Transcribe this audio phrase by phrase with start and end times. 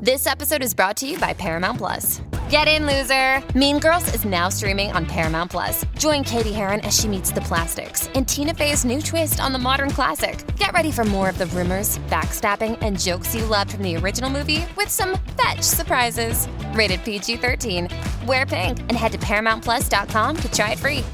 [0.00, 2.22] This episode is brought to you by Paramount Plus.
[2.48, 3.42] Get in, loser!
[3.58, 5.84] Mean Girls is now streaming on Paramount Plus.
[5.98, 9.58] Join Cady Heron as she meets the plastics in Tina Fey's new twist on the
[9.58, 10.38] modern classic.
[10.56, 14.30] Get ready for more of the rumors, backstabbing, and jokes you loved from the original
[14.30, 16.46] movie with some fetch surprises.
[16.74, 17.88] Rated PG 13.
[18.24, 21.04] Wear pink and head to ParamountPlus.com to try it free.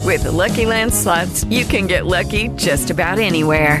[0.00, 3.80] With the Lucky Land slots, you can get lucky just about anywhere.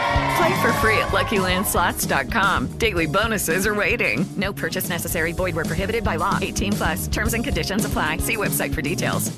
[0.37, 2.77] Play for free at LuckyLandSlots.com.
[2.77, 4.25] Daily bonuses are waiting.
[4.37, 5.33] No purchase necessary.
[5.33, 6.39] Void where prohibited by law.
[6.41, 7.07] 18 plus.
[7.07, 8.17] Terms and conditions apply.
[8.17, 9.31] See website for details.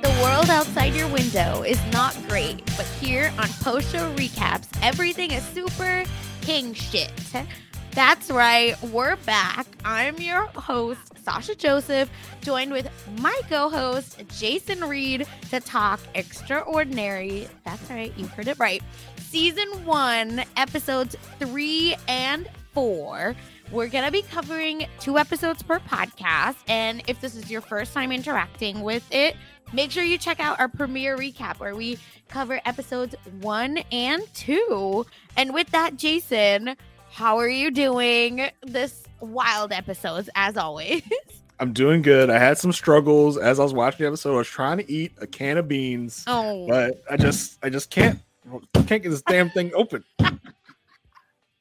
[0.00, 5.32] The world outside your window is not great, but here on Post Show Recaps, everything
[5.32, 6.04] is super
[6.42, 7.12] king shit.
[7.92, 9.66] That's right, we're back.
[9.84, 12.90] I'm your host, Sasha Joseph, joined with
[13.20, 17.48] my co host, Jason Reed, to talk extraordinary.
[17.64, 18.82] That's right, you heard it right.
[19.18, 23.36] Season one, episodes three and four.
[23.70, 26.56] We're going to be covering two episodes per podcast.
[26.68, 29.36] And if this is your first time interacting with it,
[29.72, 35.06] make sure you check out our premiere recap where we cover episodes one and two.
[35.36, 36.76] And with that, Jason,
[37.10, 41.02] how are you doing this wild episodes as always?
[41.60, 42.28] I'm doing good.
[42.28, 44.34] I had some struggles as I was watching the episode.
[44.34, 47.88] I was trying to eat a can of beans, Oh, but I just I just
[47.90, 48.18] can't
[48.86, 50.02] can't get this damn thing open.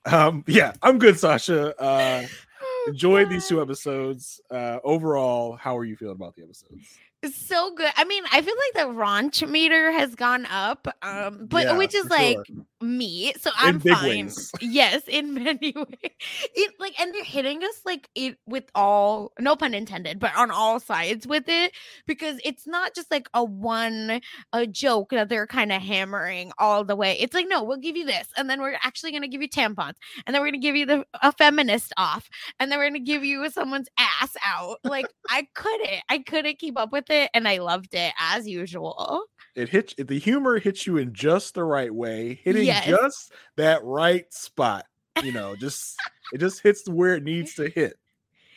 [0.06, 1.80] Um yeah, I'm good, Sasha.
[1.80, 2.26] Uh
[2.64, 4.42] Oh, enjoyed these two episodes.
[4.50, 6.98] Uh overall, how are you feeling about the episodes?
[7.24, 7.92] So good.
[7.98, 11.94] I mean, I feel like the raunch meter has gone up, um, but Yeah, which
[11.94, 12.66] is like sure.
[12.82, 14.32] me, so I'm fine.
[14.60, 16.12] Yes, in many ways.
[16.56, 20.50] It like, and they're hitting us like it with all, no pun intended, but on
[20.50, 21.74] all sides with it
[22.08, 24.22] because it's not just like a one
[24.52, 27.18] a joke that they're kind of hammering all the way.
[27.20, 29.94] It's like no, we'll give you this, and then we're actually gonna give you tampons,
[30.26, 33.24] and then we're gonna give you the a feminist off, and then we're gonna give
[33.24, 34.78] you someone's ass out.
[34.84, 39.24] Like I couldn't, I couldn't keep up with it, and I loved it as usual.
[39.56, 42.86] It hits the humor hits you in just the right way, hitting Yes.
[42.86, 44.86] just that right spot.
[45.22, 45.98] You know, just
[46.34, 47.98] it just hits where it needs to hit.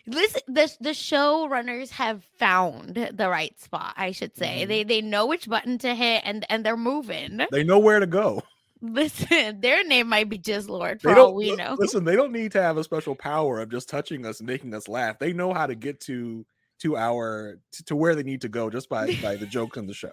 [0.07, 3.95] Listen, the the showrunners have found the right spot.
[3.97, 4.69] I should say Mhm.
[4.69, 7.41] they they know which button to hit, and and they're moving.
[7.51, 8.43] They know where to go.
[8.81, 11.75] Listen, their name might be just Lord for all we know.
[11.79, 14.75] Listen, they don't need to have a special power of just touching us and making
[14.75, 15.19] us laugh.
[15.19, 16.45] They know how to get to
[16.81, 19.87] to our to, to where they need to go just by by the jokes in
[19.87, 20.13] the show.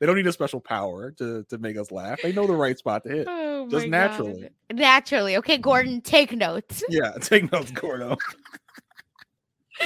[0.00, 2.20] They don't need a special power to to make us laugh.
[2.22, 3.26] They know the right spot to hit.
[3.28, 4.42] Oh just naturally.
[4.42, 4.78] God.
[4.78, 5.36] Naturally.
[5.38, 5.62] Okay, mm-hmm.
[5.62, 6.82] Gordon, take notes.
[6.88, 8.16] Yeah, take notes, Gordo.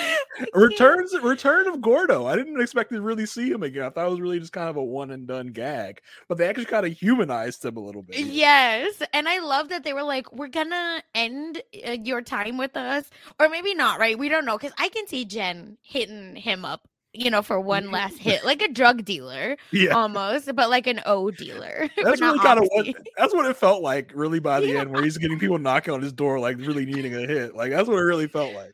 [0.54, 2.26] Returns return of Gordo.
[2.26, 3.84] I didn't expect to really see him again.
[3.84, 6.48] I thought it was really just kind of a one and done gag, but they
[6.48, 8.19] actually kind of humanized him a little bit.
[8.19, 12.76] Yes, and I love that they were like, "We're gonna end uh, your time with
[12.76, 13.08] us,"
[13.38, 13.98] or maybe not.
[13.98, 14.19] Right?
[14.19, 17.91] We don't know because I can see Jen hitting him up, you know, for one
[17.91, 19.91] last hit, like a drug dealer yeah.
[19.91, 21.88] almost, but like an O dealer.
[22.03, 22.86] That's really kind of what
[23.16, 26.03] that's what it felt like, really, by the end, where he's getting people knocking on
[26.03, 27.54] his door, like really needing a hit.
[27.54, 28.72] Like that's what it really felt like.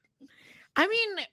[0.79, 1.27] I mean,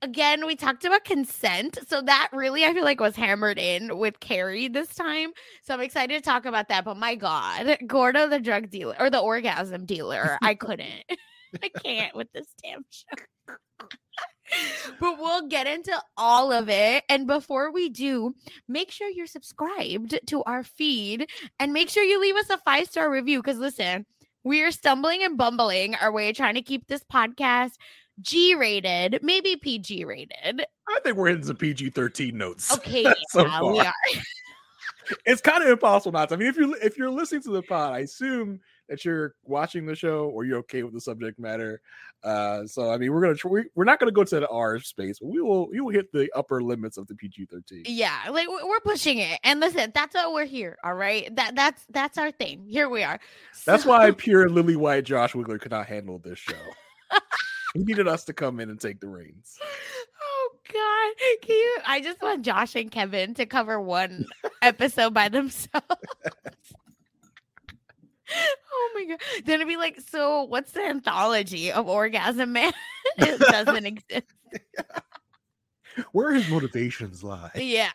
[0.00, 4.20] again, we talked about consent, so that really I feel like was hammered in with
[4.20, 5.32] Carrie this time.
[5.62, 6.86] So I'm excited to talk about that.
[6.86, 11.04] But my God, Gordo, the drug dealer or the orgasm dealer, I couldn't.
[11.62, 13.56] I can't with this damn show.
[14.98, 17.04] but we'll get into all of it.
[17.10, 18.34] And before we do,
[18.66, 21.28] make sure you're subscribed to our feed
[21.60, 23.42] and make sure you leave us a five star review.
[23.42, 24.06] Because listen,
[24.42, 27.72] we are stumbling and bumbling our way trying to keep this podcast
[28.22, 30.64] G rated, maybe PG rated.
[30.88, 32.72] I think we're hitting some PG thirteen notes.
[32.76, 33.92] Okay, so yeah, we are.
[35.24, 36.34] It's kind of impossible not to.
[36.34, 38.58] I mean, if you if you're listening to the pod, I assume
[38.88, 41.80] that you're watching the show or you're okay with the subject matter.
[42.24, 44.80] Uh, so I mean, we're gonna tr- we, we're not gonna go to the R
[44.80, 47.84] space, but we will we will hit the upper limits of the PG thirteen.
[47.86, 49.38] Yeah, like we- we're pushing it.
[49.44, 50.76] And listen, that's why we're here.
[50.82, 51.32] All right.
[51.36, 52.66] That that's that's our thing.
[52.68, 53.20] Here we are.
[53.64, 56.54] That's So- why pure Lily White Josh Wigler could not handle this show.
[57.76, 59.58] He needed us to come in and take the reins.
[60.22, 61.26] Oh God.
[61.42, 64.26] Can you I just want Josh and Kevin to cover one
[64.62, 65.72] episode by themselves.
[68.28, 69.20] Oh my god.
[69.44, 72.72] Then it'd be like, so what's the anthology of Orgasm Man?
[73.18, 74.26] it doesn't exist.
[76.10, 77.52] Where his motivations lie.
[77.54, 77.92] Yeah.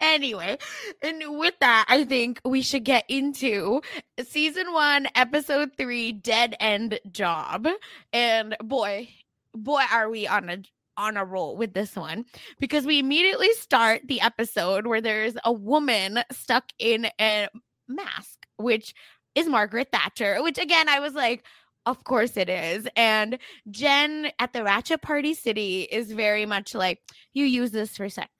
[0.00, 0.58] Anyway,
[1.02, 3.80] and with that, I think we should get into
[4.24, 7.68] season one, episode three, Dead End Job.
[8.12, 9.08] And boy,
[9.54, 10.62] boy, are we on a
[10.96, 12.24] on a roll with this one
[12.60, 17.48] because we immediately start the episode where there's a woman stuck in a
[17.88, 18.94] mask, which
[19.34, 21.44] is Margaret Thatcher, which again, I was like,
[21.86, 22.86] of course it is.
[22.96, 23.38] And
[23.70, 27.00] Jen at the Ratchet Party City is very much like,
[27.32, 28.30] you use this for sex,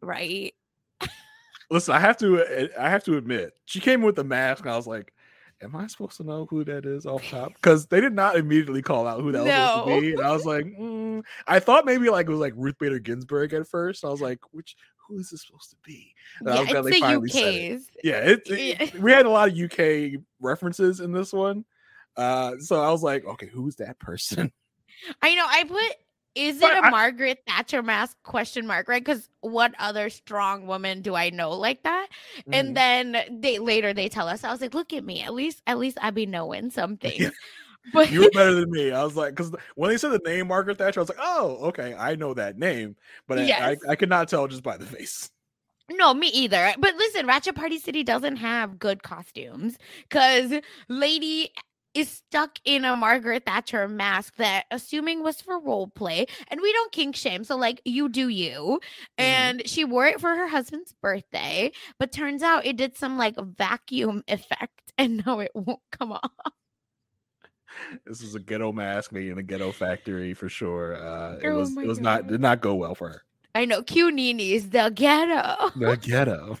[0.00, 0.54] right?
[1.72, 4.76] Listen, I have to I have to admit, she came with the mask, and I
[4.76, 5.12] was like,
[5.62, 7.52] Am I supposed to know who that is off top?
[7.54, 10.12] Because they did not immediately call out who that was supposed to be.
[10.12, 11.22] And I was like, mm.
[11.46, 14.04] I thought maybe like it was like Ruth Bader Ginsburg at first.
[14.04, 16.12] I was like, which who is this supposed to be?
[16.40, 17.82] And I yeah, was glad it's they the finally said it.
[18.02, 21.64] Yeah, it, it- we had a lot of UK references in this one.
[22.16, 24.52] Uh, so I was like, okay, who's that person?
[25.22, 25.46] I know.
[25.48, 25.96] I put
[26.34, 29.04] is it But a I- Margaret Thatcher mask question mark, right?
[29.04, 32.08] Because what other strong woman do I know like that?
[32.48, 32.54] Mhm.
[32.54, 35.22] And then they later they tell us, I was like, look at me.
[35.22, 37.12] At least at least I be knowing something.
[37.20, 37.30] Yeah.
[37.92, 38.92] But you were better than me.
[38.92, 41.56] I was like, because when they said the name Margaret Thatcher, I was like, oh,
[41.70, 42.94] okay, I know that name,
[43.26, 45.28] but I- I, I could not tell just by the face.
[45.90, 46.72] No, me either.
[46.78, 49.76] But listen, Ratchet Party City doesn't have good costumes
[50.08, 50.52] because
[50.88, 51.50] Lady
[51.94, 56.72] is stuck in a Margaret Thatcher mask that, assuming was for role play, and we
[56.72, 57.44] don't kink shame.
[57.44, 58.80] So, like, you do you.
[59.18, 63.36] And she wore it for her husband's birthday, but turns out it did some like
[63.36, 66.30] vacuum effect, and now it won't come off.
[68.04, 70.94] This is a ghetto mask made in a ghetto factory for sure.
[70.94, 73.22] Uh, it Oh was it was not did not go well for her.
[73.54, 75.70] I know, Q Nini's the ghetto.
[75.76, 76.58] The ghetto.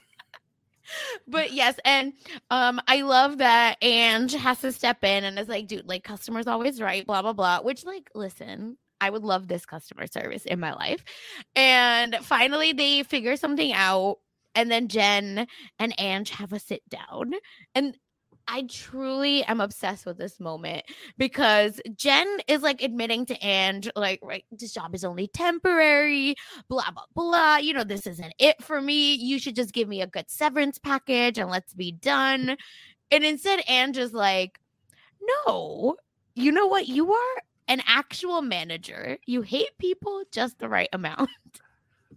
[1.26, 2.12] but yes, and
[2.50, 6.46] um, I love that Ange has to step in and is like, dude, like customers
[6.46, 7.60] always right, blah blah blah.
[7.62, 11.04] Which, like, listen, I would love this customer service in my life.
[11.56, 14.18] And finally, they figure something out,
[14.54, 15.46] and then Jen
[15.78, 17.32] and Ange have a sit down,
[17.74, 17.96] and
[18.48, 20.84] I truly am obsessed with this moment
[21.16, 26.34] because Jen is like admitting to Ange, like, right, this job is only temporary,
[26.68, 27.56] blah, blah, blah.
[27.56, 29.14] You know, this isn't it for me.
[29.14, 32.56] You should just give me a good severance package and let's be done.
[33.10, 34.58] And instead, Ange is like,
[35.46, 35.96] no,
[36.34, 36.88] you know what?
[36.88, 39.18] You are an actual manager.
[39.26, 41.30] You hate people just the right amount.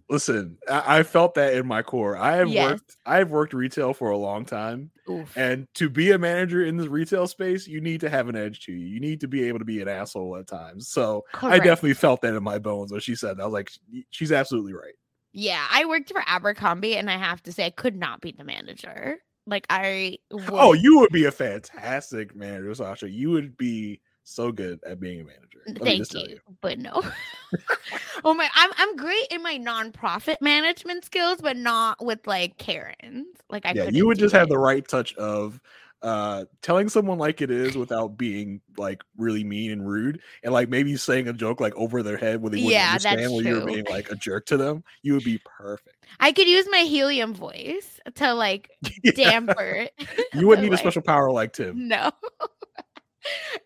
[0.08, 2.16] Listen, I, I felt that in my core.
[2.16, 2.70] I have Yes.
[2.70, 4.90] worked I have worked retail for a long time.
[5.10, 5.36] Oof.
[5.36, 8.60] And to be a manager in this retail space, you need to have an edge
[8.66, 8.86] to you.
[8.86, 10.88] You need to be able to be an asshole at times.
[10.88, 13.42] So I definitely felt that in my bones when she said that.
[13.42, 13.70] I was like,
[14.10, 14.94] she's absolutely right.
[15.32, 18.44] Yeah, I worked for Abercrombie, and I have to say, I could not be the
[18.44, 19.18] manager.
[19.46, 20.18] Like I,
[20.48, 23.10] Oh, you would be a fantastic manager, Sasha.
[23.10, 25.60] You would be so good at being a manager.
[25.66, 27.02] Let Thank tell you, but no.
[28.24, 33.26] oh my, I'm I'm great in my nonprofit management skills, but not with like Karens.
[33.50, 35.60] Like I, yeah, you would just have the right touch of
[36.02, 40.68] uh telling someone like it is without being like really mean and rude and like
[40.68, 43.54] maybe saying a joke like over their head where they wouldn't Yeah, understand when you
[43.54, 43.72] were true.
[43.72, 47.32] being like a jerk to them you would be perfect I could use my helium
[47.32, 48.68] voice to like
[49.02, 49.12] Yeah.
[49.12, 49.88] damper.
[50.34, 52.10] you wouldn't need a special power like tim No.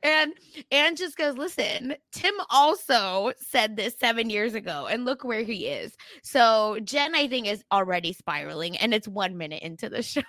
[0.02, 0.32] and
[0.70, 5.66] Anne just goes, listen, Tim also said this seven years ago, and look where he
[5.66, 5.96] is.
[6.22, 10.22] So Jen, I think, is already spiraling, and it's one minute into the show.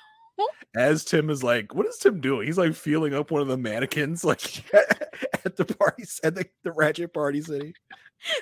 [0.76, 3.58] as tim is like what is tim doing he's like feeling up one of the
[3.58, 4.64] mannequins like
[5.46, 7.74] at the parties at the, the ratchet party city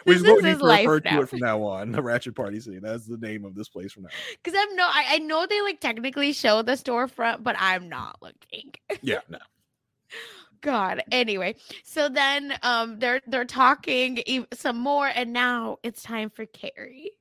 [0.04, 1.92] which is This what is we need his to refer to it from now on
[1.92, 4.36] the ratchet party city that's the name of this place from now on.
[4.44, 8.18] Because I'm no, I, I know they like technically show the storefront, but I'm not
[8.22, 8.74] looking.
[9.02, 9.40] yeah no
[10.62, 11.04] God.
[11.12, 14.24] Anyway, so then um they're they're talking
[14.54, 17.12] some more, and now it's time for Carrie,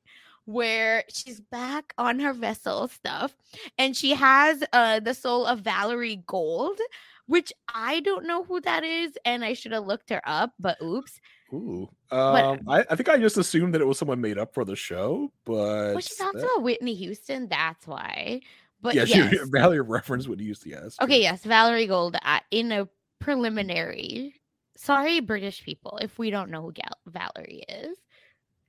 [0.44, 3.36] where she's back on her vessel stuff,
[3.78, 6.78] and she has uh the soul of Valerie Gold,
[7.26, 10.78] which I don't know who that is, and I should have looked her up, but
[10.82, 11.20] oops.
[11.52, 11.88] Ooh.
[12.10, 14.64] But- Um, I, I think I just assumed that it was someone made up for
[14.66, 18.40] the show, but Well, she talks that- about Whitney Houston, that's why.
[18.80, 19.30] But yeah, yes.
[19.30, 20.68] she, Valerie referenced what he used to.
[20.70, 21.04] Yeah, that's true.
[21.06, 22.88] Okay, yes, Valerie Gold uh, in a
[23.18, 24.34] preliminary.
[24.76, 27.96] Sorry, British people, if we don't know who Gal- Valerie is,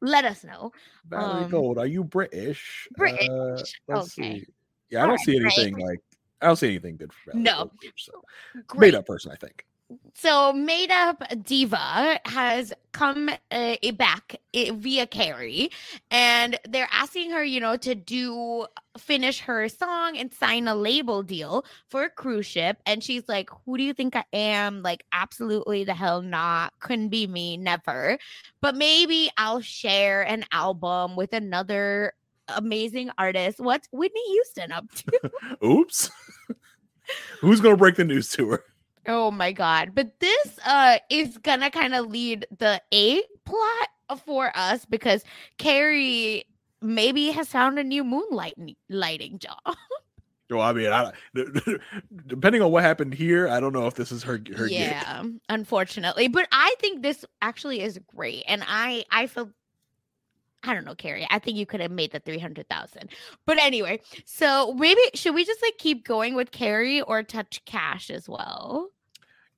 [0.02, 0.72] let us know.
[1.08, 2.88] Valerie um, Gold, are you British?
[2.96, 4.40] British, Uh, let's okay.
[4.40, 4.46] see.
[4.90, 6.00] Yeah, I don't Alright, see anything like.
[6.42, 7.56] I don't see anything good for Valerie No.
[7.58, 7.72] Gold.
[7.98, 8.24] So.
[8.66, 8.94] Great.
[8.94, 9.66] Made up person, I think.
[10.14, 15.72] So, made up diva has come uh, back via Carrie,
[16.12, 18.68] and they're asking her, you know, to do
[18.98, 22.78] finish her song and sign a label deal for a cruise ship.
[22.86, 24.84] And she's like, "Who do you think I am?
[24.84, 26.74] Like, absolutely the hell not.
[26.80, 28.20] Couldn't be me, never.
[28.62, 32.14] But maybe I'll share an album with another."
[32.56, 33.60] Amazing artist.
[33.60, 35.32] What's Whitney Houston up to?
[35.64, 36.10] Oops.
[37.42, 38.64] Who's gonna break the news to her?
[39.08, 39.92] Oh my god.
[39.96, 43.90] But this uh is gonna kind of lead the A plot
[44.26, 45.24] for us because
[45.58, 46.46] Carrie
[46.82, 48.56] maybe has found a new moonlight
[48.90, 49.76] lighting job.
[50.50, 51.12] Well, I mean, I,
[52.26, 54.72] depending on what happened here, I don't know if this is her her gig.
[54.80, 56.28] yeah, unfortunately.
[56.28, 58.44] But I think this actually is great.
[58.48, 59.52] And I I feel
[60.64, 61.28] I don't know, Carrie.
[61.30, 63.10] I think you could have made the 300,000.
[63.46, 68.10] But anyway, so maybe should we just like keep going with Carrie or touch cash
[68.10, 68.90] as well?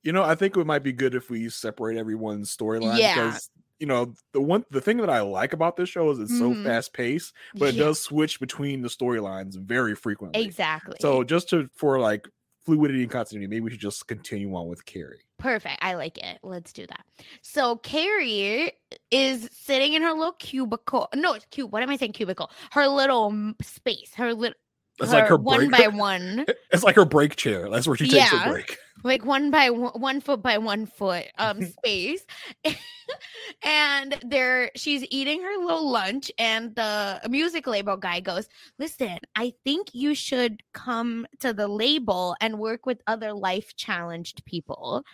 [0.02, 3.14] You know, I think it might be good if we separate everyone's storyline Yeah.
[3.14, 6.32] because you know the one the thing that I like about this show is it's
[6.32, 6.38] Mhm.
[6.38, 10.44] so fast paced, but it does switch between the storylines very frequently.
[10.44, 10.96] Exactly.
[11.00, 12.28] So just to for like
[12.64, 15.22] fluidity and continuity, maybe we should just continue on with Carrie.
[15.38, 15.78] Perfect.
[15.82, 16.38] I like it.
[16.42, 17.04] Let's do that.
[17.42, 18.72] So Carrie
[19.10, 21.08] is sitting in her little cubicle.
[21.14, 21.72] No, it's cube.
[21.72, 22.12] What am I saying?
[22.12, 22.50] Cubicle.
[22.70, 24.14] Her little space.
[24.14, 24.56] Her little.
[25.00, 27.68] It's like her one break- by one, It's like her break chair.
[27.70, 28.44] That's where she takes Yeah.
[28.44, 28.78] her break.
[29.04, 32.24] like one by one, one foot by one foot um space,
[33.64, 39.54] and there she's eating her little lunch, and the music label guy goes, "Listen, I
[39.64, 45.04] think you should come to the label and work with other life challenged people."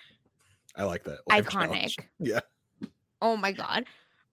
[0.77, 1.19] I like that.
[1.29, 1.51] Life Iconic.
[1.53, 1.97] challenge.
[2.19, 2.41] Yeah.
[3.21, 3.85] Oh my god.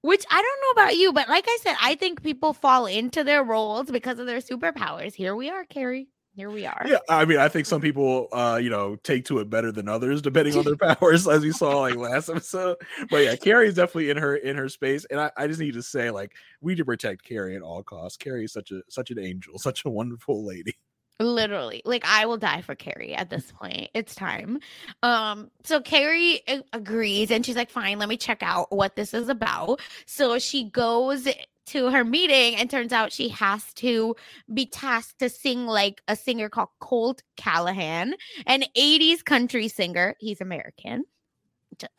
[0.06, 3.24] Which I don't know about you, but like I said, I think people fall into
[3.24, 5.16] their roles because of their superpowers.
[5.16, 6.10] Here we are, Carrie.
[6.36, 6.84] Here we are.
[6.86, 9.90] Yeah, I mean, I think some people, uh, you know, take to it better than
[9.90, 12.78] others, depending on their powers, as we saw like last episode.
[13.10, 15.74] But yeah, Carrie is definitely in her in her space, and I, I just need
[15.74, 18.18] to say, like, we need to protect Carrie at all costs.
[18.18, 20.76] Carrie is such a such an angel, such a wonderful lady.
[21.20, 21.82] Literally.
[21.86, 23.90] Like I will die for Carrie at this point.
[23.94, 24.60] It's time.
[25.02, 29.14] Um so Carrie a- agrees and she's like fine, let me check out what this
[29.14, 29.80] is about.
[30.06, 31.28] So she goes
[31.68, 34.16] to her meeting and turns out she has to
[34.54, 38.14] be tasked to sing like a singer called Colt Callahan,
[38.46, 40.16] an 80s country singer.
[40.20, 41.06] He's American,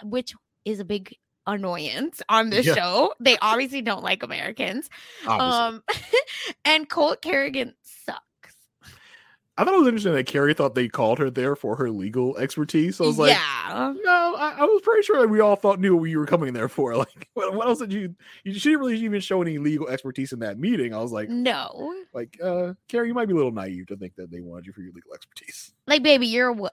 [0.05, 1.17] which is a big
[1.49, 2.75] annoyance on this Yeah.
[2.75, 3.15] show.
[3.19, 4.89] They obviously don't like Americans.
[5.27, 5.59] Obviously.
[5.59, 5.83] Um
[6.65, 7.75] and Colt Kerrigan.
[9.59, 12.37] I thought it was interesting that Carrie thought they called her there for her legal
[12.37, 12.97] expertise.
[12.97, 13.95] So I was like, yeah.
[14.05, 16.53] no, I, I was pretty sure that we all thought knew what you were coming
[16.53, 16.95] there for.
[17.07, 18.15] Like, what, what else did you?
[18.45, 20.93] You she didn't really even show any legal expertise in that meeting.
[20.95, 21.95] I was like, No.
[22.13, 24.73] like, uh, Carrie, you might be a little naive to think that they wanted you
[24.73, 25.73] for your legal expertise.
[25.87, 26.71] Like, baby, you're a w-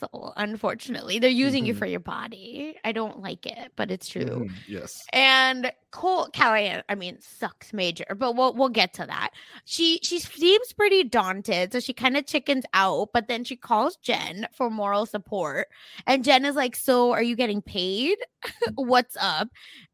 [0.00, 1.18] vessel, unfortunately.
[1.18, 1.78] They're using you Mhm.
[1.78, 2.76] for your body.
[2.84, 4.46] I don't like it, but it's true.
[4.46, 4.92] Mhm, Yes.
[5.12, 9.30] And Cole Callahan, I mean, sucks major, but we'll we'll get to that.
[9.64, 13.96] She she seems pretty daunted, so she kind of chickens out, but then she calls
[13.96, 15.68] Jen for moral support.
[16.06, 18.18] And Jen is like, So are you getting paid?
[18.74, 19.48] What's up?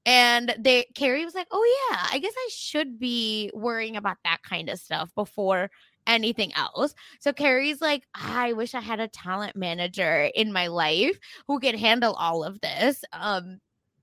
[0.05, 4.43] And they Carrie was like, Oh yeah, I guess I should be worrying about that
[4.43, 5.71] kind of stuff before
[6.07, 6.95] anything else.
[7.21, 11.77] So Carrie's like, I wish I had a talent manager in my life who could
[11.77, 13.05] handle all of this.
[13.13, 13.59] Um,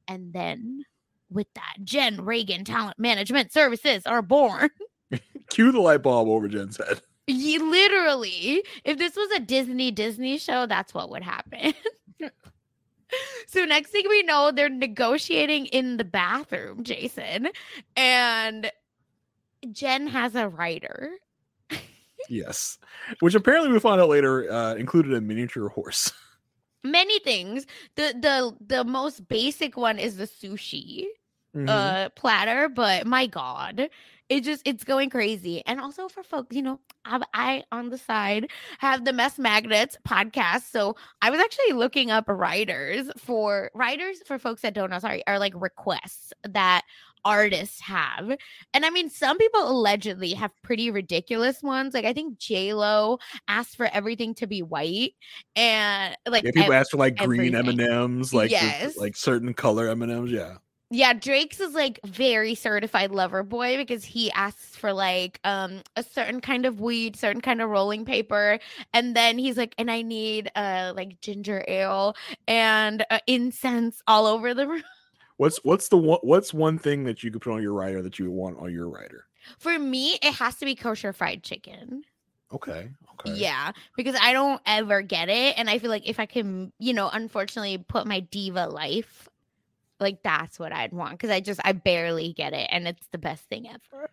[0.08, 0.84] and then
[1.30, 4.70] with that, Jen Reagan Talent Management Services are born.
[5.50, 7.02] Cue the light bulb over Jen's head.
[7.28, 11.74] You literally, if this was a Disney Disney show, that's what would happen.
[13.48, 17.50] so next thing we know, they're negotiating in the bathroom, Jason,
[17.96, 18.72] and
[19.72, 21.12] Jen has a writer.
[22.28, 22.78] Yes.
[23.20, 26.12] Which apparently we found out later uh, included a miniature horse.
[26.84, 27.66] Many things.
[27.96, 31.06] The the the most basic one is the sushi.
[31.56, 31.68] Mhm.
[31.68, 33.90] uh platter but my god
[34.30, 37.98] it just it's going crazy and also for folks you know I, I on the
[37.98, 44.18] side have the mess magnets podcast so i was actually looking up writers for writers
[44.28, 46.84] for folks that don't know sorry are like requests that
[47.26, 48.32] artists have
[48.74, 53.18] and i mean some people allegedly have pretty ridiculous ones like i think j lo
[53.48, 55.14] asked for everything to be white
[55.56, 58.98] and like yeah, people ev- ask for like green M and M's, like Yes.
[58.98, 60.32] like certain color M and M's.
[60.32, 60.56] Yeah,
[60.92, 66.04] Yeah, Drake's is like very certified lover boy because he asks for like um a
[66.04, 68.60] certain kind of weed, certain kind of rolling paper,
[68.94, 72.16] and then he's like, and I need uh like ginger ale
[72.48, 74.84] and uh, incense all over the room.
[75.40, 78.20] What's what's the one what's one thing that you could put on your rider that
[78.20, 79.26] you would want on your rider?
[79.58, 82.04] For me, it has to be kosher fried chicken.
[82.52, 82.90] Okay.
[83.14, 83.38] Okay.
[83.38, 86.92] Yeah, because I don't ever get it, and I feel like if I can, you
[86.92, 89.30] know, unfortunately put my diva life,
[90.02, 93.18] like that's what I'd want because I just I barely get it, and it's the
[93.18, 94.10] best thing ever.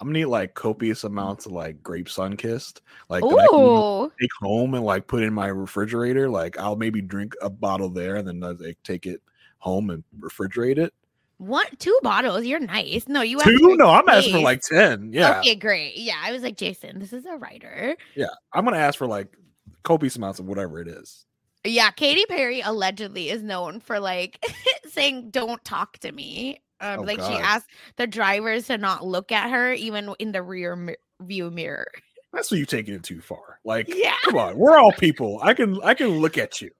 [0.00, 4.30] I'm gonna need like copious amounts of like grape Sunkist, like that I can take
[4.40, 6.30] home and like put in my refrigerator.
[6.30, 9.20] Like I'll maybe drink a bottle there and then uh, like, take it
[9.60, 10.92] home and refrigerate it.
[11.38, 12.44] What two bottles.
[12.44, 13.08] You're nice.
[13.08, 13.76] No, you asked Two?
[13.76, 15.10] No, I'm asking for like ten.
[15.12, 15.96] Yeah, Okay, great.
[15.96, 17.96] Yeah, I was like, Jason, this is a writer.
[18.14, 18.26] yeah.
[18.52, 19.34] I'm gonna ask for like
[19.82, 21.24] copious amounts of whatever it is.
[21.64, 24.44] Yeah, Katy Perry allegedly is known for like
[24.88, 29.32] saying, "Don't talk to me." Um, Oh, like she asked the drivers to not look
[29.32, 31.90] at her, even in the rear mi- view mirror.
[32.32, 33.58] That's what you taking it too far.
[33.64, 34.14] Like, Yeah.
[34.24, 35.38] come on, we're all people.
[35.42, 36.70] I can I can look at you.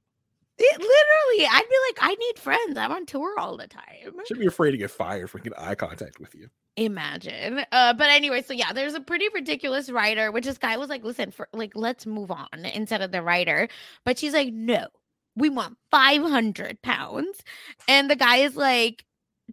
[0.62, 2.76] It, literally, I'd be like, I need friends.
[2.76, 4.12] I'm on tour all the time.
[4.26, 6.50] Should be afraid to get fired for making eye contact with you.
[6.76, 7.64] Imagine.
[7.73, 11.02] Uh, but anyway, so yeah, there's a pretty ridiculous writer, which this guy was like,
[11.02, 13.69] listen, for like, let's move on instead of the writer.
[14.05, 14.87] But she's like, no,
[15.35, 17.43] we want 500 pounds.
[17.88, 19.05] And the guy is like,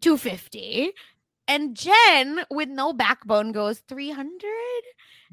[0.01, 0.91] 250.
[1.47, 4.41] And Jen, with no backbone, goes 300.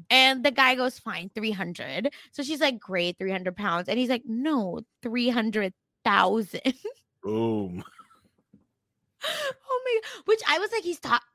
[0.09, 2.11] And the guy goes, fine, 300.
[2.31, 3.89] So she's like, great, 300 pounds.
[3.89, 6.61] And he's like, no, 300,000.
[7.23, 7.83] Boom.
[9.23, 11.27] oh my which I was like, he's talking.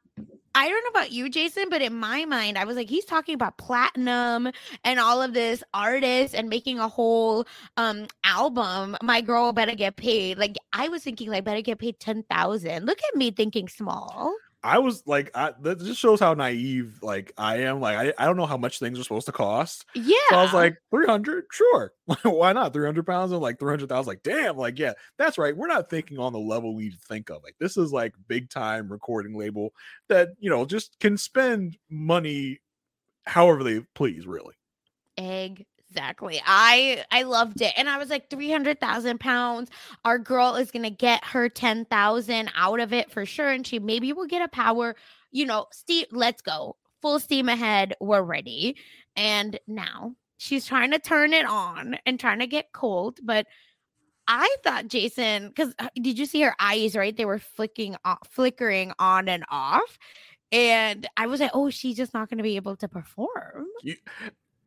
[0.52, 3.36] I don't know about you, Jason, but in my mind, I was like, he's talking
[3.36, 4.50] about platinum
[4.82, 8.96] and all of this artists and making a whole um album.
[9.02, 10.38] My girl better get paid.
[10.38, 12.86] Like I was thinking, like better get paid ten thousand.
[12.86, 14.34] Look at me thinking small.
[14.62, 17.80] I was like, I, that just shows how naive like I am.
[17.80, 19.86] Like I, I don't know how much things are supposed to cost.
[19.94, 20.16] Yeah.
[20.28, 21.92] So I was like, 300, sure.
[22.24, 22.74] Why not?
[22.74, 24.06] 300 pounds and like 300,000.
[24.06, 25.56] Like, damn, like, yeah, that's right.
[25.56, 27.42] We're not thinking on the level we think of.
[27.42, 29.72] Like, this is like big time recording label
[30.08, 32.60] that, you know, just can spend money
[33.24, 34.54] however they please, really.
[35.90, 36.40] Exactly.
[36.46, 37.72] I I loved it.
[37.76, 39.70] And I was like 300,000 pounds.
[40.04, 44.12] Our girl is to get her 10,000 out of it for sure and she maybe
[44.12, 44.94] will get a power,
[45.32, 46.76] you know, steam let's go.
[47.02, 47.94] Full steam ahead.
[48.00, 48.76] We're ready.
[49.16, 53.46] And now she's trying to turn it on and trying to get cold, but
[54.28, 57.16] I thought Jason cuz uh, did you see her eyes, right?
[57.16, 59.98] They were flicking off, flickering on and off.
[60.52, 63.96] And I was like, "Oh, she's just not going to be able to perform." You,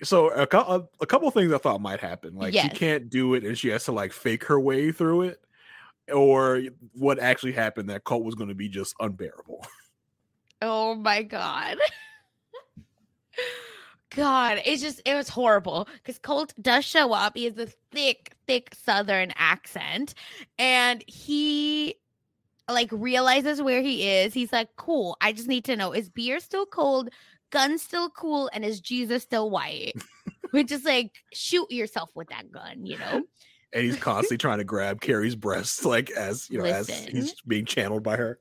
[0.04, 2.36] so a, a, a couple things I thought might happen.
[2.36, 5.40] Like, she can't do it and she has to like fake her way through it.
[6.14, 6.62] Or
[6.94, 9.66] what actually happened, that cult was going to be just unbearable.
[10.62, 11.78] Oh my god.
[14.16, 17.36] God, it's just it was horrible because Colt does show up.
[17.36, 20.14] He has a thick, thick Southern accent,
[20.60, 21.96] and he
[22.70, 24.34] like realizes where he is.
[24.34, 25.18] He's like, "Cool.
[25.20, 27.10] I just need to know: is beer still cold?
[27.54, 28.50] Gun still cool?
[28.52, 29.94] And is Jesus still white?"
[30.52, 33.24] Which is like, shoot yourself with that gun, you know?
[33.74, 37.66] and he's constantly trying to grab Carrie's breasts, like as you know, as he's being
[37.66, 38.40] channeled by her.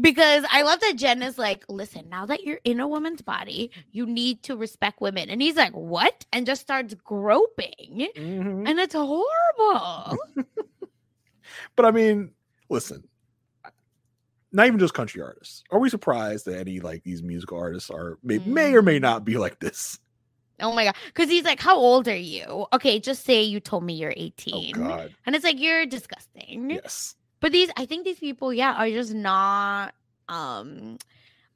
[0.00, 3.70] Because I love that Jen is like, listen, now that you're in a woman's body,
[3.92, 5.28] you need to respect women.
[5.28, 6.24] And he's like, what?
[6.32, 8.08] And just starts groping.
[8.16, 8.68] Mhm.
[8.68, 10.18] And it's horrible.
[11.76, 12.32] But I mean,
[12.70, 13.04] listen,
[14.52, 15.62] not even just country artists.
[15.70, 19.24] Are we surprised that any like these musical artists are may, may or may not
[19.24, 19.98] be like this?
[20.60, 20.94] oh my God.
[21.06, 22.66] Because he's like, how old are you?
[22.72, 24.74] Okay, just say you told me you're Oh 18.
[24.74, 26.70] God, and it's like, you're disgusting.
[26.70, 27.16] yes.
[27.40, 29.94] But these, I think these people, yeah, are just not,
[30.28, 30.98] um,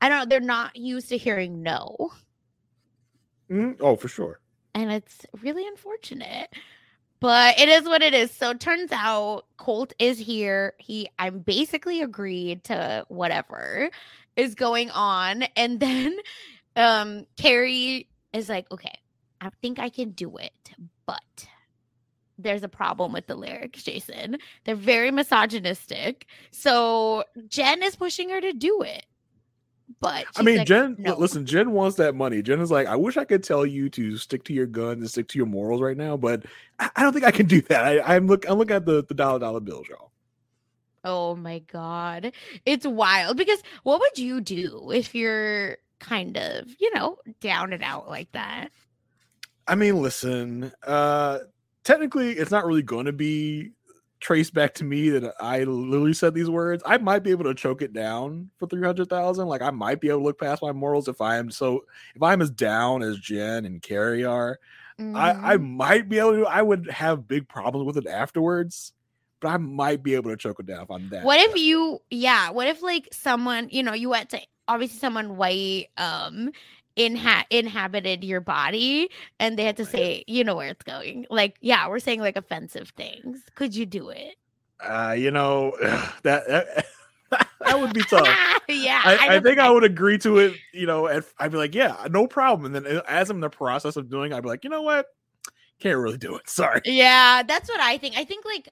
[0.00, 2.10] I don't know, they're not used to hearing no.
[3.50, 3.76] Mhm.
[3.80, 4.40] Oh, for sure.
[4.74, 6.48] and it's really unfortunate
[7.20, 8.30] but it is what it is.
[8.30, 10.74] So it turns out colt is here.
[10.78, 13.90] He i'm basically agreed to whatever
[14.36, 15.44] is going on.
[15.56, 16.16] And then
[16.76, 18.98] um carrie is like okay
[19.40, 20.52] i think i can do it
[21.06, 21.46] but
[22.38, 24.36] there's a problem with the lyrics jason.
[24.64, 26.26] They're very misogynistic.
[26.50, 29.06] So jen is pushing her to do it
[30.00, 30.96] but I mean, like, Jen.
[30.98, 31.16] no.
[31.16, 32.42] Listen, Jen wants that money.
[32.42, 35.10] Jen is like, I wish I could tell you to stick to your guns and
[35.10, 36.44] stick to your morals right now, but
[36.78, 37.84] I, I don't think I can do that.
[37.84, 38.48] I, I'm look.
[38.48, 40.10] I'm looking at the the dollar dollar bills, y'all.
[41.04, 42.32] Oh my god.
[42.64, 47.82] It's wild because what would you do if you're kind of, you know, down and
[47.82, 48.70] out like that?
[49.68, 51.38] I mean, listen, uh
[51.84, 53.70] technically it's not really going to be
[54.20, 57.54] trace back to me that I literally said these words, I might be able to
[57.54, 59.48] choke it down for three hundred thousand.
[59.48, 62.22] Like I might be able to look past my morals if I am so if
[62.22, 64.58] I'm as down as Jen and Carrie are.
[65.14, 65.68] I, I Mhm.
[65.76, 66.46] might be able to.
[66.46, 68.92] I would have big problems with it afterwards,
[69.40, 71.24] but I might be able to choke it down if I'm that.
[71.24, 75.36] What if you, yeah, what if like someone, you know, you went to obviously someone
[75.36, 76.50] white um
[76.96, 81.26] inha- inhabited your body and they had to say, you know where it's going.
[81.30, 83.42] Like, yeah, we're saying like offensive things.
[83.54, 84.34] Could you do it?
[84.80, 85.74] Uh, you know
[86.22, 86.86] that that,
[87.60, 88.28] that would be tough.
[88.68, 89.02] yeah.
[89.04, 90.54] I, I don't think I would agree to it.
[90.72, 92.74] You know, and I'd be like, yeah, no problem.
[92.74, 94.82] And then uh, as I'm in the process of doing, I'd be like, you know
[94.82, 95.06] what,
[95.80, 96.48] can't really do it.
[96.48, 96.80] Sorry.
[96.84, 98.16] Yeah, that's what I think.
[98.16, 98.68] I think like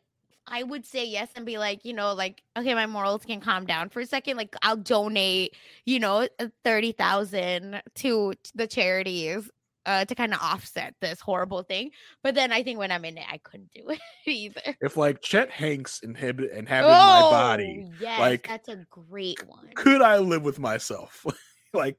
[0.46, 3.66] I would say yes and be like, you know, like okay, my morals can calm
[3.66, 4.36] down for a second.
[4.36, 9.50] Like I'll donate, you know, uh, thirty thousand to the charities
[9.86, 11.90] uh, to kind of offset this horrible thing.
[12.22, 14.76] But then I think when I'm in it, I couldn't do it either.
[14.80, 19.68] If like Chet Hanks inhibit inhabited my body, Oh, yes, like- that's a great one.
[19.74, 21.24] could I live with myself?
[21.72, 21.98] like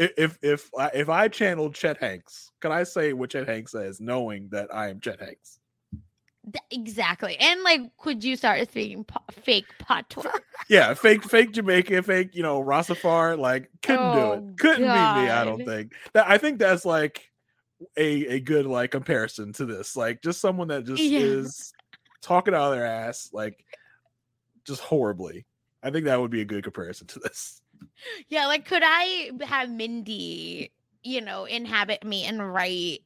[0.00, 3.72] i- if if I, if I channeled Chet Hanks, can I say what Chet Hanks
[3.72, 5.58] says, knowing that I am Chet Hanks?
[6.70, 7.36] Exactly.
[7.38, 10.30] And like, could you start speaking po- fake patois?
[10.68, 14.58] Yeah, fake fake Jamaican, fake you know Rastafari, like couldn't do Oh, it.
[14.58, 14.88] Couldn't be me.
[14.88, 16.28] I don't think that.
[16.28, 17.30] I think that's like
[17.96, 19.96] a a good like comparison to this.
[19.96, 21.18] Like just someone that just Yeah.
[21.18, 21.72] is
[22.22, 23.64] talking out of their ass, like
[24.64, 25.44] just horribly.
[25.82, 27.60] I think that would be a good comparison to this.
[28.28, 30.70] Yeah, like could I have Mindy,
[31.02, 33.00] you know, inhabit me and write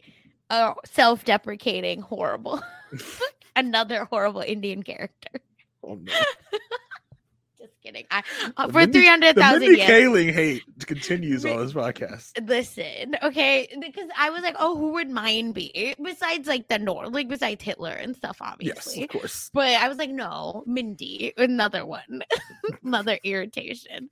[0.50, 2.62] a self-deprecating horrible
[3.56, 5.40] another horrible Indian character.
[5.82, 6.12] Oh no.
[7.58, 8.04] Just kidding.
[8.10, 8.22] I,
[8.56, 9.62] uh, for three hundred thousand.
[9.62, 9.78] The.
[9.78, 12.46] Kaling hate continues on this podcast.
[12.46, 17.12] Listen, okay, because I was like, oh, who would mine be besides like the North,
[17.12, 19.00] like besides Hitler and stuff, obviously.
[19.00, 19.50] Yes, of course.
[19.54, 22.22] But I was like, no, Mindy, another one,
[22.84, 24.10] another irritation.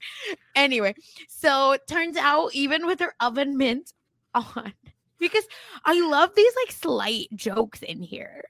[0.56, 0.94] Anyway,
[1.28, 3.92] so it turns out even with her oven mint
[4.34, 4.72] on,
[5.18, 5.44] because
[5.85, 8.44] I love these like slight jokes in here.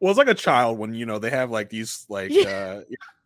[0.00, 2.80] Well, it's like a child when you know they have like these like uh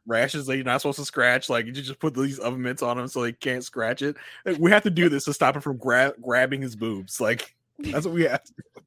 [0.07, 1.49] rashes that you're not supposed to scratch.
[1.49, 4.17] Like you just put these oven mitts on him so they can't scratch it.
[4.59, 7.21] We have to do this to stop him from gra- grabbing his boobs.
[7.21, 8.83] Like that's what we have to do.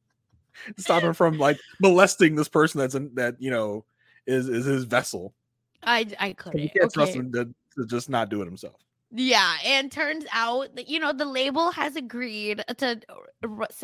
[0.78, 3.84] Stop him from like molesting this person that's in that you know
[4.26, 5.34] is is his vessel.
[5.82, 6.69] I I couldn't.
[6.69, 8.80] can't trust him to, to just not do it himself.
[9.15, 12.99] Yeah, and turns out that you know the label has agreed to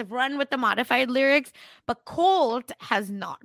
[0.08, 1.52] run with the modified lyrics,
[1.86, 3.40] but Colt has not,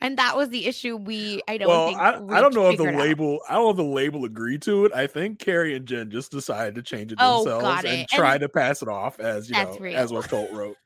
[0.00, 0.96] and that was the issue.
[0.96, 3.00] We I don't well, think I, we I don't know if the figured out.
[3.00, 4.92] label I don't know if the label agreed to it.
[4.94, 8.08] I think Carrie and Jen just decided to change it Oh, themselves and it.
[8.08, 10.76] try to pass it off as you know That's as what Colt wrote.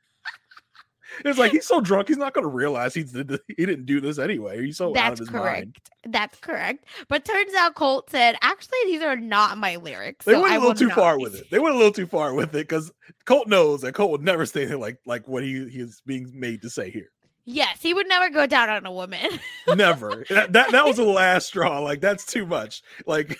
[1.25, 4.17] It's like he's so drunk, he's not going to realize he's he didn't do this
[4.19, 4.63] anyway.
[4.65, 5.45] He's so out of That's his correct.
[5.45, 5.77] mind.
[6.13, 6.85] That's correct.
[7.07, 10.25] But turns out Colt said, actually, these are not my lyrics.
[10.25, 11.49] They so went a little too not far with it.
[11.49, 12.91] They went a little too far with it because
[13.25, 16.61] Colt knows that Colt would never say anything like like what he he's being made
[16.63, 17.11] to say here.
[17.45, 19.27] Yes, he would never go down on a woman.
[19.75, 20.25] Never.
[20.29, 21.79] that, that that was the last straw.
[21.79, 22.83] Like that's too much.
[23.07, 23.35] Like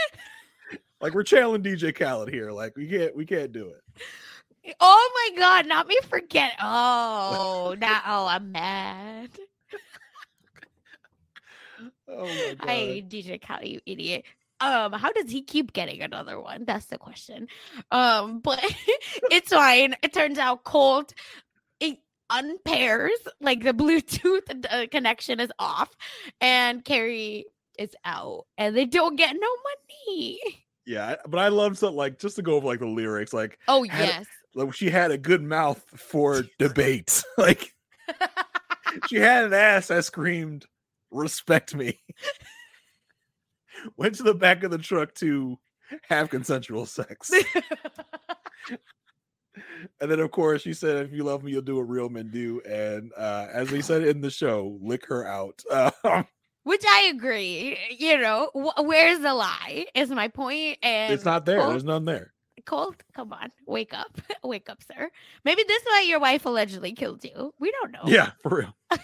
[1.00, 2.50] like we're channeling DJ Khaled here.
[2.52, 4.02] Like we can't we can't do it.
[4.80, 6.52] Oh my god, not me forget.
[6.60, 9.30] Oh, now oh, I'm mad.
[12.08, 12.68] Oh my god.
[12.68, 14.24] I DJ Khaled, you idiot.
[14.60, 16.64] Um, how does he keep getting another one?
[16.64, 17.48] That's the question.
[17.90, 18.62] Um, but
[19.30, 19.96] it's fine.
[20.02, 21.14] It turns out Colt
[21.80, 21.98] it
[22.30, 25.90] unpairs, like the Bluetooth uh, connection is off,
[26.40, 27.46] and Carrie
[27.78, 29.48] is out, and they don't get no
[30.08, 30.40] money.
[30.84, 33.84] Yeah, but I love something like just to go over like the lyrics, like Oh
[33.84, 34.26] yes.
[34.54, 37.22] like she had a good mouth for debate.
[37.38, 37.72] like
[39.08, 40.66] she had an ass that screamed,
[41.10, 42.00] respect me.
[43.96, 45.58] Went to the back of the truck to
[46.08, 47.30] have consensual sex.
[50.00, 52.28] and then of course she said, if you love me, you'll do what real men
[52.30, 52.60] do.
[52.68, 55.62] And uh as we said in the show, lick her out.
[56.04, 56.26] Um,
[56.64, 57.76] Which I agree.
[57.98, 59.86] You know, wh- where's the lie?
[59.94, 60.78] Is my point.
[60.82, 61.58] And it's not there.
[61.58, 62.32] Colt- There's none there.
[62.64, 65.10] Colt, come on, wake up, wake up, sir.
[65.44, 67.52] Maybe this is why your wife allegedly killed you.
[67.58, 68.02] We don't know.
[68.04, 68.76] Yeah, for real.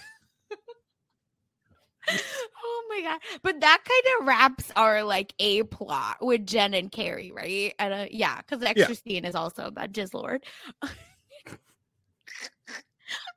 [2.10, 3.20] oh my god!
[3.42, 7.74] But that kind of wraps our like a plot with Jen and Carrie, right?
[7.80, 10.44] And uh, yeah, because the extra scene is also about Jizz Lord.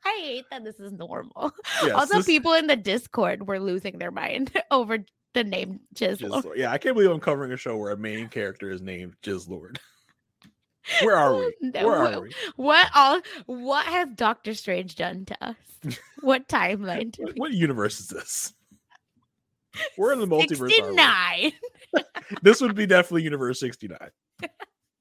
[0.05, 1.51] I hate that this is normal.
[1.83, 4.99] Yes, also, this- people in the Discord were losing their mind over
[5.33, 6.45] the name Jizz Jizz Lord.
[6.45, 6.57] Lord.
[6.57, 9.47] Yeah, I can't believe I'm covering a show where a main character is named Jizz
[9.49, 9.79] Lord.
[11.03, 11.53] Where are we?
[11.61, 12.31] No, Where what- are we?
[12.55, 13.21] What all?
[13.45, 15.55] What has Doctor Strange done to us?
[16.21, 17.15] what timeline?
[17.19, 18.53] What, what universe is this?
[19.97, 20.71] We're in the multiverse.
[20.81, 21.53] aren't 69.
[22.41, 23.97] This would be definitely Universe 69.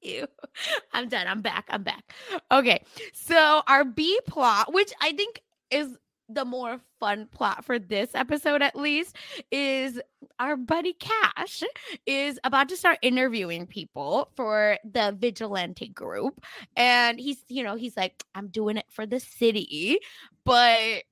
[0.01, 0.27] Ew.
[0.93, 1.27] I'm done.
[1.27, 1.65] I'm back.
[1.69, 2.13] I'm back.
[2.51, 2.83] Okay.
[3.13, 5.97] So our B plot, which I think is
[6.33, 9.15] the more fun plot for this episode at least,
[9.51, 9.99] is
[10.39, 11.63] our buddy Cash
[12.05, 16.41] is about to start interviewing people for the vigilante group.
[16.75, 19.99] And he's, you know, he's like, I'm doing it for the city.
[20.45, 21.03] But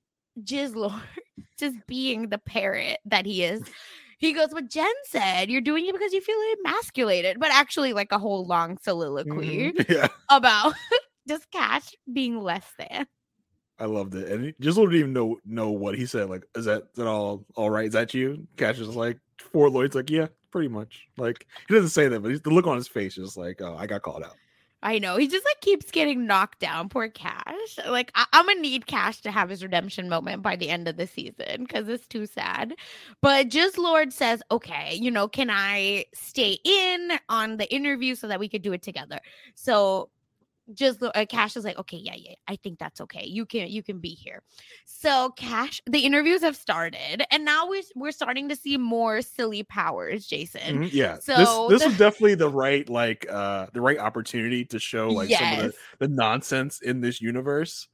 [0.42, 1.00] Jizzlord,
[1.58, 3.62] just being the parrot that he is,
[4.20, 8.12] he goes, What Jen said, you're doing it because you feel emasculated, but actually, like
[8.12, 9.88] a whole long soliloquy Mhm.
[9.88, 10.74] Yeah, about
[11.28, 13.06] just Cash being less than.
[13.78, 14.30] I loved it.
[14.30, 16.28] And he just didn't even know know what he said.
[16.28, 17.86] Like, is that, is that all all right?
[17.86, 18.46] Is that you?
[18.58, 21.08] Cash is like, for Lloyd's like, yeah, pretty much.
[21.16, 23.74] Like, he doesn't say that, but he's, the look on his face is like, oh,
[23.78, 24.36] I got called out.
[24.82, 26.88] I know he just like keeps getting knocked down.
[26.88, 27.78] Poor Cash.
[27.86, 30.96] Like I- I'm gonna need Cash to have his redemption moment by the end of
[30.96, 32.74] the season because it's too sad.
[33.20, 38.28] But Jizz Lord says, okay, you know, can I stay in on the interview so
[38.28, 39.20] that we could do it together?
[39.54, 40.10] So
[40.74, 43.24] just uh, Cash is like, okay, yeah, yeah, I think that's okay.
[43.26, 44.42] You can you can be here.
[44.86, 49.62] So Cash, the interviews have started, and now we're we're starting to see more silly
[49.62, 50.80] powers, Jason.
[50.80, 51.18] Mhm, Yeah.
[51.18, 55.10] So this this the- was definitely the right like uh the right opportunity to show
[55.10, 57.88] like some of the, the nonsense in this universe.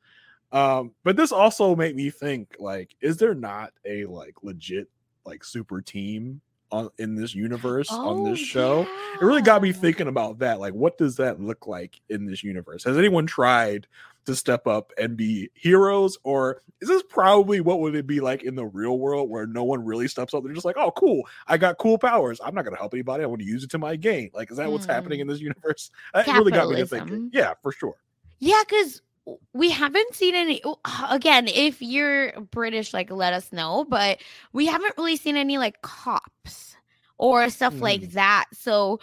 [0.52, 4.88] Um, but this also made me think like, is there not a like legit
[5.24, 8.81] like super team on in this universe on this Oh, show?
[8.83, 10.61] It really got me thinking about that.
[10.61, 12.85] Like, what does that look like in this universe?
[12.85, 13.87] Has anyone tried
[14.26, 18.42] to step up and be heroes, or is this probably what would it be like
[18.42, 20.42] in the real world where no one really steps up?
[20.42, 22.40] They're just like, "Oh, cool, I got cool powers.
[22.44, 23.22] I'm not going to help anybody.
[23.22, 25.22] I want to use it to my gain." Like, is that what's happening Mm.
[25.22, 25.90] in this universe?
[26.12, 27.31] That really got me to thinking.
[27.33, 27.94] Yeah, for sure.
[28.40, 29.00] Yeah, because
[29.52, 30.62] we haven't seen any.
[31.10, 33.84] Again, if you're British, like let us know.
[33.88, 34.18] But
[34.52, 36.76] we haven't really seen any like cops
[37.18, 38.12] or stuff like Mm.
[38.12, 38.44] that.
[38.52, 39.00] So,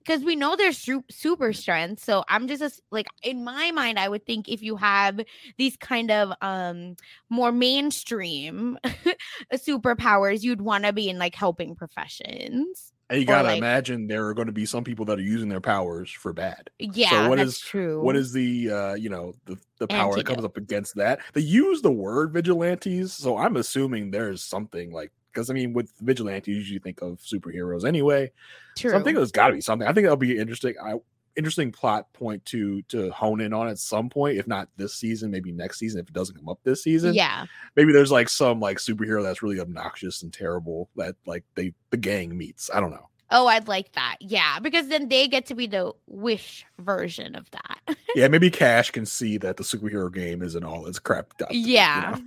[0.00, 2.02] because we know there's su- super strength.
[2.04, 5.20] So I'm just as- like in my mind, I would think if you have
[5.58, 6.96] these kind of um
[7.30, 8.78] more mainstream
[9.54, 12.91] superpowers, you'd want to be in like helping professions.
[13.12, 15.48] And you gotta like- imagine there are going to be some people that are using
[15.50, 16.70] their powers for bad.
[16.78, 18.00] Yeah, what that's is- true.
[18.02, 21.40] what is the uh you know the the power that comes up against that they
[21.42, 26.46] use the word vigilantes so i'm assuming there's something like because i mean with vigilantes
[26.48, 28.30] you usually think of superheroes anyway
[28.78, 28.92] true?
[28.92, 30.94] so i think there's got to be something i think that'll be interesting I,
[31.36, 35.30] interesting plot point to to hone in on at some point if not this season
[35.30, 37.46] maybe next season if it doesn't come up this season yeah.
[37.76, 41.96] maybe there's like some like superhero that's really obnoxious and terrible that like they the
[41.96, 44.16] gang meets i don't know Oh, I'd like that.
[44.20, 47.96] Yeah, because then they get to be the wish version of that.
[48.14, 51.60] yeah maybe cash can see that the superhero game isn't all it's crap up, you
[51.60, 52.18] yeah.
[52.18, 52.24] know?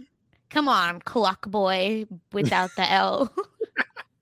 [0.49, 3.31] Come on, clock boy without the L.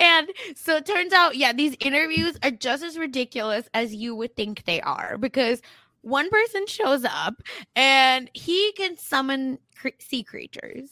[0.00, 4.34] and so it turns out, yeah, these interviews are just as ridiculous as you would
[4.36, 5.60] think they are because
[6.02, 7.42] one person shows up
[7.76, 10.90] and he can summon cre- sea creatures.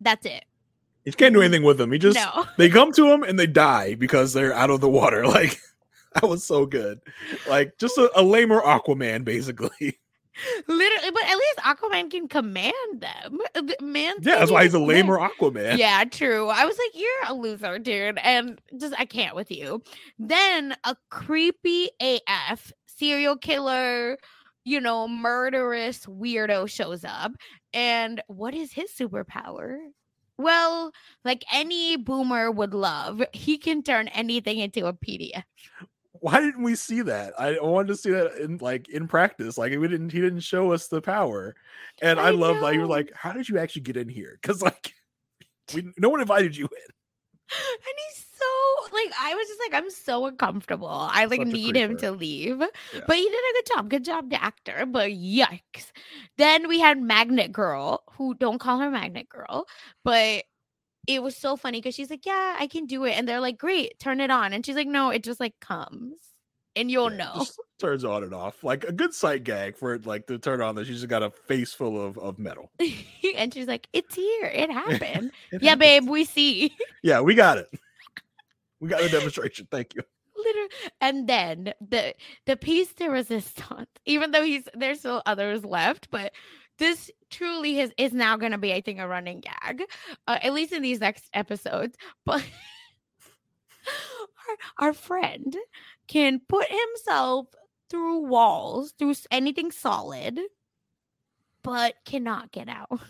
[0.00, 0.44] That's it.
[1.04, 1.46] He can't do mm-hmm.
[1.46, 1.92] anything with them.
[1.92, 2.44] He just no.
[2.56, 5.26] they come to him and they die because they're out of the water.
[5.32, 5.58] Like
[6.14, 7.00] that was so good.
[7.48, 9.98] Like just a, a lamer Aquaman, basically.
[10.66, 13.38] Literally, but at least Aquaman can command them.
[13.54, 15.18] Uh, the Man, Yeah, that's why he's a lamer.
[15.18, 15.78] Aquaman.
[15.78, 16.48] Yeah, true.
[16.48, 19.82] I was like, you're a loser, dude, and just I can't with you.
[20.18, 24.16] Then a creepy AF serial killer,
[24.64, 27.32] you know, murderous weirdo shows up,
[27.74, 29.76] and what is his superpower?
[30.38, 30.92] Well,
[31.24, 35.42] like any boomer would love, he can turn anything into a PDF.
[36.22, 37.34] Why didn't we see that?
[37.36, 39.58] I wanted to see that in like in practice.
[39.58, 40.12] Like we didn't.
[40.12, 41.56] He didn't show us the power,
[42.00, 42.94] and I, I love like he was know.
[42.94, 44.94] like, "How did you actually get in here?" Because like,
[45.74, 46.94] we no one invited you in.
[47.52, 50.88] And he's so like I was just like I'm so uncomfortable.
[50.88, 52.60] I like need him to leave.
[52.60, 53.00] Yeah.
[53.04, 53.90] But he did a good job.
[53.90, 54.86] Good job to actor.
[54.86, 55.90] But yikes.
[56.38, 59.66] Then we had Magnet Girl, who don't call her Magnet Girl,
[60.04, 60.44] but
[61.06, 63.12] it was so funny because she's like, Yeah, I can do it.
[63.12, 64.52] And they're like, Great, turn it on.
[64.52, 66.18] And she's like, No, it just like comes.
[66.74, 67.46] And you'll Yeah, know.
[67.78, 70.74] turns on and off like a good sight gag for it like to turn on
[70.76, 72.70] that she's just got a face full of of metal.
[73.36, 74.46] and she's like, It's here.
[74.46, 75.32] It happened.
[75.52, 75.80] It yeah, happens.
[75.80, 76.74] babe, we see.
[77.02, 77.68] Yeah, we got it.
[78.80, 79.66] We got the demonstration.
[79.70, 80.02] Thank you.
[80.36, 80.68] Literally.
[81.00, 82.14] And then the
[82.46, 86.32] the piece de resistance, even though he's there's still others left, but
[86.78, 89.82] this truly is is now going to be, I think, a running gag,
[90.28, 91.96] uh, at least in these next episodes.
[92.24, 92.44] But
[94.78, 95.56] our, our friend
[96.06, 97.48] can put himself
[97.90, 100.38] through walls, through anything solid,
[101.64, 103.00] but cannot get out.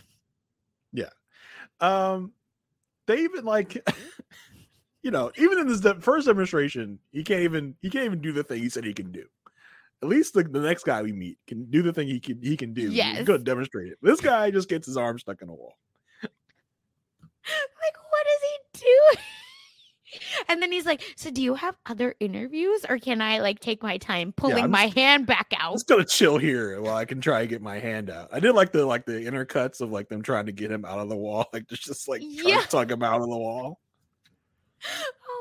[0.92, 1.10] Yeah.
[1.80, 2.32] Um,
[3.06, 3.86] they even like
[5.02, 8.44] you know, even in this first demonstration, he can't even he can't even do the
[8.44, 9.26] thing he said he can do.
[10.02, 12.56] At least the, the next guy we meet can do the thing he can he
[12.56, 12.90] can do.
[12.90, 13.18] Yes.
[13.18, 13.98] He's good demonstrate it.
[14.02, 15.74] This guy just gets his arm stuck in a wall.
[16.22, 16.30] like
[18.10, 19.24] what is he doing
[20.48, 23.82] and then he's like so do you have other interviews or can i like take
[23.82, 26.94] my time pulling I'm my just- hand back I'm out just gonna chill here while
[26.96, 28.28] I can try and get my hand out.
[28.32, 30.98] I did like the like the intercuts of like them trying to get him out
[30.98, 32.60] of the wall, like just, just like trying Yeah.
[32.60, 33.80] to tug him out of the wall.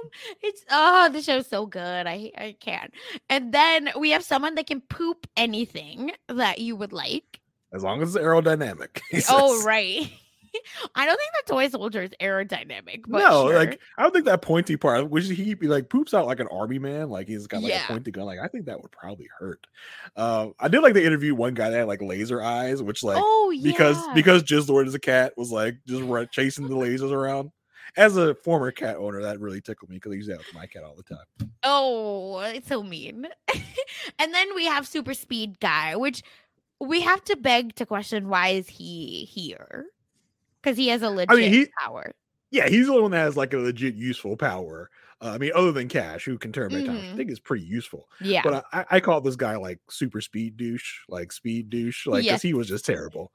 [0.01, 0.09] Um,
[0.41, 2.93] it's oh the show's so good i i can't
[3.29, 7.39] and then we have someone that can poop anything that you would like
[7.73, 9.01] As long as it's aerodynamic.
[9.29, 10.11] oh right
[10.95, 13.55] i don't think the toy soldier is aerodynamic but no, sure.
[13.55, 16.47] like I don't think that pointy part, which he he, like poops out like an
[16.51, 17.85] army man, like he's got like Yeah.
[17.85, 18.25] a pointy gun.
[18.25, 19.65] Like I think that would probably hurt.
[20.15, 23.17] Uh, I did like the interview one guy that had like laser eyes, which like
[23.19, 24.13] oh because yeah.
[24.13, 27.51] because Jizz Lord is a cat was like just chasing the lasers around.
[27.97, 30.65] As a former cat owner, that really tickled me because I use that with my
[30.65, 31.51] cat all the time.
[31.63, 33.27] Oh, it's so mean.
[34.19, 36.23] and then we have Super Speed Guy, which
[36.79, 39.85] we have to beg to question why is he here?
[40.61, 42.13] Because he has a legit he- power.
[42.49, 44.89] Yeah, he's the only one that has like a legit useful power.
[45.21, 47.63] Uh, I mean, other than Kash, who can turn back time, I think is pretty
[47.63, 48.09] useful.
[48.19, 48.41] Yeah.
[48.43, 52.25] But I, I call this guy like super speed douche, like speed douche, like because
[52.25, 52.41] Yes.
[52.41, 53.31] he was just terrible.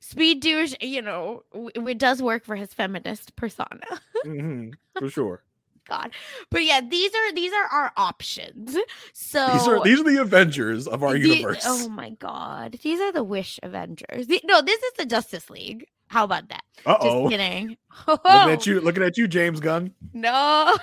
[0.00, 3.80] Speed douche, you know, w- it does work for his feminist persona.
[4.26, 5.42] Mhm, for sure.
[5.88, 6.10] God.
[6.50, 8.76] But yeah, these are these are our options.
[9.14, 11.62] So These are these are the Avengers of our the- universe.
[11.66, 12.78] oh my god.
[12.82, 14.26] These are the Wish Avengers.
[14.26, 15.86] The- no, this is the Justice League.
[16.08, 16.62] How about that?
[16.84, 17.28] Uh Just oh.
[17.30, 17.76] kidding.
[18.06, 20.76] Looking at you, looking at you, James Gunn, No.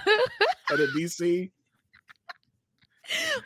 [0.72, 1.52] at a DC.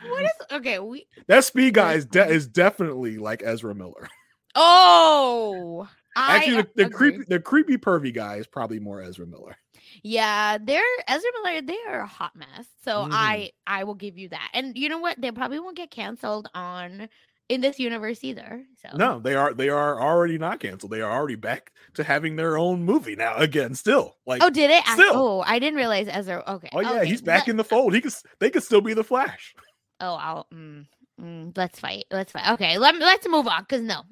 [0.08, 0.80] what is okay?
[0.80, 4.08] We That speed guy is de- is definitely like Ezra Miller.
[4.56, 9.56] Oh, I Actually, the, the creepy, the creepy pervy guy is probably more Ezra Miller.
[10.04, 11.62] Yeah, they're Ezra Miller.
[11.62, 12.68] They are a hot mess.
[12.84, 13.10] So Mhm.
[13.12, 14.50] I I will give you that.
[14.54, 15.20] And you know what?
[15.20, 17.10] They probably won't get canceled on
[17.48, 18.64] in this universe either.
[18.82, 20.92] So No, they are they are already not canceled.
[20.92, 23.74] They are already back to having their own movie now again.
[23.76, 24.86] Still, like Oh, did it?
[24.86, 25.12] Still.
[25.16, 26.44] oh, I didn't realize Ezra.
[26.48, 26.70] Okay.
[26.74, 27.94] oh yeah, okay, he's back let- in the fold.
[27.94, 29.56] He could they could still be the Flash.
[30.02, 30.48] Oh, I'll.
[30.54, 30.86] Mm,
[31.20, 32.06] mm, let's fight.
[32.12, 32.50] Let's fight.
[32.54, 34.04] Okay, let let's move on because no,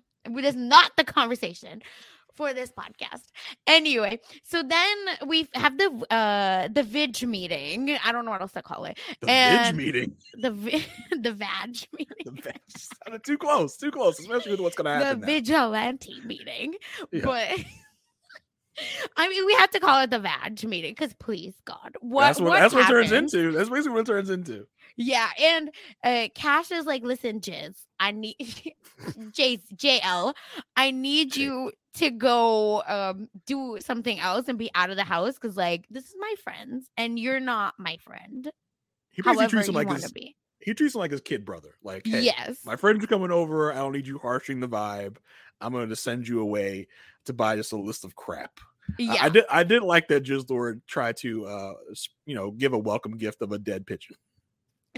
[0.46, 1.82] is not the conversation
[2.36, 3.24] for this podcast.
[3.66, 7.98] Anyway, so then we have the uh the Vidge meeting.
[8.06, 8.98] I don't know what else to call it.
[9.22, 10.16] The And- Vidge meeting.
[10.40, 10.52] The
[11.20, 12.16] the Vag meeting.
[12.26, 12.54] The
[13.04, 15.22] sounded too close, too close, especially with what's going to the happen.
[15.22, 15.26] now.
[15.26, 16.76] vigilante meeting.
[17.12, 17.22] Yeah.
[17.24, 17.48] But
[19.16, 22.40] I mean, we have to call it the Vag meeting because, please, God, what that's
[22.40, 23.52] what what that's what it turns into.
[23.52, 24.68] That's basically what it turns into.
[24.96, 25.72] Yeah, and
[26.04, 28.36] uh, Kash is like, "Listen, Jizz, I need
[29.32, 30.34] J JL,
[30.76, 35.34] I need you to go um do something else and be out of the house
[35.34, 38.52] because like this is my friends and you're not my friend.
[39.10, 40.36] He basically treats him like his be.
[40.60, 41.76] he treats him like his kid brother.
[41.84, 43.72] Like, hey, yes, my friends are coming over.
[43.72, 45.18] I don't need you harshing the vibe.
[45.62, 46.88] I'm going to send you away
[47.26, 48.60] to buy just a list of crap.
[48.98, 49.16] Yeah.
[49.20, 49.44] I, did.
[49.50, 50.24] I did like that.
[50.24, 51.74] Jizz Lord tried to, uh,
[52.26, 54.16] you know, give a welcome gift of a dead pigeon.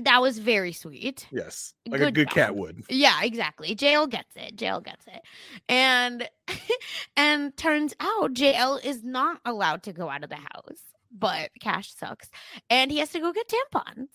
[0.02, 1.28] that was very sweet.
[1.32, 2.84] Yes, like a Good good cat would.
[2.90, 3.76] Yeah, exactly.
[3.76, 4.56] JL gets it.
[4.56, 5.22] JL gets it.
[5.68, 6.30] And
[7.18, 11.94] and turns out JL is not allowed to go out of the house, but Kash
[11.96, 12.30] sucks.
[12.70, 14.08] And he has to go get tampons.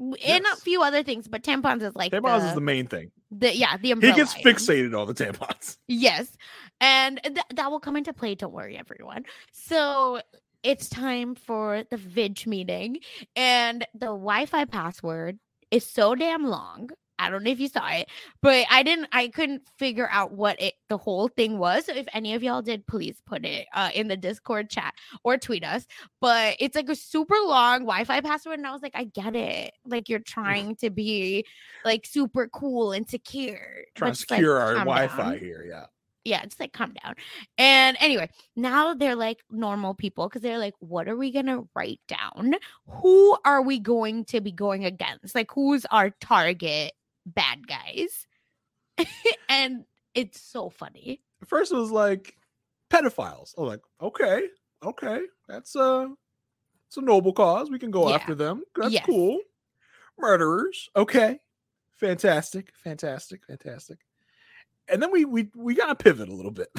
[0.00, 3.10] And a few other things, but tampons is like Tampons the, is the main thing.
[3.30, 5.76] the- yeah, the He gets fixated on the tampons.
[5.88, 6.36] Yes.
[6.80, 8.34] And th- that will come into play.
[8.34, 9.24] Don't worry, everyone.
[9.52, 10.20] So
[10.62, 12.98] it's time for the Vidge meeting.
[13.36, 15.38] And the Wi Fi password
[15.70, 16.90] is so damn long.
[17.18, 18.08] I don't know if you saw it,
[18.42, 21.86] but I didn't, I couldn't figure out what it, the whole thing was.
[21.86, 25.38] So if any of y'all did, please put it uh, in the Discord chat or
[25.38, 25.86] tweet us.
[26.20, 28.58] But it's like a super long Wi Fi password.
[28.58, 29.72] And I was like, I get it.
[29.86, 31.46] Like you're trying to be
[31.84, 33.60] like super cool and secure.
[33.94, 35.64] Trying to just, like, secure our Wi-Fi down here.
[35.68, 35.86] Yeah.
[36.24, 37.14] yeah, just like calm down.
[37.58, 42.00] And anyway, now they're like normal people because they're like, what are we gonna write
[42.08, 42.54] down?
[42.88, 45.34] Who are we going to be going against?
[45.34, 46.92] Like, who's our target
[47.26, 48.26] bad guys?
[49.48, 51.20] and it's so funny.
[51.42, 52.36] At first it was like
[52.90, 53.54] pedophiles.
[53.58, 54.48] I was like, okay,
[54.84, 56.12] okay, that's a
[56.86, 57.70] it's a noble cause.
[57.70, 58.16] We can go Yeah.
[58.16, 58.62] after them.
[58.76, 59.04] That's Yes.
[59.06, 59.40] cool.
[60.18, 60.88] Murderers.
[60.94, 61.40] Okay.
[61.98, 62.72] Fantastic.
[62.76, 63.44] Fantastic.
[63.46, 63.98] Fantastic.
[64.88, 66.68] And then we we we gotta pivot a little bit.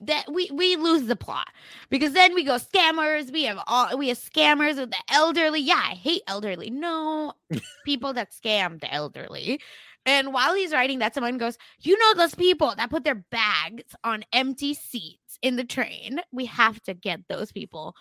[0.00, 1.48] That we we lose the plot
[1.90, 3.30] because then we go scammers.
[3.30, 5.60] We have all we have scammers with the elderly.
[5.60, 6.70] Yeah, I hate elderly.
[6.70, 7.34] No,
[7.84, 9.60] people that scam the elderly.
[10.06, 13.94] And while he's writing that, someone goes, You know, those people that put their bags
[14.02, 16.22] on empty seats in the train.
[16.32, 17.94] We have to get those people.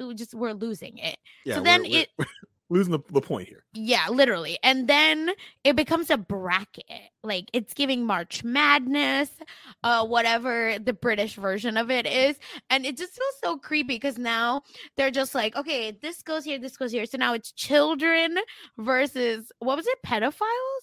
[0.00, 1.16] Ooh, just we're losing it.
[1.44, 2.26] Yeah, so then we're- it, we're
[2.72, 3.64] losing the, the point here.
[3.74, 4.58] yeah, literally.
[4.62, 5.30] And then
[5.64, 6.84] it becomes a bracket.
[7.22, 9.30] Like it's giving March Madness,
[9.84, 12.36] uh, whatever the British version of it is.
[12.70, 14.62] And it just feels so creepy because now
[14.96, 17.06] they're just like, okay, this goes here, this goes here.
[17.06, 18.38] So now it's children
[18.78, 20.82] versus what was it, pedophiles?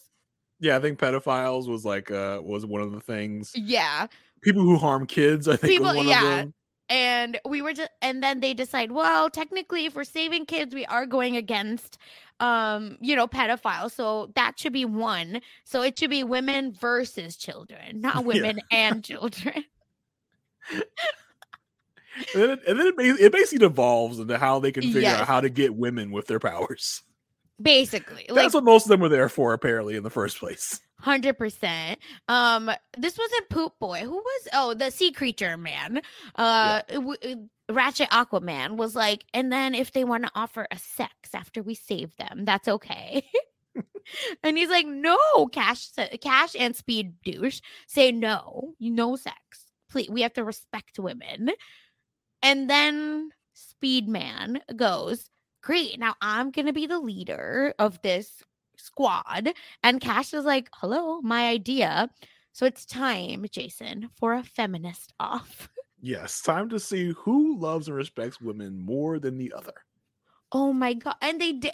[0.60, 3.52] Yeah, I think pedophiles was like uh was one of the things.
[3.56, 4.08] Yeah.
[4.42, 6.46] People who harm kids, I think, People- yeah.
[6.90, 10.86] And we were just and then they decide well technically if we're saving kids we
[10.88, 11.98] are going against
[12.40, 17.36] um you know pedophiles so that should be one so it should be women versus
[17.36, 18.28] children not Yeah.
[18.28, 19.64] women and children
[22.34, 25.22] And then, it, and then it, it basically devolves into how they can figure Yes.
[25.22, 27.02] out how to get women with their powers.
[27.62, 30.82] basically like That's what most of them were there for, apparently, in the first place.
[31.00, 32.00] Hundred percent.
[32.28, 34.00] Um, this wasn't Poop Boy.
[34.02, 34.48] Who was?
[34.54, 36.02] Oh, the sea creature man.
[36.36, 40.78] Uh, w- uh, Ratchet Aquaman was like, and then if they want to offer a
[40.78, 43.24] sex after we save them, that's okay.
[44.44, 45.18] and he's like, no,
[45.52, 45.90] Kash,
[46.22, 49.38] Kash, and Speed douche say no, no sex.
[49.90, 51.52] Please, we have to respect women.
[52.42, 55.30] And then Speed Man goes,
[55.62, 56.00] great.
[56.00, 58.44] Now I'm gonna be the leader of this
[58.80, 59.50] squad.
[59.84, 62.10] And Kash is like, hello, my idea.
[62.52, 65.70] So it's time, Jason, for a feminist off.
[66.02, 69.74] Yes, time to see who loves and respects women more than the other.
[70.50, 71.16] Oh my god.
[71.22, 71.74] And they did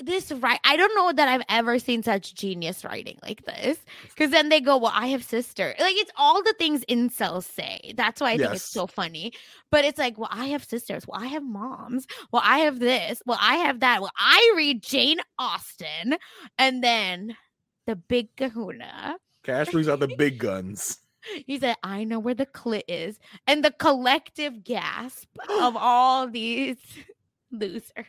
[0.00, 0.58] this right.
[0.64, 3.78] I don't know that I've ever seen such genius writing like this.
[4.08, 5.74] Because then they go, Well, I have sister.
[5.78, 7.94] Like it's all the things incels say.
[7.96, 9.32] That's why I think it's so funny.
[9.70, 11.06] But it's like, well, I have sisters.
[11.06, 12.06] Well, I have moms.
[12.32, 13.22] Well, I have this.
[13.26, 14.00] Well, I have that.
[14.00, 16.16] Well, I read Jane Austen.
[16.58, 17.36] And then
[17.86, 19.16] the big kahuna.
[19.42, 20.98] Kash brings out the big guns.
[21.46, 23.18] He said, I know where the clit is.
[23.46, 26.76] And the collective gasp of all these
[27.50, 28.04] losers.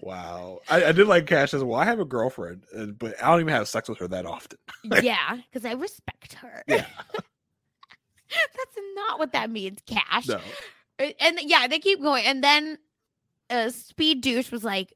[0.00, 0.60] Wow.
[0.68, 1.78] I, I did like Kash as well.
[1.78, 4.58] I have a girlfriend, uh, but I don't even have sex with her that often.
[5.02, 6.62] yeah, because I respect her.
[6.66, 6.86] Yeah.
[8.30, 10.28] That's not what that means, Kash.
[10.28, 10.40] No.
[10.98, 12.24] Uh, And yeah, they keep going.
[12.24, 12.78] And then
[13.50, 14.94] uh, Speed Douche was like,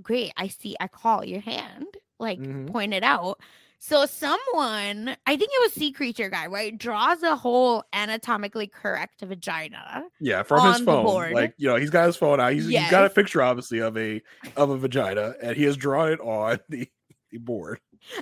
[0.00, 1.86] Great, I see, I call your hand,
[2.20, 2.70] like Mhm.
[2.70, 3.40] pointed out.
[3.80, 9.20] So someone, I think it was Sea Creature guy, right, draws a whole anatomically correct
[9.20, 10.04] vagina.
[10.20, 11.04] Yeah, from his phone.
[11.04, 11.32] board.
[11.32, 12.52] Like, you know, he's got his phone out.
[12.52, 14.20] He's, he's got a picture, obviously, of a
[14.56, 16.88] of a vagina, and he has drawn it on the,
[17.30, 17.80] the board.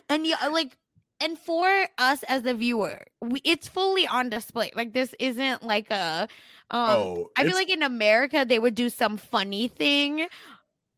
[0.08, 0.76] and yeah like
[1.20, 5.90] and for us as the viewer we, it's fully on display like this isn't like
[5.90, 6.28] a
[6.70, 10.26] um oh, i feel like in america they would do some funny thing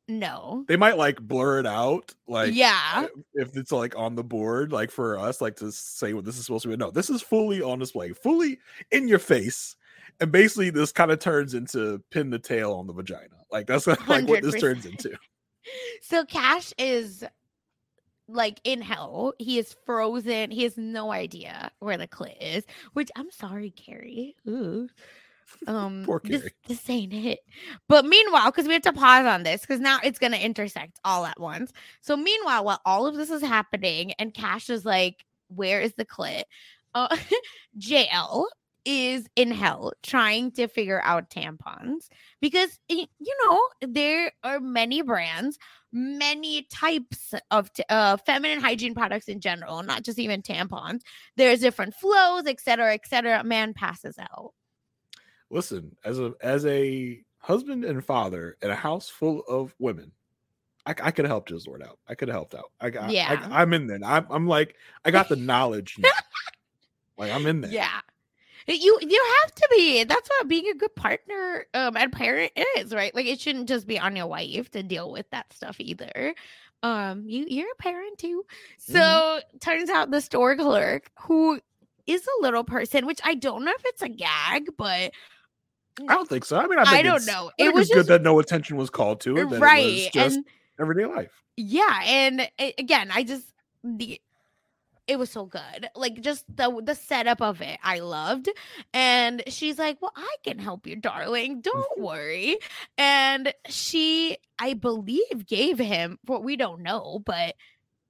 [0.08, 4.72] no they might like blur it out, like yeah if it's like on the board,
[4.72, 6.76] like for us, like to say what this is supposed to be.
[6.76, 8.58] No, this is fully on display, fully
[8.90, 9.76] in your face.
[10.20, 13.36] And basically, this kind of turns into pin the tail on the vagina.
[13.52, 15.16] Like that's like what this turns into.
[16.02, 17.24] so Kash is
[18.28, 23.10] like in hell he is frozen he has no idea where the clit is which
[23.16, 24.86] i'm sorry carrie Ooh.
[25.66, 26.52] Um Poor this, Carrie.
[26.66, 27.40] this ain't it.
[27.88, 31.26] But meanwhile because we have to pause on this because now it's gonna intersect all
[31.26, 31.72] at once.
[32.00, 36.04] So meanwhile while all of this is happening and Kash is like where is the
[36.04, 36.44] clit?
[36.94, 37.16] Uh
[37.78, 38.44] jl
[38.84, 42.08] is in hell trying to figure out tampons
[42.40, 43.06] because you
[43.44, 45.58] know there are many brands
[45.92, 51.00] many types of t- uh, feminine hygiene products in general not just even tampons.
[51.36, 53.44] There's different flows etc cetera, etc cetera.
[53.44, 54.52] man passes out
[55.50, 60.12] Listen, as a as a husband and father in a house full of women,
[60.84, 61.98] I, I could have helped Jizz Lord out.
[62.08, 62.70] I could have helped out.
[62.80, 63.46] I, got Yeah.
[63.50, 63.98] I, I'm in there.
[64.04, 65.96] I'm, I'm like, I got the knowledge.
[65.98, 66.10] now.
[67.18, 67.70] like I'm in there.
[67.72, 68.00] yeah
[68.66, 72.94] you you have to be that's what being a good partner um and parent is
[72.94, 76.34] right like it shouldn't just be on your wife to deal with that stuff either
[76.82, 78.44] um you you're a parent too
[78.78, 79.58] so Mm-hmm.
[79.58, 81.58] turns out the store clerk who
[82.06, 85.12] is a little person which i don't know if it's a gag but
[86.08, 86.56] I don't think so.
[86.58, 87.50] I mean, I, think I don't know.
[87.58, 89.34] I It was it's good that no attention was called to it.
[89.36, 90.44] that it was right just and
[90.78, 91.42] everyday life.
[91.56, 94.20] yeah and a- again i just the
[95.06, 98.48] it was so good like just the the setup of it i loved
[98.92, 102.02] and she's like well i can help you darling mm, don't hmm.
[102.02, 102.58] worry
[102.96, 107.54] and she i believe gave him what we don't know but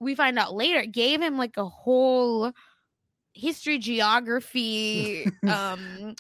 [0.01, 2.53] we find out later gave him like a whole
[3.39, 6.14] history, geography, um,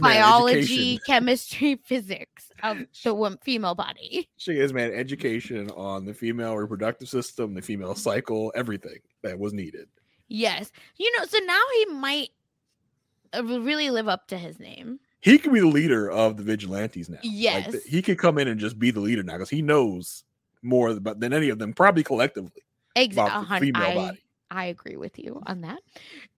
[0.00, 4.28] biology, chemistry, physics of the female body.
[4.36, 9.52] She this man education on the female reproductive system, the female cycle, everything that was
[9.52, 9.88] needed.
[10.28, 10.72] Yes.
[10.96, 12.30] You know, so now he might
[13.32, 14.98] uh, really live up to his name.
[15.20, 17.16] He could be the leader of the vigilantes now.
[17.16, 17.70] Like, Yes.
[17.72, 20.24] th- he could come in and just be the leader now because he knows
[20.62, 22.62] more about than any of them, probably collectively,
[22.96, 23.46] about Exactly.
[23.54, 24.22] the female I, body.
[24.50, 25.80] I agree with you on that.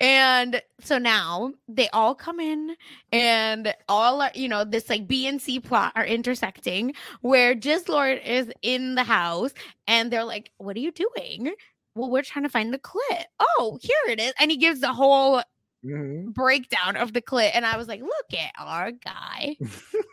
[0.00, 2.74] And so now they all come in
[3.12, 7.88] and all are, you know, this like B and C plot are intersecting where Jizz
[7.88, 9.52] Lord is in the house
[9.86, 11.52] and they're like, What are you doing?
[11.94, 13.24] Well, we're trying to find the clit.
[13.40, 14.32] Oh, here it is.
[14.40, 15.42] And he gives the whole
[15.84, 16.32] Mhm.
[16.34, 17.50] breakdown of the clit.
[17.54, 19.56] And I was like, Look at our guy.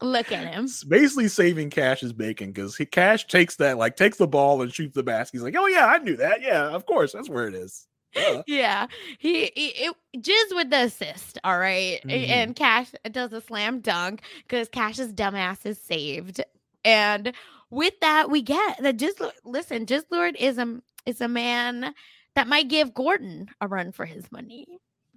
[0.00, 0.68] Look at him.
[0.86, 4.94] Basically saving Kash's bacon because he Kash takes that like takes the ball and shoots
[4.94, 5.32] the basket.
[5.38, 6.40] He's like, "Oh yeah, I knew that.
[6.42, 8.42] Yeah, of course, that's where it is." Duh.
[8.46, 8.86] yeah
[9.18, 12.00] he, he it, jizz with the assist all right?
[12.06, 12.28] Mhm.
[12.28, 16.40] and Kash does a slam dunk because Kash's dumbass is saved
[16.86, 17.32] and
[17.70, 21.92] with that we get that just listen jizz lord is a is a man
[22.34, 24.66] that might give gordon a run for his money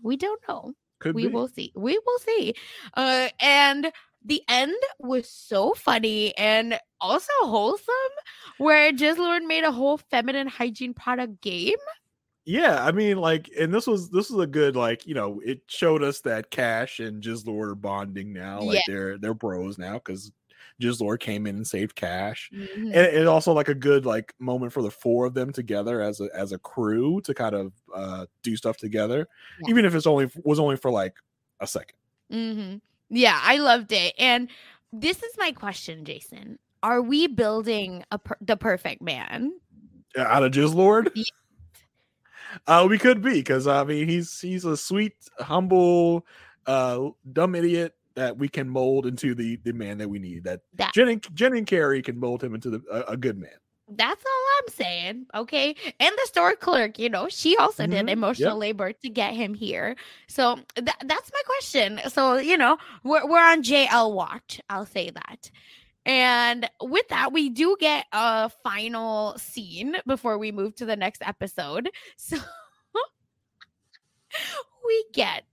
[0.04, 1.34] we don't know Could we be.
[1.34, 2.54] will see we will see
[2.98, 3.90] uh and
[4.24, 7.94] the end was so funny and also wholesome
[8.58, 11.78] where Jizz Lord made a whole feminine hygiene product game
[12.46, 15.62] Yeah, I mean, like, and this was this was a good like you know it
[15.68, 18.86] showed us that Kash and Jizz Lord are bonding now, like Yeah.
[18.86, 20.32] they're they're bros now because
[20.82, 22.96] Jizz Lord came in and saved Kash, Mhm.
[22.96, 26.20] and it also like a good like moment for the four of them together as
[26.20, 29.68] a as a crew to kind of uh do stuff together, Yeah.
[29.70, 31.18] even if it's only was only for like
[31.60, 31.96] a second.
[32.30, 34.14] hmm Yeah, I loved it.
[34.18, 34.50] And
[34.94, 36.58] this is my question, Jason.
[36.82, 39.52] Are we building a per- the perfect man?
[40.18, 41.12] Out of Jizz Lord.
[41.14, 41.28] Yes.
[42.68, 46.26] Uh, we could be because I mean he's he's a sweet, humble,
[46.66, 50.44] uh, dumb idiot that we can mold into the the man that we need.
[50.44, 53.38] That That- Jen and, Jen and Carrie can mold him into the, a, a good
[53.38, 53.52] man.
[53.98, 55.26] That's all I'm saying.
[55.36, 55.76] Okay.
[56.00, 58.60] And the store clerk, you know, she also did Mhm, emotional yep.
[58.60, 59.96] labor to get him here.
[60.28, 62.00] So tha- that's my question.
[62.10, 64.62] So, you know, we're, we're on JL watch.
[64.70, 65.52] I'll say that.
[66.06, 71.22] And with that, we do get a final scene before we move to the next
[71.26, 71.90] episode.
[72.18, 72.38] So
[74.86, 75.46] we get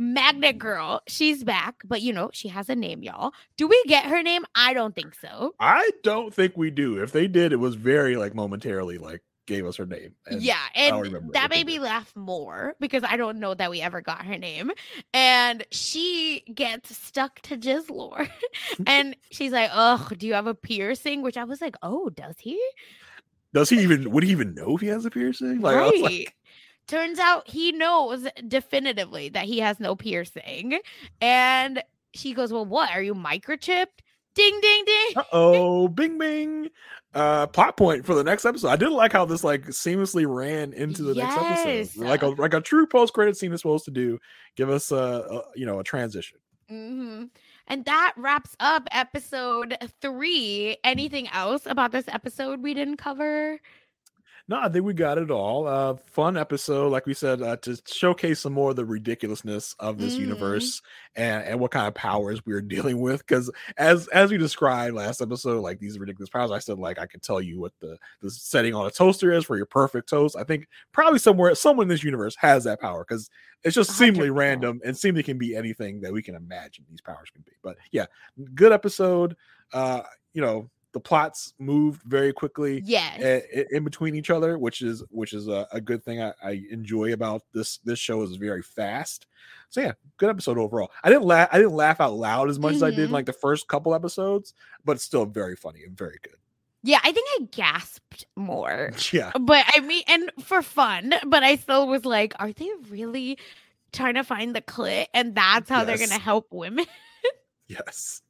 [0.00, 1.02] Magnet Girl.
[1.06, 3.32] She's back, but you know, she has a name, y'all.
[3.58, 4.46] Do we get her name?
[4.54, 5.54] I don't think so.
[5.60, 7.00] I don't think we do.
[7.02, 10.14] If they did, it was very like momentarily like gave us her name.
[10.26, 14.00] and yeah, and that made me laugh more because I don't know that we ever
[14.00, 14.70] got her name.
[15.12, 18.30] And she gets stuck to Jizz Lord.
[18.86, 21.20] and she's like, Oh, do you have a piercing?
[21.20, 22.58] Which I was like, Oh, does he?
[23.52, 25.60] Does he even would he even know if he has a piercing?
[25.60, 26.02] Like, I was right.
[26.02, 26.36] like,
[26.90, 30.80] Turns out he knows definitively that he has no piercing.
[31.20, 31.82] And
[32.14, 32.90] she goes, Well, what?
[32.90, 33.86] Are you microchipped?
[34.34, 35.12] Ding, ding, ding.
[35.16, 36.68] uh oh, bing bing.
[37.14, 38.68] Uh, plot point for the next episode.
[38.68, 42.54] I did like how this like seamlessly ran into the next episode, like a like
[42.54, 44.18] a true post credit scene is supposed to do.
[44.56, 46.38] Give us a, a you know a transition.
[46.68, 47.24] hmm
[47.66, 50.76] And that wraps up episode three.
[50.82, 53.60] Anything else about this episode we didn't cover?
[54.50, 55.68] No, I think we got it all.
[55.68, 59.98] Uh, fun episode, like we said, uh, to showcase some more of the ridiculousness of
[59.98, 60.22] this Mhm.
[60.22, 60.82] universe
[61.14, 62.60] and, and what kind of powers we're
[62.94, 63.24] dealing with.
[63.24, 67.06] Because as as we described last episode, like these ridiculous powers, I said like I
[67.06, 70.34] can tell you what the the setting on a toaster is for your perfect toast.
[70.36, 73.30] I think probably somewhere someone in this universe has that power because
[73.62, 77.30] it's just seemingly random and seemingly can be anything that we can imagine these powers
[77.32, 77.52] can be.
[77.62, 78.06] But yeah,
[78.56, 79.36] good episode.
[79.72, 80.02] Uh,
[80.34, 83.20] you know, the plots moved very quickly Yes.
[83.20, 86.32] i- i- in between each other, which is which is a, a good thing I,
[86.42, 89.26] I enjoy about this this show is very fast.
[89.68, 90.90] So yeah, good episode overall.
[91.04, 93.12] I didn't laugh I didn't laugh out loud as much as I did in Mhm.
[93.12, 94.52] like the first couple episodes,
[94.84, 96.36] but it's still very funny and very good.
[96.82, 98.90] yeah, I think I gasped more.
[99.12, 103.38] Yeah, But I mean, and for fun, but I still was like, are they really
[103.92, 105.06] trying to find the clit?
[105.14, 106.86] And that's how they're going to help women?
[107.68, 108.22] yes,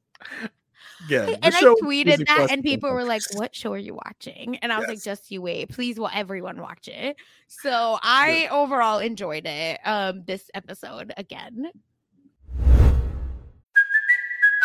[1.09, 1.37] yeah.
[1.43, 4.78] and I tweeted that, and people were like, "What show are you watching?" And I
[4.78, 7.16] was like, "Just you wait, please, will everyone watch it?"
[7.47, 9.81] So I overall enjoyed it.
[9.85, 11.70] Um, this episode again.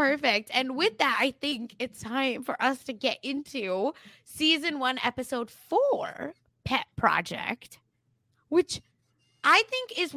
[0.00, 0.50] Perfect.
[0.54, 3.92] And with that, I think it's time for us to get into
[4.24, 6.34] season one, episode four,
[6.64, 7.78] Pet Project,
[8.48, 8.80] which
[9.44, 10.14] I think is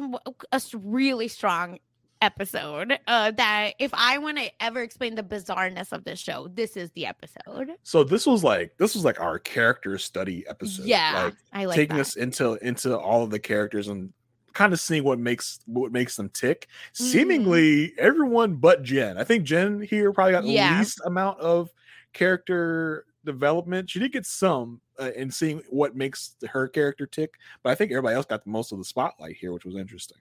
[0.52, 1.78] a really strong
[2.22, 2.98] episode.
[3.06, 6.90] Uh, that if I want to ever explain the bizarreness of this show, this is
[6.92, 7.72] the episode.
[7.82, 10.86] So this was like this was like our character study episode.
[10.86, 12.02] Yeah, like, I like taking that.
[12.02, 14.12] us into into all of the characters and
[14.54, 16.68] kind of seeing what makes what makes them tick.
[16.94, 17.04] Mm-hmm.
[17.04, 19.18] Seemingly everyone but Jen.
[19.18, 20.72] I think Jen here probably got Yeah.
[20.74, 21.70] the least amount of
[22.12, 23.90] character development.
[23.90, 27.90] She did get some uh, in seeing what makes her character tick, but I think
[27.90, 30.18] everybody else got the most of the spotlight here, which was interesting.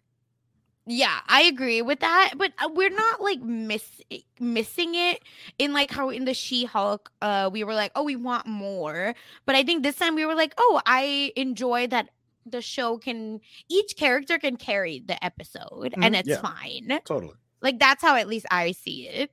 [0.86, 4.02] Yeah, I agree with that, but uh, we're not like miss
[4.40, 5.22] missing it
[5.58, 9.16] in like how in the She-Hulk uh we were like, "Oh, we want more."
[9.46, 12.10] But I think this time we were like, "Oh, I enjoy that
[12.46, 13.40] the show can
[13.70, 16.42] each character can carry the episode and Mhm, it's yeah.
[16.42, 17.36] fine." Totally.
[17.62, 19.32] Like that's how at least I see it.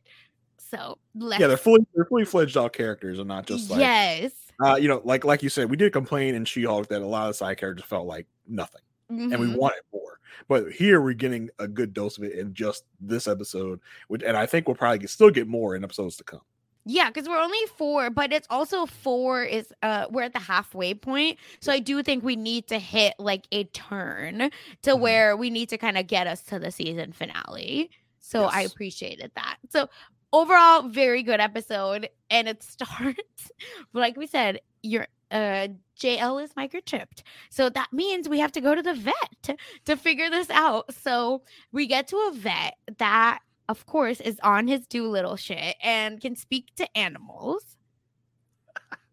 [0.59, 4.33] So, let's Yeah, they're fully they're fully fledged out characters and not just like Yes.
[4.65, 7.23] uh, you know, like like you said, we did complain in She-Hulk that a lot
[7.25, 9.57] of the side characters felt like nothing, and we Mhm.
[9.57, 10.21] wanted more.
[10.49, 14.37] But here we're getting a good dose of it in just this episode, which, and
[14.37, 16.41] I think we'll probably get, still get more in episodes to come.
[16.87, 20.95] Yeah, because we're only four, but it's also four is uh we're at the halfway
[20.95, 21.39] point.
[21.61, 24.51] So I do think we need to hit like a turn
[24.83, 25.01] to Mm-hmm.
[25.01, 27.91] where we need to kind of get us to the season finale.
[28.19, 29.57] So I appreciated that.
[29.71, 29.89] So
[30.33, 32.09] overall, very good episode.
[32.31, 33.51] And it starts
[33.93, 35.69] like we said, your uh
[36.01, 37.23] JL is microchipped.
[37.51, 40.95] So that means we have to go to the vet to figure this out.
[40.95, 43.41] So we get to a vet that
[43.71, 47.65] of course is on his Dolittle shit and can speak to animals.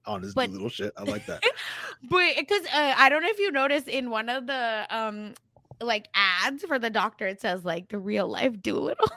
[0.05, 1.43] On his But- little shit, I like that.
[2.09, 5.33] But because uh, I don't know if you noticed in one of the um
[5.81, 9.09] like ads for the doctor, it says like the real life Dolittle.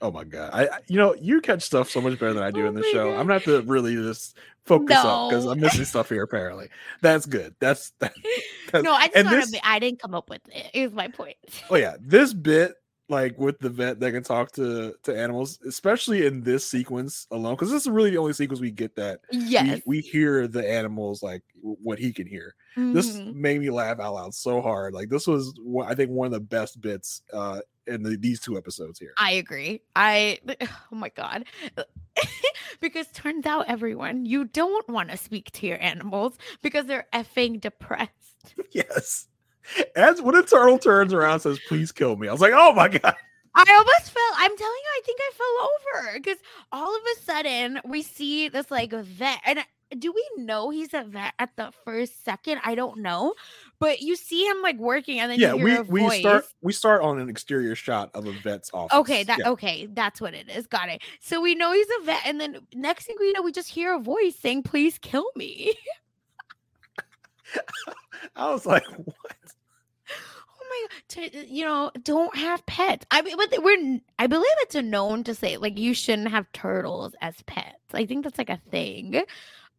[0.00, 2.50] oh my god, I I- you know you catch stuff so much better than I
[2.50, 3.10] do Oh in the show.
[3.10, 3.18] God.
[3.20, 6.22] I'm gonna have to really just focus up because I'm missing stuff here.
[6.22, 6.68] Apparently,
[7.02, 7.54] that's good.
[7.60, 8.14] That's that.
[8.66, 9.60] that's- no, I just this-.
[9.64, 10.70] I didn't come up with it.
[10.72, 11.36] Is my point.
[11.68, 12.74] Oh yeah, this bit
[13.08, 17.54] like with the vet that can talk to to animals, especially in this sequence alone,
[17.54, 19.82] because this is really the only sequence we get that Yes.
[19.86, 22.54] we, we hear the animals like what he can hear.
[22.92, 23.34] This Mhm.
[23.34, 24.94] made me laugh out loud so hard.
[24.94, 25.52] Like this was
[25.86, 29.12] I think one of the best bits uh in the, these two episodes here.
[29.18, 29.82] I agree.
[29.96, 30.38] I
[30.92, 31.44] oh my god.
[32.80, 37.60] because turns out everyone, you don't want to speak to your animals because they're effing
[37.60, 38.54] depressed.
[38.72, 39.28] yes.
[39.96, 42.72] As when a turtle turns around and says, "Please kill me," I was like, "Oh
[42.72, 43.14] my god!"
[43.54, 44.32] I almost fell.
[44.36, 46.38] I'm telling you, I think I fell over because
[46.70, 49.40] all of a sudden we see this like vet.
[49.44, 49.60] And
[49.98, 52.60] do we know he's a vet at the first second?
[52.64, 53.34] I don't know,
[53.78, 57.02] but you see him like working, and then yeah, you we we start we start
[57.02, 58.96] on an exterior shot of a vet's office.
[58.98, 59.50] Okay, that Yeah.
[59.50, 60.66] okay, that's what it is.
[60.66, 61.02] Got it.
[61.20, 63.94] So we know he's a vet, and then next thing we know, we just hear
[63.94, 65.74] a voice saying, "Please kill me."
[68.36, 69.36] I was like, "What?"
[70.60, 71.34] Oh my god!
[71.36, 73.06] Uh, you know, don't have pets.
[73.10, 74.00] I mean, but we're.
[74.18, 77.76] I believe it's a known to say like you shouldn't have turtles as pets.
[77.92, 79.22] I think that's like a thing.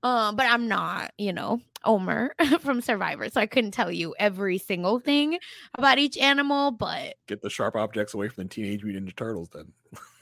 [0.03, 4.57] Um, but I'm not, you know, Omer from Survivor, so I couldn't tell you every
[4.57, 5.39] single thing
[5.75, 6.71] about each animal.
[6.71, 9.49] But Get the sharp objects away from the teenage mutant ninja turtles.
[9.53, 9.71] Then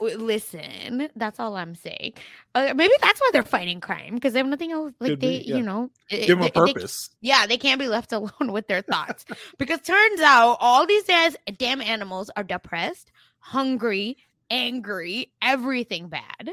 [0.00, 2.14] listen, that's all I'm saying.
[2.54, 4.92] Uh, maybe that's why they're fighting crime because they have nothing else.
[5.00, 5.56] Like Could be, they, yeah.
[5.56, 7.10] you know, give them a they- they- purpose.
[7.20, 9.24] yeah, they can't be left alone with their thoughts
[9.58, 13.10] because turns out all these days, damn animals are depressed,
[13.40, 14.16] hungry,
[14.50, 16.50] angry, everything bad.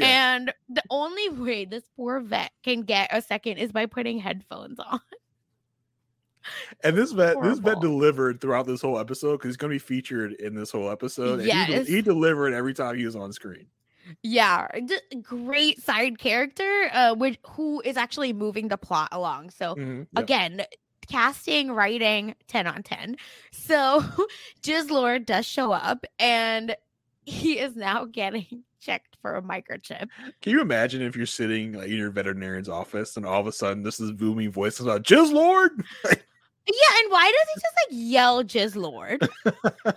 [0.00, 0.34] Yeah.
[0.36, 4.78] And the only way this poor vet can get a second is by putting headphones
[4.78, 5.00] on.
[6.82, 9.78] And this vet, this vet delivered throughout this whole episode because he's going to be
[9.78, 11.40] featured in this whole episode.
[11.40, 11.86] and he de- Yes.
[11.86, 13.66] he, delivered every time he was on screen.
[14.22, 14.66] Yeah,
[15.22, 19.50] great side character, uh, which who is actually moving the plot along.
[19.50, 20.24] So Mhm, yep.
[20.24, 20.62] again,
[21.08, 23.16] casting, writing, ten on ten.
[23.52, 24.02] So
[24.62, 26.74] Jizz Lord does show up, and
[27.30, 30.08] he is now getting checked for a microchip.
[30.42, 33.52] Can you imagine if you're sitting like, in your veterinarian's office and all of a
[33.52, 35.82] sudden this is booming voice about out, Jizz Lord?
[36.66, 39.28] Yeah, and why does he just like yell Jizz Lord?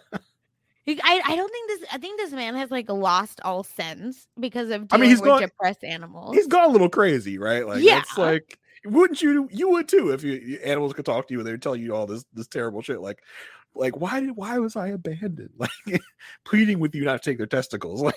[0.85, 4.27] He- I, I don't think this I think this man has like lost all sense
[4.39, 6.35] because of I mean, he's gone- depressed animals.
[6.35, 7.65] He's gone a little crazy, right?
[7.65, 7.99] Like, Yeah.
[7.99, 9.47] it's like, wouldn't you?
[9.51, 12.05] You would too if you, animals could talk to you and they're telling you all
[12.05, 12.99] this this terrible shit.
[12.99, 13.21] Like,
[13.75, 15.51] like why did why was I abandoned?
[15.57, 16.01] Like,
[16.45, 18.01] pleading with you not to take their testicles.
[18.03, 18.15] Like,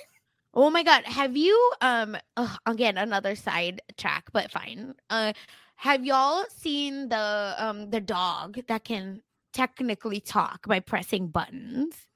[0.54, 4.94] Oh my god, have you um ugh, again another side track, but fine.
[5.10, 5.32] Uh
[5.76, 12.06] have y'all seen the um the dog that can technically talk by pressing buttons?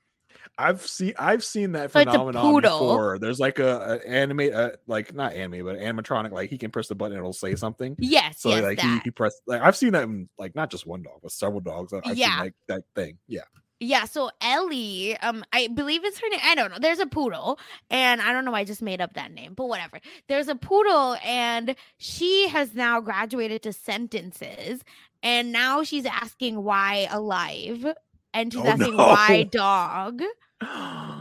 [0.60, 3.18] I've seen I've seen that So phenomenon before.
[3.18, 6.32] There's like a, a anime, uh, like not anime, but animatronic.
[6.32, 7.96] Like he can press the button and it'll say something.
[7.98, 10.86] Yes, So yes, like he, he press like I've seen that in like not just
[10.86, 11.92] one dog, but several dogs.
[11.92, 12.30] I've Yeah.
[12.30, 13.18] seen like that thing.
[13.28, 13.42] Yeah.
[13.82, 16.40] Yeah, so Ellie, um, I believe it's her name.
[16.44, 16.78] I don't know.
[16.78, 17.58] There's a poodle,
[17.88, 18.50] and I don't know.
[18.50, 20.00] why I just made up that name, but whatever.
[20.28, 24.82] There's a poodle, and she has now graduated to sentences,
[25.22, 27.86] and now she's asking why alive,
[28.34, 29.04] and she's Oh, asking no.
[29.06, 30.22] why dog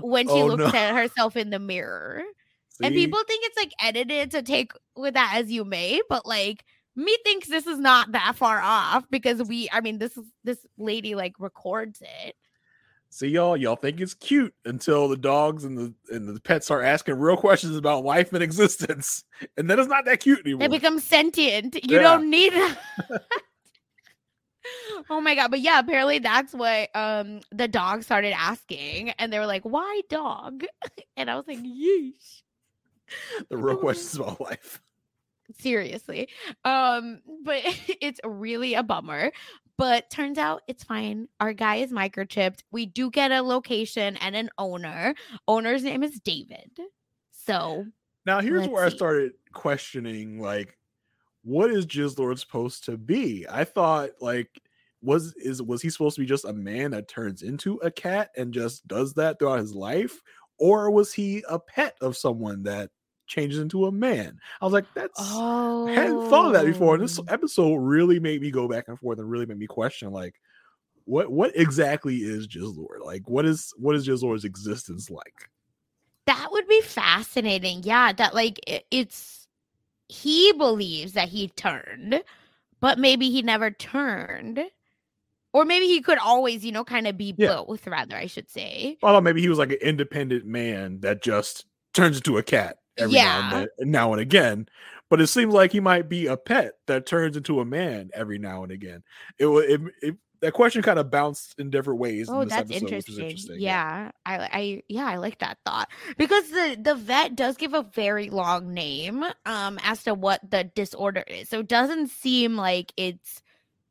[0.01, 0.79] when she Oh, looks no.
[0.79, 2.23] at herself in the mirror.
[2.81, 6.63] And people think it's like edited to take with that as you may, but like
[6.95, 10.65] me thinks this is not that far off because we, I mean, this is this
[10.77, 12.35] lady like records it.
[13.09, 16.85] See y'all, y'all think it's cute until the dogs and the and the pets start
[16.85, 19.23] asking real questions about life and existence,
[19.57, 20.59] and then it's not that cute anymore.
[20.69, 21.75] They become sentient.
[21.83, 22.03] You Yeah.
[22.03, 22.53] don't need
[25.09, 29.39] Oh my god, but yeah, apparently that's what um the dog started asking and they
[29.39, 30.65] were like, "Why dog?"
[31.17, 32.41] And I was like, "Yeesh."
[33.49, 34.81] the real questions about life.
[35.57, 36.29] Seriously.
[36.63, 37.61] Um but
[38.01, 39.31] it's really a bummer.
[39.77, 41.29] But turns out it's fine.
[41.39, 42.63] Our guy is microchipped.
[42.71, 45.15] We do get a location and an owner.
[45.47, 46.77] Owner's name is David.
[47.31, 47.85] So
[48.25, 50.77] Now here's where I started questioning like
[51.49, 53.43] what is Jizz Lord supposed to be?
[53.49, 54.61] I thought like
[55.01, 58.29] was is was he supposed to be just a man that turns into a cat
[58.37, 60.21] and just does that throughout his life?
[60.59, 62.91] Or was he a pet of someone that
[63.25, 64.37] changes into a man?
[64.61, 66.93] I was like, that's Oh I hadn't thought of that before.
[66.93, 67.25] And this oh.
[67.27, 70.35] episode really made me go back and forth and really made me question like
[71.05, 73.01] what what exactly is Jizz Lord?
[73.03, 75.49] Like what is what is Jizz Lord's existence like?
[76.27, 77.81] That would be fascinating.
[77.81, 79.38] Yeah, that like i- it's
[80.09, 82.21] he believes that he turned,
[82.81, 84.59] but maybe he never turned.
[85.53, 87.55] Or maybe he could always, you know, kind of be Yeah.
[87.55, 88.97] both, rather, I should say.
[89.01, 93.15] Thought maybe he was like an independent man that just turns into a cat every
[93.15, 93.57] now Yeah.
[93.61, 94.67] and then, now and again.
[95.09, 98.37] But it seems like he might be a pet that turns into a man every
[98.37, 99.01] now and again.
[99.39, 102.29] It it, it, that question kind of bounced in different ways.
[102.29, 103.23] Oh, in this that's episode, interesting.
[103.23, 103.59] interesting.
[103.59, 107.83] Yeah, I, I, yeah, I like that thought because the the vet does give a
[107.83, 111.49] very long name, um, as to what the disorder is.
[111.49, 113.41] So it doesn't seem like it's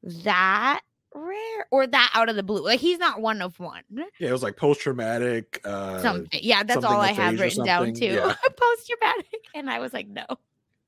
[0.03, 0.81] that
[1.15, 2.65] rare or that out of the blue.
[2.65, 3.83] Like he's not one of one.
[3.91, 5.61] yeah, it was like post traumatic.
[5.65, 6.41] Uh, something.
[6.43, 8.07] Yeah, that's something all I have written down too.
[8.07, 8.35] yeah.
[8.57, 10.25] Post traumatic, and I was like, no.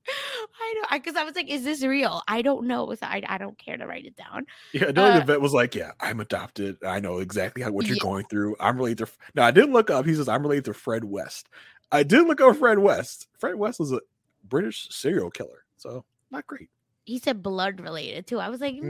[0.09, 2.23] I don't because I, was like, is this real?
[2.27, 2.95] I don't know.
[2.95, 4.47] So I, I don't care to write it down.
[4.73, 6.77] Yeah, knowing Uh, the vet was like, "Yeah, I'm adopted.
[6.85, 8.03] I know exactly how what you're Yeah.
[8.03, 8.57] going through.
[8.61, 10.07] I'm related to." Now, I didn't look up.
[10.07, 11.49] He says, "I'm related to Fred West."
[11.93, 13.29] I did look up Fred West.
[13.39, 14.01] Fred West was a
[14.45, 16.71] British serial killer, so not great.
[17.05, 18.39] He said blood related too.
[18.39, 18.87] I was like, Hmm.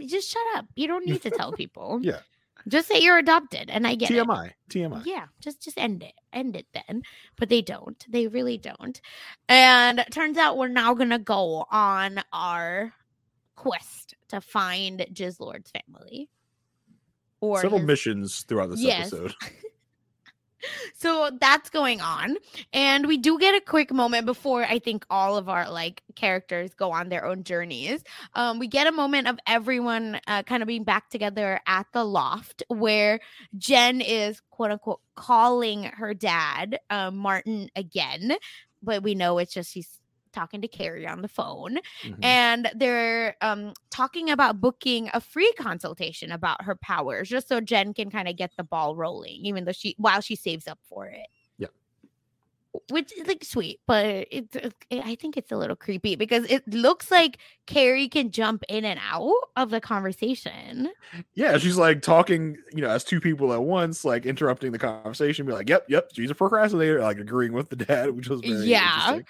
[0.00, 0.66] mm, just shut up.
[0.76, 1.98] You don't need to tell people.
[2.02, 2.20] Yeah,
[2.68, 4.14] Just say you're adopted, and I get it.
[4.26, 5.02] TMI, TMI.
[5.04, 6.14] Yeah, just just end it.
[6.32, 7.02] End it then.
[7.36, 8.02] But they don't.
[8.08, 9.00] They really don't.
[9.48, 12.92] And turns out we're now gonna go on our
[13.56, 16.28] quest to find Jizz Lord's family.
[17.40, 19.12] Or Several his- missions throughout this Yes.
[19.12, 19.34] episode.
[20.94, 22.36] so that's going on.
[22.72, 26.74] And we do get a quick moment before i think all of our like characters
[26.74, 28.02] go on their own journeys.
[28.34, 32.04] Um we get a moment of everyone uh, kind of being back together at the
[32.04, 33.20] loft where
[33.56, 38.34] jen is quote unquote calling her dad um, martin again.
[38.82, 39.98] But we know it's just she's
[40.34, 42.18] talking to carrie on the phone Mhm.
[42.22, 47.94] and they're um talking about booking a free consultation about her powers just so Jen
[47.94, 51.06] can kind of get the ball rolling even though she while she saves up for
[51.06, 51.26] it.
[51.58, 51.68] Yeah,
[52.90, 56.66] which is like sweet, but it's it, I think it's a little creepy because it
[56.66, 60.90] looks like Carrie can jump in and out of the conversation.
[61.34, 65.46] Yeah, she's like talking, you know, as two people at once, like interrupting the conversation,
[65.46, 68.64] be like, "Yep, yep, she's a procrastinator," like agreeing with the dad, which was very
[68.66, 68.92] yeah.
[68.94, 69.26] interesting.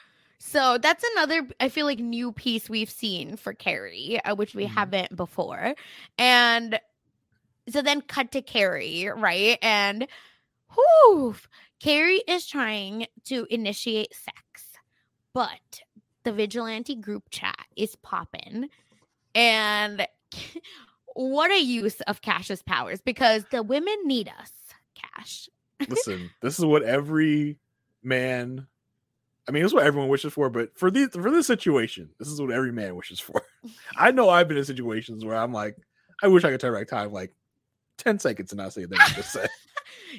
[0.47, 4.67] So that's another, I feel like, new piece we've seen for Carrie, uh, which we
[4.67, 4.75] Mhm.
[4.75, 5.75] haven't before.
[6.19, 6.79] And
[7.67, 9.59] so then cut to Carrie, right?
[9.63, 10.07] And
[10.75, 11.35] whew,
[11.81, 14.75] Carrie is trying to initiate sex,
[15.33, 15.81] but
[16.25, 18.69] the vigilante group chat is popping.
[19.35, 20.07] And
[21.15, 24.53] what a use of Kash's powers because the women need us,
[24.95, 25.49] Kash.
[25.89, 27.57] Listen, this is what every
[28.03, 28.67] man.
[29.49, 32.41] I mean, is what everyone wishes for, but for these for this situation, this is
[32.41, 33.43] what every man wishes for.
[33.97, 35.77] I know I've been in situations where I'm like,
[36.23, 37.35] I wish I could turn back time like
[37.99, 39.49] ten seconds and not say that I just said.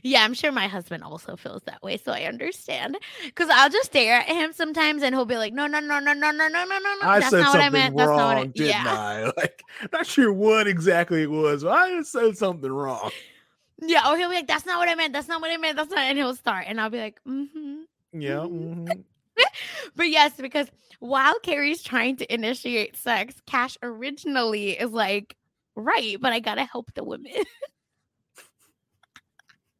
[0.03, 2.97] Yeah, I'm sure my husband also feels that way, so I understand.
[3.23, 6.13] Because I'll just stare at him sometimes, and he'll be like, "No, no, no, no,
[6.13, 7.07] no, no, no, no, no, no.
[7.07, 7.97] I That's said not what I something meant.
[7.97, 9.31] That's not what I." wrong, didn't Yeah, I?
[9.37, 9.63] Like,
[9.93, 13.11] not sure what exactly it was, but I said something wrong.
[13.81, 14.11] yeah.
[14.11, 15.13] Or he'll be like, "That's not what I meant.
[15.13, 15.77] That's not what I meant.
[15.77, 17.81] That's not," and he'll start, and I'll be like, "Mm-hmm."
[18.13, 18.45] Yeah.
[18.45, 19.03] mhm.
[19.95, 20.67] But yes, because
[20.99, 25.35] while Carrie's trying to initiate sex, Kash originally is like,
[25.75, 27.31] "Right, but I gotta help the women."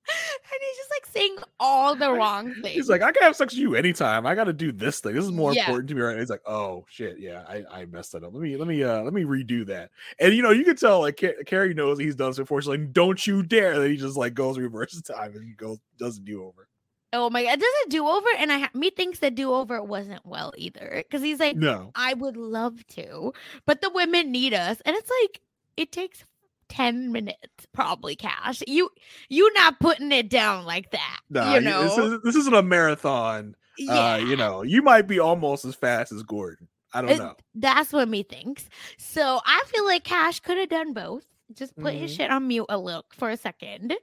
[0.08, 2.76] and he's just like saying all the wrong things.
[2.76, 4.26] He's like, I can have sex with you anytime.
[4.28, 5.16] I got to do this thing.
[5.16, 5.62] This is more Yeah.
[5.66, 6.20] important to me right now.
[6.20, 8.34] He's like, oh shit, yeah, I, I messed that up.
[8.34, 9.90] Let me let me uh let me redo that.
[10.20, 12.62] And you know, you can tell like Car- Carrie knows he's done this before.
[12.62, 13.74] She's like, don't you dare.
[13.74, 16.68] And then he just like goes reverse time and he goes does a do over.
[17.16, 18.28] Oh my god, does a do over?
[18.38, 21.92] And I ha- me thinks the do over wasn't well either because he's like, No.
[21.96, 23.34] I would love to,
[23.66, 25.42] but the women need us, and it's like
[25.78, 26.24] it takes
[26.70, 28.16] ten minutes probably.
[28.16, 28.90] Kash, you
[29.30, 31.84] you not putting it down like that, Nah, you know?
[31.84, 33.56] this, is, this isn't a marathon.
[33.78, 36.68] yeah, Uh, you know, you might be almost as fast as Gordon.
[36.94, 37.36] I don't It- know.
[37.56, 38.68] that's what me thinks.
[38.98, 41.26] So I feel like Kash could have done both.
[41.54, 42.18] Just put his Mhm.
[42.18, 43.94] shit on mute a little for a second.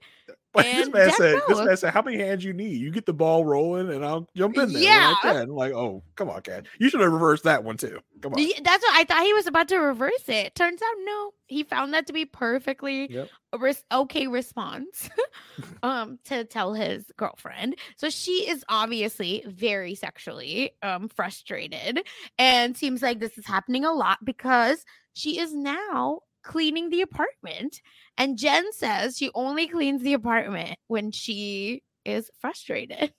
[0.63, 2.77] This man said, this man said, how many hands you need?
[2.79, 4.83] You get the ball rolling and I'll jump in there.
[4.83, 5.15] Yeah.
[5.25, 5.49] Right then.
[5.51, 6.67] Like, oh, come on, cat.
[6.79, 7.99] You should have reversed that one too.
[8.21, 8.39] Come on.
[8.39, 10.55] Yeah, That's what I thought he was about to reverse it.
[10.55, 13.29] Turns out, no, he found that to be perfectly Yep.
[13.59, 15.11] res- okay response
[15.83, 22.01] um to tell his girlfriend so she is obviously very sexually um frustrated
[22.39, 27.83] and seems like this is happening a lot because she is now cleaning the apartment
[28.19, 33.13] and jen says she only cleans the apartment when she is frustrated.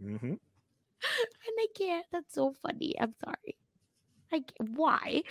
[0.00, 2.06] Hmm and i can't.
[2.12, 2.94] That's so funny.
[3.00, 3.56] I'm sorry
[4.32, 5.22] like why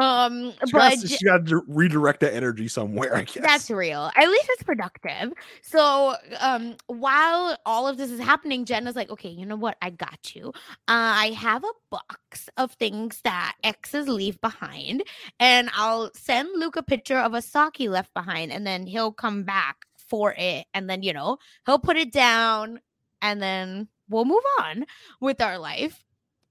[0.00, 3.42] um She but Je- she got to redirect that energy somewhere, I guess.
[3.42, 4.10] that's real.
[4.16, 5.32] At least it's productive.
[5.62, 9.76] So, um, while all of this is happening, Jenna's like, okay, you know what?
[9.82, 10.48] I got you.
[10.48, 10.52] Uh,
[10.88, 15.02] I have a box of things that exes leave behind,
[15.38, 19.12] and I'll send Luke a picture of a sock he left behind, and then he'll
[19.12, 20.66] come back for it.
[20.74, 22.80] And then, you know, he'll put it down,
[23.20, 24.84] and then we'll move on
[25.20, 26.02] with our life.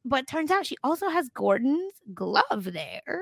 [0.04, 3.22] But turns out she also has Gordon's glove there.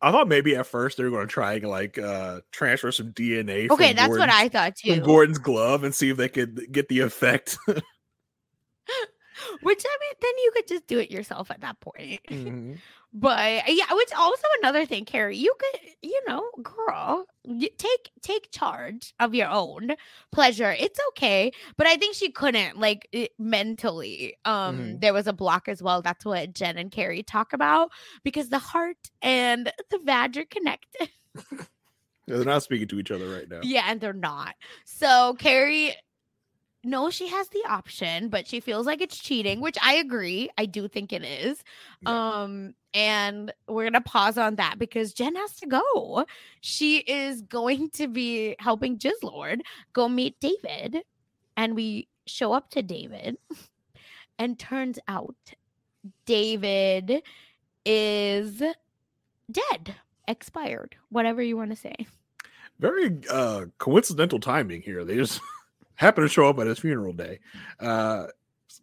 [0.00, 3.12] I thought maybe at first they were going to try and like uh transfer some
[3.12, 3.70] DNA.
[3.70, 4.96] Okay, from that's what I thought too.
[4.96, 7.56] From Gordon's glove and see if they could get the effect.
[9.62, 12.20] Which I mean, then you could just do it yourself at that point.
[12.28, 12.78] Mhm.
[13.14, 17.26] But yeah, which also another thing, Carrie, you could, you know, girl,
[17.76, 19.92] take take charge of your own
[20.30, 20.74] pleasure.
[20.78, 24.36] It's okay, but I think she couldn't like it, mentally.
[24.46, 25.00] Um, Mhm.
[25.02, 26.00] there was a block as well.
[26.00, 27.90] That's what Jen and Carrie talk about
[28.24, 31.10] because the heart and the vag are connected.
[32.26, 33.60] They're not speaking to each other right now.
[33.62, 34.54] Yeah, and they're not.
[34.84, 35.94] So Carrie
[36.84, 40.50] no, she has the option, but she feels like it's cheating, which I agree.
[40.58, 41.62] I do think it is.
[42.06, 46.24] Um, and we're gonna pause on that because Jen has to go.
[46.60, 49.62] She is going to be helping Jizz Lord
[49.92, 50.98] go meet David,
[51.56, 53.38] and we show up to David,
[54.38, 55.34] and turns out
[56.26, 57.22] David
[57.84, 58.62] is
[59.50, 59.94] dead,
[60.28, 61.94] expired, whatever you want to say.
[62.78, 65.04] Very uh coincidental timing here.
[65.04, 65.40] They just
[65.94, 67.38] happen to show up at his funeral day.
[67.78, 68.26] Uh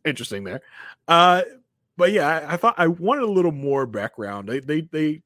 [0.06, 0.62] interesting there.
[1.08, 1.42] Uh
[2.00, 4.50] but yeah, I, I thought I wanted a little more background.
[4.50, 5.22] They they they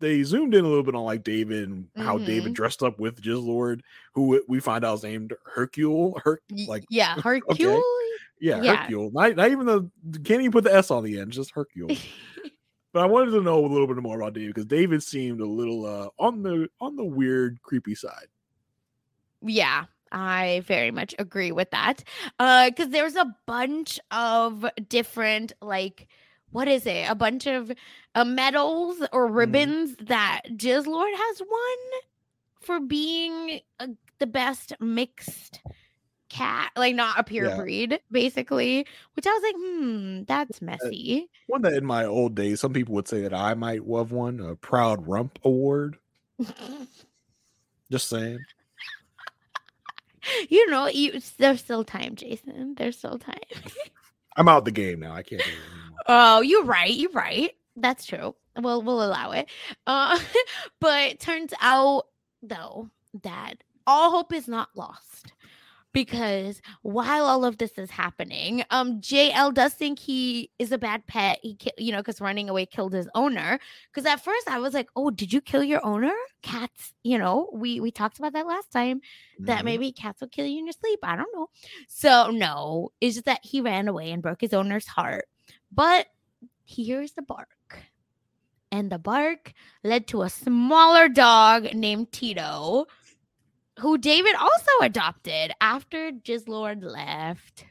[0.00, 2.56] they zoomed in a little bit on like David and how David Mhm.
[2.56, 3.82] dressed up with Jizz Lord,
[4.14, 6.20] who we find out is named Hercule.
[6.24, 7.20] Her like Yeah, okay.
[7.22, 7.82] Hercule.
[8.40, 8.76] Yeah, Yeah.
[8.76, 9.10] Hercule.
[9.12, 9.90] Not, not even the
[10.24, 11.88] can't even put the S on the end, just Hercule.
[12.92, 15.46] but I wanted to know a little bit more about David because David seemed a
[15.46, 18.28] little uh on the on the weird, creepy side.
[19.42, 19.84] Yeah.
[20.12, 22.04] I very much agree with that.
[22.38, 26.08] Uh, because there's a bunch of different like
[26.50, 27.08] what is it?
[27.10, 27.70] A bunch of
[28.14, 32.00] uh, medals or ribbons that Jizz Lord has won
[32.60, 33.88] for being uh,
[34.18, 35.60] the best mixed
[36.28, 37.56] cat, like not a pure Yeah.
[37.56, 38.86] breed, basically.
[39.14, 41.28] Which I was like, hmm, that's messy.
[41.46, 44.40] One that in my old days, some people would say that I might have won
[44.40, 45.98] a Proud Rump Award.
[47.90, 48.38] Just saying.
[50.48, 52.74] You know, you there's still time, Jason.
[52.76, 53.38] There's still time.
[54.36, 55.12] I'm out the game now.
[55.12, 55.56] I can't do it.
[56.06, 56.92] Oh, you're right.
[56.92, 57.50] You're right.
[57.76, 58.34] That's true.
[58.56, 59.48] We'll we'll allow it.
[59.86, 60.18] Uh,
[60.80, 62.06] but turns out
[62.42, 62.88] though
[63.22, 63.54] that
[63.86, 65.32] all hope is not lost
[65.92, 71.06] because while all of this is happening, um, JL does think he is a bad
[71.06, 71.38] pet.
[71.42, 73.58] He, ki- you know, because running away killed his owner.
[73.92, 76.12] Because at first I was like, oh, did you kill your owner?
[76.42, 79.00] Cats, you know, we we talked about that last time.
[79.40, 79.64] That Mhm.
[79.64, 81.00] maybe cats will kill you in your sleep.
[81.02, 81.48] I don't know.
[81.88, 85.26] So no, it's just that he ran away and broke his owner's heart.
[85.72, 86.06] But
[86.64, 87.48] he hears the bark.
[88.70, 92.86] And the bark led to a smaller dog named Tito,
[93.80, 97.64] who David also adopted after Jizz Lord left.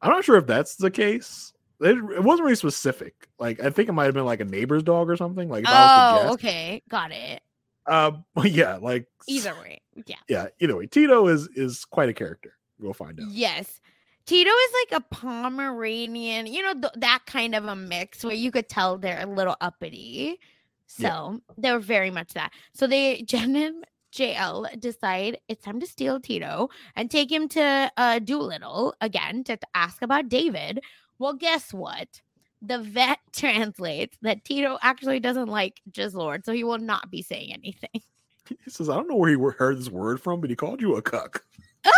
[0.00, 1.52] I'm not sure if that's the case.
[1.80, 3.28] It, it wasn't really specific.
[3.38, 5.48] Like I think it might have been like a neighbor's dog or something.
[5.48, 6.82] Like if I was Oh, okay.
[6.88, 7.42] Got it.
[7.86, 9.80] Um, yeah, like Either way.
[10.06, 10.16] Yeah.
[10.28, 10.46] yeah.
[10.60, 12.54] Either way, Tito is is quite a character.
[12.78, 13.26] We'll find out.
[13.30, 13.80] Yes.
[14.26, 18.52] Tito is like a Pomeranian, you know, th- that kind of a mix where you
[18.52, 20.38] could tell they're a little uppity.
[20.86, 21.36] So Yeah.
[21.58, 22.52] they're very much that.
[22.74, 27.90] So they, Jen and JL decide it's time to steal Tito and take him to
[27.96, 30.80] uh, Dolittle again to, to ask about David.
[31.18, 32.20] Well, guess what?
[32.60, 37.22] The vet translates that Tito actually doesn't like Jizz Lord, so he will not be
[37.22, 38.02] saying anything.
[38.48, 40.96] He says, I don't know where he heard this word from, but he called you
[40.96, 41.44] a cuck.
[41.86, 41.90] Ah,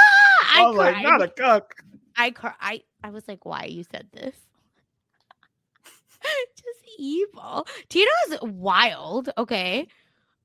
[0.55, 1.03] I, I was like, cried.
[1.03, 1.75] not a cuck.
[2.17, 4.37] I cr- I I was like, why you said this?
[6.23, 7.67] Just evil.
[7.89, 9.31] Tito is wild.
[9.37, 9.89] Okay.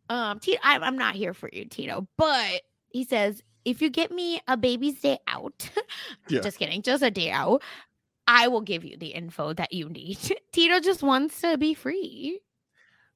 [0.09, 2.07] Um, Tito, I, I'm not here for you, Tito.
[2.17, 5.69] But he says, if you get me a baby's day out,
[6.29, 6.41] Yeah.
[6.41, 7.61] just kidding, just a day out,
[8.27, 10.17] I will give you the info that you need.
[10.51, 12.39] Tito just wants to be free.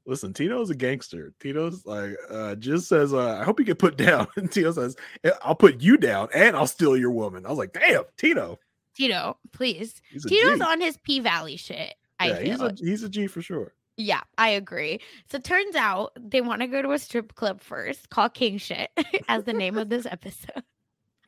[0.05, 1.33] Listen, Tito's a gangster.
[1.39, 4.27] Tito's like, uh, just says, uh, I hope you get put down.
[4.35, 7.45] And Tito says, "Eh, I'll put you down and I'll steal your woman.
[7.45, 8.59] I was like, damn, Tito.
[8.95, 10.01] Tito, please.
[10.27, 10.61] Tito's G.
[10.61, 11.95] on his P Valley shit.
[12.19, 13.73] I yeah, he's a he's a G for sure.
[13.97, 14.99] Yeah, I agree.
[15.31, 18.89] So turns out they want to go to a strip club first, called King Shit
[19.27, 20.63] as the name of this episode.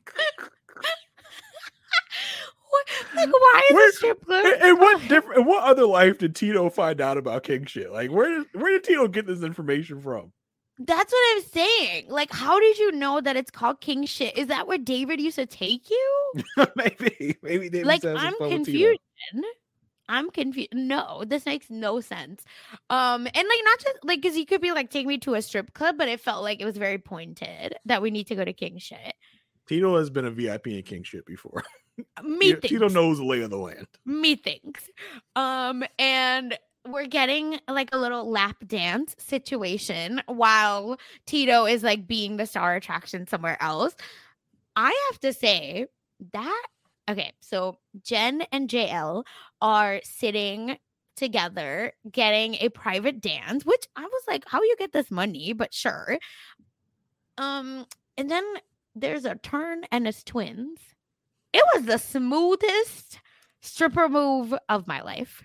[3.15, 4.45] Like, why is Where- a strip club?
[4.45, 5.37] And, and what different?
[5.37, 7.91] And what other life did Tito find out about king shit?
[7.91, 10.33] Like, where did where did Tito get this information from?
[10.77, 12.07] That's what I'm saying.
[12.09, 14.37] Like, how did you know that it's called King Shit?
[14.37, 16.33] Is that where David used to take you?
[16.75, 18.99] maybe maybe David like, I'm confused.
[20.07, 20.73] I'm confused.
[20.73, 22.43] No, this makes no sense.
[22.89, 25.41] Um, and like not just like because you could be like take me to a
[25.41, 28.45] strip club, but it felt like it was very pointed that we need to go
[28.45, 29.13] to King Shit.
[29.67, 31.63] Tito has been a VIP in king shit before.
[32.23, 33.87] Me Tito, Tito knows the lay of the land.
[34.05, 34.89] me thinks.
[35.35, 42.37] Um, and we're getting like a little lap dance situation while Tito is like being
[42.37, 43.95] the star attraction somewhere else.
[44.75, 45.87] I have to say
[46.33, 46.65] that
[47.09, 49.23] okay, so Jen and JL
[49.61, 50.77] are sitting
[51.15, 55.53] together getting a private dance, which I was like, how you get this money?
[55.53, 56.17] But sure.
[57.37, 57.85] Um,
[58.17, 58.43] and then
[58.95, 60.79] there's a turn and it's twins.
[61.53, 63.19] It was the smoothest
[63.61, 65.43] stripper move of my life.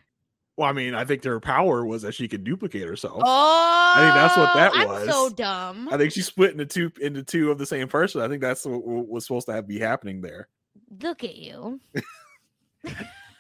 [0.57, 3.23] Well, I mean, I think their power was that she could duplicate herself.
[3.25, 5.09] Oh, I think that's what that I'm was.
[5.09, 5.89] so dumb.
[5.91, 8.21] I think she split into two into two of the same person.
[8.21, 10.49] I think that's what, what was supposed to have, be happening there.
[11.03, 11.81] Look at you.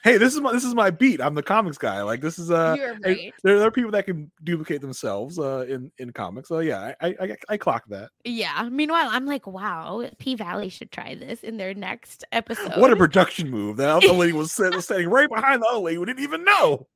[0.02, 1.20] Hey, this is my this is my beat.
[1.20, 2.02] I'm the comics guy.
[2.02, 2.74] Like this is uh,
[3.04, 3.34] right.
[3.42, 6.48] there, there are people that can duplicate themselves uh in in comics.
[6.48, 8.08] So yeah, I I, I, I clock that.
[8.24, 8.66] Yeah.
[8.70, 12.78] Meanwhile, I'm like, wow, P Valley should try this in their next episode.
[12.78, 13.76] What a production move!
[13.76, 16.86] That other lady was, standing right behind the other lady who didn't even know.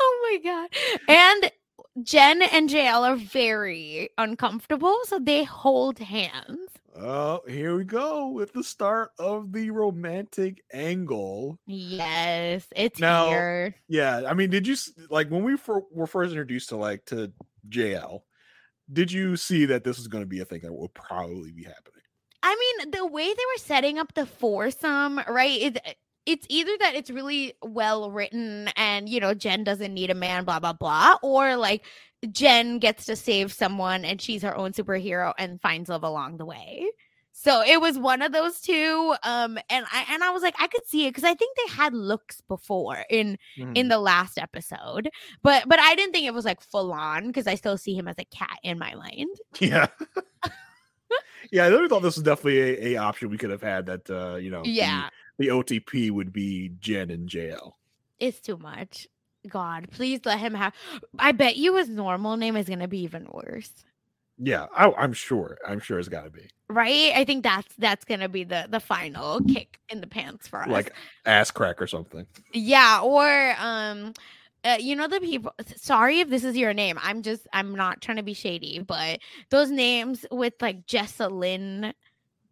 [0.00, 0.68] oh my god.
[1.08, 1.50] And
[2.02, 6.58] Jen and JL are very uncomfortable, so they hold hands.
[6.96, 11.58] Oh, here we go with the start of the romantic angle.
[11.66, 13.74] Yes, it's Now- here.
[13.88, 14.76] Yeah, I mean, did you
[15.10, 17.32] like when we fir- were first introduced to like to
[17.68, 18.22] JL?
[18.92, 21.64] Did you see that this was going to be a thing that would probably be
[21.64, 22.02] happening?
[22.42, 25.60] I mean, the way they were setting up the foursome, right?
[25.62, 25.92] Is eh,
[26.26, 30.44] it's either that it's really well written and you know Jen doesn't need a man,
[30.44, 31.84] blah blah blah, or like
[32.30, 36.46] Jen gets to save someone and she's her own superhero and finds love along the
[36.46, 36.86] way.
[37.34, 39.14] So it was one of those two.
[39.24, 41.72] Um, and I and I was like, I could see it because I think they
[41.74, 43.72] had looks before in Mm-hmm.
[43.74, 45.08] in the last episode,
[45.42, 48.06] but but I didn't think it was like full on because I still see him
[48.06, 49.28] as a cat in my mind.
[49.58, 49.86] Yeah.
[51.50, 54.08] yeah, I really thought this was definitely a, a option we could have had that
[54.10, 55.08] uh, you know, Yeah.
[55.08, 55.10] the,
[55.48, 57.72] OTP would be Jen and JL.
[58.18, 59.08] It's too much.
[59.48, 60.72] God, please let him have.
[61.18, 63.72] I bet you his normal name is gonna be even worse.
[64.38, 65.58] Yeah, I, I'm sure.
[65.66, 68.80] I'm sure it's got to be right i think that's that's gonna be the the
[68.80, 70.92] final kick in the pants for us like
[71.26, 72.26] ass crack or something.
[72.52, 74.12] yeah or um
[74.64, 78.00] uh, you know the people sorry if this is your name i'm just i'm not
[78.00, 79.18] trying to be shady but
[79.50, 81.92] those names with like jessalyn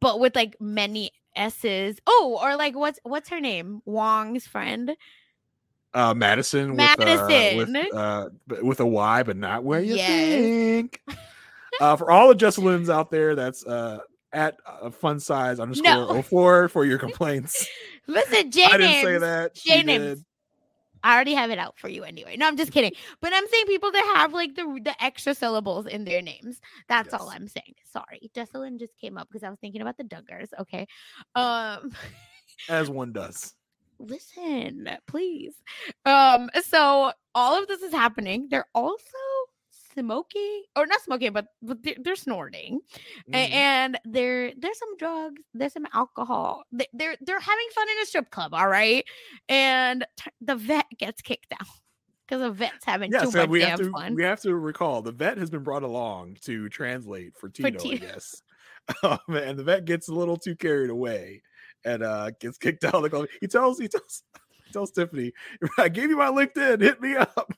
[0.00, 4.96] but with like many s's oh or like what's what's her name wong's friend
[5.92, 7.56] Uh, Madison, with uh, Madison.
[7.56, 8.28] with uh,
[8.62, 10.06] with a Y, but not where you Yes.
[10.06, 11.02] think.
[11.80, 13.98] uh, for all the Jessalyn's out there, that's uh
[14.32, 16.22] at uh, fun size underscore No.
[16.22, 17.66] 04 for your complaints.
[18.06, 19.56] listen j I didn't say that.
[19.56, 20.24] She names did.
[21.02, 22.36] I already have it out for you anyway.
[22.36, 22.92] No, I'm just kidding.
[23.20, 26.60] But I'm saying people that have like the the extra syllables in their names.
[26.88, 27.74] That's all I'm saying.
[27.92, 28.30] Sorry.
[28.34, 30.48] Jessalyn just came up because I was thinking about the Duggars.
[30.60, 30.86] Okay.
[31.34, 31.92] Um
[32.68, 33.54] as one does.
[33.98, 35.54] listen, please.
[36.06, 38.48] Um, so all of this is happening.
[38.50, 39.02] They're also
[40.00, 42.80] smoking, or not smoking, but, but they're, they're snorting,
[43.28, 43.34] Mhm.
[43.52, 46.64] and there there's some drugs, there's some alcohol.
[46.72, 49.04] They- They're they're having fun in a strip club, all right.
[49.48, 51.66] And t- the vet gets kicked out
[52.28, 54.14] because the vet's having Yeah, too so much we damn have to fun.
[54.14, 57.96] we have to recall the vet has been brought along to translate for Tito, I
[57.96, 58.42] guess.
[59.04, 61.42] Um, and the vet gets a little too carried away
[61.84, 63.26] and uh gets kicked out of the club.
[63.40, 64.24] He tells he tells
[64.66, 65.32] he tells Tiffany,
[65.78, 67.52] I gave you my LinkedIn, hit me up.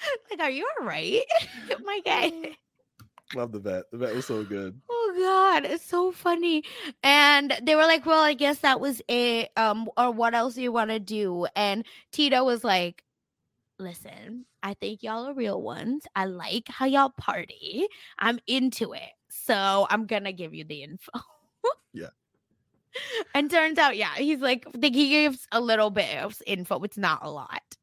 [0.30, 1.22] like, are you all right,
[1.84, 2.56] my guy?
[3.34, 3.84] Love the vet.
[3.90, 4.80] The vet was so good.
[4.90, 6.64] Oh god, it's so funny.
[7.02, 9.50] And they were like, "Well, I guess that was it.
[9.56, 13.04] Um, or what else do you want to do?" And Tito was like,
[13.78, 16.06] "Listen, I think y'all are real ones.
[16.16, 17.86] I like how y'all party.
[18.18, 19.12] I'm into it.
[19.28, 21.20] So I'm gonna give you the info."
[21.92, 22.08] Yeah.
[23.34, 26.80] And turns out, yeah, he's like, think he gives a little bit of info.
[26.80, 27.77] It's not a lot.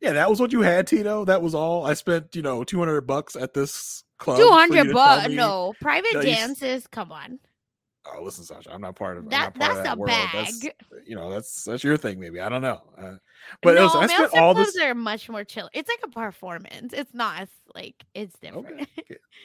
[0.00, 1.24] Yeah, that was what you had, Tito.
[1.24, 1.84] That was all.
[1.84, 4.36] I spent, you know, 200 bucks at this club.
[4.36, 5.28] for Two you hundred to bucks.
[5.28, 6.86] No private that you dances.
[6.86, 7.40] Come on.
[8.06, 10.10] Oh, listen, Sasha, I'm not part of That- part of that's that a world.
[10.32, 10.72] That's, bag.
[11.04, 12.40] you know, that's that's your thing, maybe.
[12.40, 12.80] I don't know.
[12.96, 13.16] Uh,
[13.60, 15.68] but no, I spent all this are much more chill.
[15.74, 16.94] It's like a performance.
[16.94, 18.88] It's not as like it's different.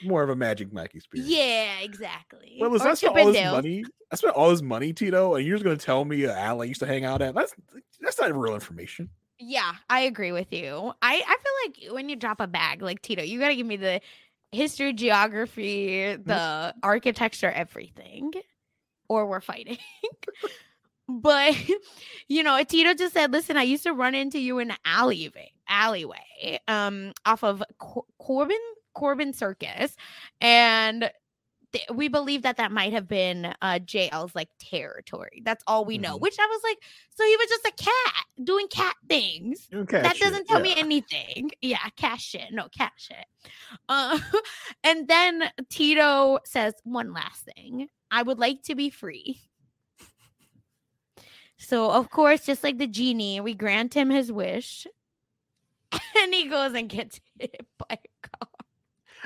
[0.05, 1.29] more of a Magic Mike experience.
[1.29, 2.57] yeah, exactly.
[2.61, 3.83] Well, listen, Or I spent all this money.
[4.11, 6.65] I spent all this money, Tito, and you're just gonna tell me uh, Al I
[6.65, 7.35] used to hang out at?
[7.35, 7.53] That's
[7.99, 9.09] that's not real information.
[9.39, 10.93] Yeah, I agree with you.
[11.01, 11.37] I I
[11.77, 14.01] feel like when you drop a bag like Tito, you gotta give me the
[14.51, 16.29] history, geography, Mm-hmm.
[16.29, 18.33] the architecture, everything,
[19.09, 19.77] or we're fighting.
[21.09, 21.55] but
[22.27, 25.51] you know, Tito just said, "Listen, I used to run into you in the alleyway,
[25.67, 28.57] alleyway, um, off of Cor- Corbin
[28.93, 29.95] Corbin Circus,
[30.41, 31.11] and."
[31.73, 35.41] Th- We believe that that might have been uh JL's like territory.
[35.43, 36.17] That's all we know.
[36.17, 36.21] Mhm.
[36.21, 36.77] Which I was like,
[37.15, 39.67] so he was just a cat doing cat things.
[39.67, 41.51] Doing cat that shit, doesn't tell me anything.
[41.61, 42.51] Yeah, cat shit.
[42.51, 43.25] No, cat shit.
[43.89, 44.19] Uh,
[44.83, 47.89] and then Tito says one last thing.
[48.09, 49.41] I would like to be free.
[51.57, 54.85] So of course, just like the genie, we grant him his wish.
[56.17, 58.49] And he goes and gets hit by a car.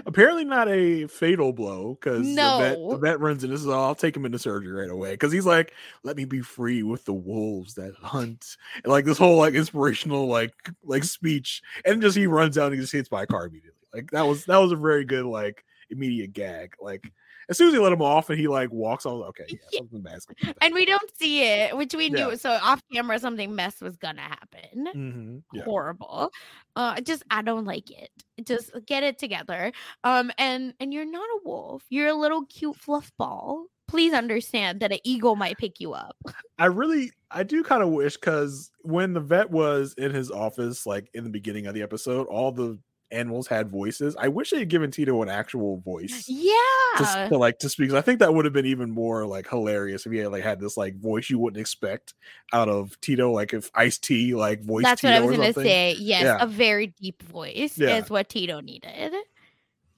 [0.05, 2.25] Apparently not a fatal blow because
[2.59, 3.49] the, vet, the vet runs in.
[3.49, 3.85] This is all.
[3.85, 5.73] I'll take him into surgery right away because he's like,
[6.03, 10.27] "Let me be free with the wolves that hunt." And like this whole like inspirational
[10.27, 13.47] like like speech, and just he runs out and he just hits by a car
[13.47, 13.81] immediately.
[13.93, 16.73] Like that was that was a very good like immediate gag.
[16.79, 17.11] Like
[17.49, 19.45] as soon as he let him off and he like walks, I was like, okay,
[19.49, 20.27] yeah, something bad's
[20.61, 22.29] And we don't see it, which we knew.
[22.29, 22.35] Yeah.
[22.35, 24.87] So off camera, something mess was gonna happen.
[24.95, 25.63] Mhm, yeah.
[25.63, 26.31] Horrible.
[26.75, 28.09] Uh, just I don't like it.
[28.43, 29.71] Just get it together.
[30.03, 31.83] Um, and and you're not a wolf.
[31.89, 33.65] You're a little cute fluff ball.
[33.87, 36.17] Please understand that an eagle might pick you up.
[36.59, 40.85] I really, I do kind of wish because when the vet was in his office,
[40.85, 42.77] like in the beginning of the episode, all the
[43.11, 44.15] animals had voices.
[44.19, 46.25] I wish they had given Tito an actual voice.
[46.27, 47.27] Yeah.
[47.29, 47.91] to, like to speak.
[47.93, 50.59] I think that would have been even more like hilarious if he had like had
[50.59, 52.13] this like voice you wouldn't expect
[52.53, 53.31] out of Tito.
[53.31, 54.83] Like if Ice T like voice.
[54.83, 55.63] That's Tito what I was gonna something.
[55.63, 55.95] say.
[55.99, 56.37] Yes, Yeah.
[56.39, 57.97] a very deep voice Yeah.
[57.97, 59.13] is what Tito needed.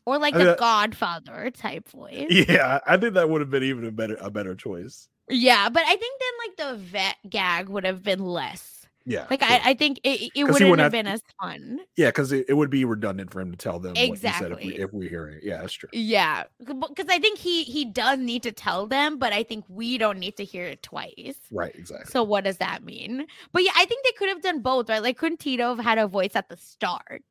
[0.05, 2.27] Or like I mean, the that- Godfather type voice.
[2.29, 5.07] Yeah, I think that would have been even a better a better choice.
[5.29, 8.78] Yeah, but I think then like the vet gag would have been less
[9.09, 11.79] Yeah, Like I, I think it, it wouldn't wouldn't have been as fun.
[11.97, 14.51] Yeah, because it, it would be redundant for him to tell them what he said
[14.51, 14.79] if we Exactly.
[14.79, 15.43] if we hear it.
[15.43, 15.89] Yeah, that's true.
[15.91, 19.97] Yeah, because I think he he does need to tell them, but I think we
[19.97, 21.39] don't need to hear it twice.
[21.49, 22.11] Right, exactly.
[22.11, 23.25] So what does that mean?
[23.51, 25.01] But yeah, I think they could have done both, right?
[25.01, 27.23] Like, couldn't Tito have had a voice at the start?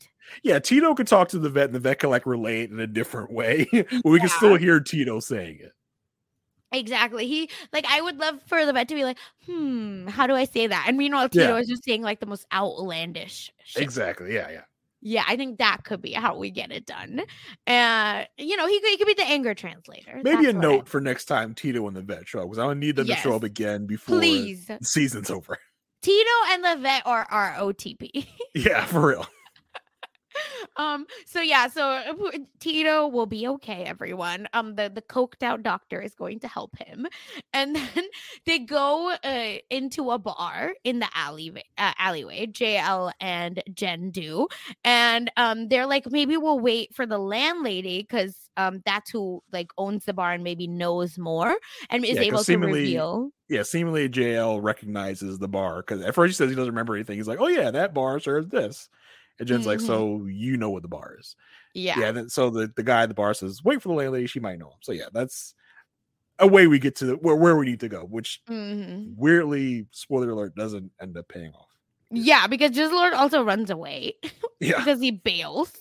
[0.43, 2.89] Yeah, Tito could talk to the vet, and the vet could like relate in a
[2.89, 5.73] different way, but we can still hear Tito saying it.
[6.73, 7.27] Exactly.
[7.27, 10.45] He like I would love for the vet to be like, hmm, how do I
[10.45, 10.85] say that?
[10.89, 11.57] And meanwhile, Tito Yeah.
[11.61, 13.83] is just saying like the most outlandish shit.
[13.83, 14.35] Exactly.
[14.35, 14.63] Yeah, yeah.
[15.01, 17.21] Yeah, I think that could be how we get it done.
[17.69, 20.11] Uh, you know, he could, he could be the anger translator.
[20.17, 22.59] Maybe That's a what I- note for next time Tito and the vet show because
[22.59, 24.67] I don't need them to show up again before Please.
[24.67, 25.57] the season's over.
[26.03, 28.27] Tito and the vet are our OTP.
[28.55, 29.27] Yeah, for real.
[30.79, 32.15] Um so yeah so uh,
[32.61, 34.49] tito will be okay everyone.
[34.53, 37.07] Um the the coked out doctor is going to help him.
[37.53, 38.05] And then
[38.47, 44.49] they go uh, into a bar in the alleyway uh, alleyway jl and jen do.
[44.85, 49.71] And um they're like maybe we'll wait for the landlady because um that's who like
[49.79, 51.57] owns the bar and maybe knows more
[51.91, 53.31] and is Yeah, able to reveal.
[53.49, 57.17] Yeah, seemingly JL recognizes the bar because at first he says he doesn't remember anything.
[57.17, 58.89] He's like, "Oh yeah, that bar serves this,"
[59.39, 59.87] and Jen's like, Mhm.
[59.87, 61.37] "So you know what the bar is?"
[61.75, 62.13] yeah Yeah.
[62.13, 64.59] Then, so the the guy at the bar says, "Wait for the landlady; she might
[64.59, 65.55] know him." So yeah, that's
[66.39, 68.05] a way we get to the, where where we need to go.
[68.05, 69.15] Which Mhm.
[69.17, 71.69] weirdly, spoiler alert, doesn't end up paying off.
[72.11, 74.15] Yeah, because Jizz Lord also runs away.
[74.61, 74.79] Yeah.
[74.79, 75.73] because he bails.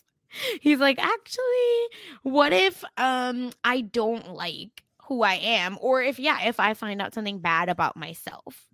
[0.62, 5.78] He's like, actually, what if um I don't like who I am?
[5.82, 8.68] Or if yeah, if I find out something bad about myself,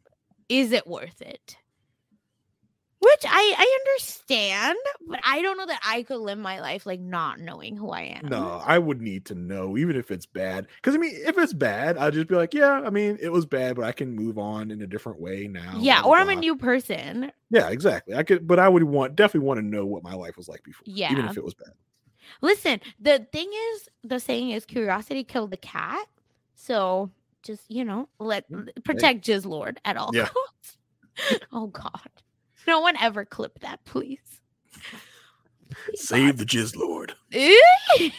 [0.50, 1.56] is it worth it?
[3.04, 4.78] Which I I understand,
[5.10, 8.04] but I don't know that I could live my life like not knowing who I
[8.04, 8.22] am.
[8.30, 10.68] No, I would need to know, even if it's bad.
[10.78, 13.46] Because I mean, if it's bad, I'd just be like, yeah, I mean, it was
[13.46, 15.80] bad, but I can move on in a different way now.
[15.82, 17.32] Yeah, blah, or blah, I'm a new person.
[17.50, 18.16] Yeah, exactly.
[18.16, 20.64] I could, but I would want definitely want to know what my life was like
[20.64, 21.74] before, Yeah, even if it was bad.
[22.42, 26.08] Listen, the thing is, the saying is curiosity killed the cat.
[26.56, 27.12] So
[27.44, 30.28] just you know, let mm, protect jizz, Lord, at all Yeah.
[30.28, 30.78] costs.
[31.52, 32.10] oh God,
[32.68, 34.20] no one ever clip that, please.
[35.96, 37.14] Save the Jizz Lord.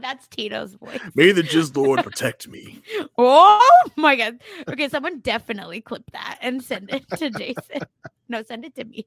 [0.00, 1.00] That's Tito's voice.
[1.14, 2.82] May the Jizz Lord protect me.
[3.20, 4.38] Oh my God.
[4.68, 7.82] Okay, someone definitely clip that and send it to Jason.
[8.28, 9.06] No, send it to me.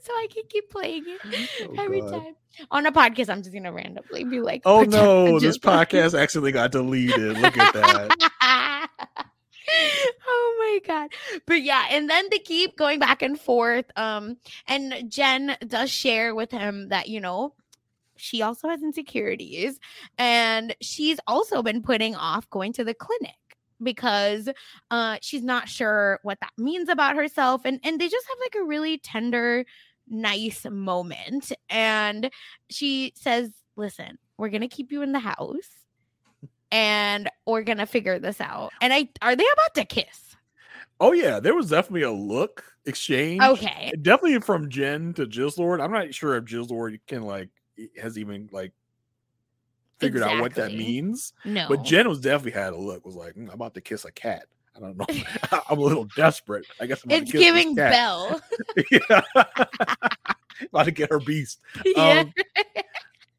[0.00, 2.10] so I can keep playing it oh, every God.
[2.10, 2.34] time.
[2.72, 6.72] On a podcast, I'm just gonna randomly be like, Oh no, this podcast accidentally got
[6.72, 7.38] deleted.
[7.38, 8.77] Look at that.
[10.26, 11.10] oh my god.
[11.46, 14.36] But yeah and then they keep going back and forth um
[14.66, 17.54] and jen does share with him that you know
[18.16, 19.78] she also has insecurities
[20.18, 23.34] and she's also been putting off going to the clinic
[23.82, 24.48] because
[24.90, 28.56] uh she's not sure what that means about herself and and they just have like
[28.60, 29.64] a really tender
[30.08, 32.30] nice moment and
[32.70, 35.77] she says listen we're gonna keep you in the house
[36.70, 40.28] and we're gonna figure this out and i are they about to kiss
[41.00, 43.40] Oh yeah, there was definitely a look exchange.
[43.40, 43.92] Okay.
[44.02, 45.80] definitely from Jen to Jizz Lord.
[45.80, 47.50] I'm not sure if Jizz Lord can like
[48.00, 48.72] has even like
[49.98, 51.32] figured out what that means.
[51.44, 51.66] No.
[51.68, 53.06] but Jen was definitely had a look.
[53.06, 54.46] Was like, "Mm, I'm about to kiss a cat.
[54.76, 55.06] I don't know.
[55.70, 56.66] I'm a little desperate.
[56.80, 58.40] I guess I'm it's to kiss this giving bell
[58.90, 59.20] yeah.
[60.72, 61.60] about to get her beast.
[61.84, 62.32] yeah Um,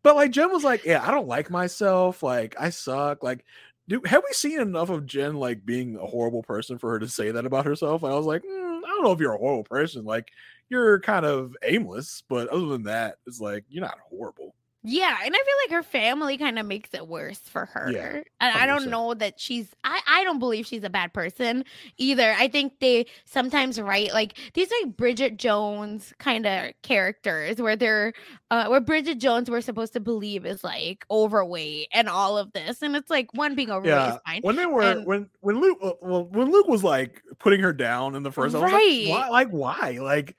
[0.03, 2.23] but like Jen was like, yeah, I don't like myself.
[2.23, 3.23] Like I suck.
[3.23, 3.45] Like,
[3.87, 7.07] dude, have we seen enough of Jen like being a horrible person for her to
[7.07, 8.03] say that about herself?
[8.03, 10.05] And I was like, "Mm, I don't know if you're a horrible person.
[10.05, 10.31] Like,
[10.69, 14.55] you're kind of aimless, but other than that, it's like you're not horrible.
[14.81, 17.91] Yeah, and I feel like her family kind of makes it worse for her.
[17.91, 21.65] Yeah, and I don't know that she's I I don't believe she's a bad person
[21.97, 22.33] either.
[22.37, 28.13] I think they sometimes write like these like Bridget Jones kind of characters where they're
[28.51, 32.81] uh where Bridget Jones we're supposed to believe is like overweight and all of this.
[32.81, 34.41] And it's like one being overweight Yeah, is fine.
[34.43, 37.73] when they were and- when when Luke uh, well when Luke was like putting her
[37.73, 39.07] down in the first, I was Right.
[39.07, 39.29] like, why?
[39.29, 39.97] Like why?
[40.01, 40.37] Like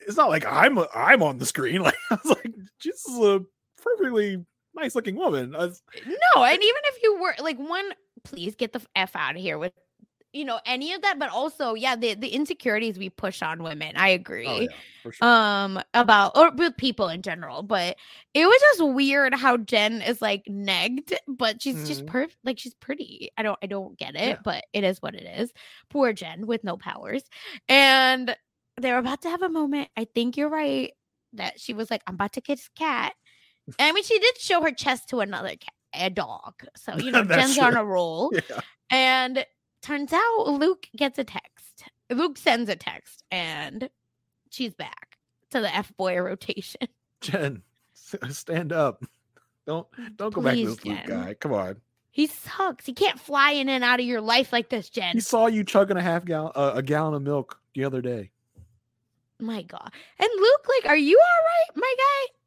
[0.00, 1.80] it's not like I'm a, I'm on the screen.
[1.82, 2.52] Like I was like,
[2.84, 3.40] is a
[3.80, 4.44] perfectly
[4.74, 5.54] nice looking woman.
[5.54, 7.92] I was- No, and even if you were like one,
[8.24, 9.72] please get the f out of here with
[10.32, 11.18] you know any of that.
[11.18, 13.96] But also, yeah, the the insecurities we push on women.
[13.96, 14.46] I agree.
[14.46, 14.68] oh yeah,
[15.02, 15.12] sure.
[15.28, 17.96] Um, about or with people in general, but
[18.32, 22.08] it was just weird how Jen is like negged, but she's just Mhm.
[22.08, 22.38] perfect.
[22.44, 23.30] Like she's pretty.
[23.36, 24.36] I don't, I don't get it, Yeah.
[24.44, 25.50] but it is what it is.
[25.88, 27.24] Poor Jen with no powers,
[27.68, 28.36] and
[28.76, 29.88] they're about to have a moment.
[29.96, 30.92] I think you're right
[31.32, 33.14] that she was like, "I'm about to kiss cat."
[33.78, 36.54] I mean, she did show her chest to another cat, a dog.
[36.76, 38.32] So you know, Jen's on a roll.
[38.32, 38.60] Yeah.
[38.90, 39.46] And
[39.82, 41.50] turns out Luke gets a text
[42.10, 43.88] Luke sends a text and
[44.50, 45.16] she's back
[45.50, 46.88] to the F boy rotation.
[47.20, 47.62] Jen,
[47.94, 49.04] stand up.
[49.66, 49.86] Don't
[50.16, 51.34] don't go back to Please, this Luke guy.
[51.34, 51.76] Come on.
[52.10, 52.86] He sucks.
[52.86, 55.12] He can't fly in and out of your life like this, Jen.
[55.12, 58.32] He saw you chugging a half gallon, uh, a gallon of milk the other day.
[59.38, 59.92] My God.
[60.18, 61.94] And Luke, like, are you all right, my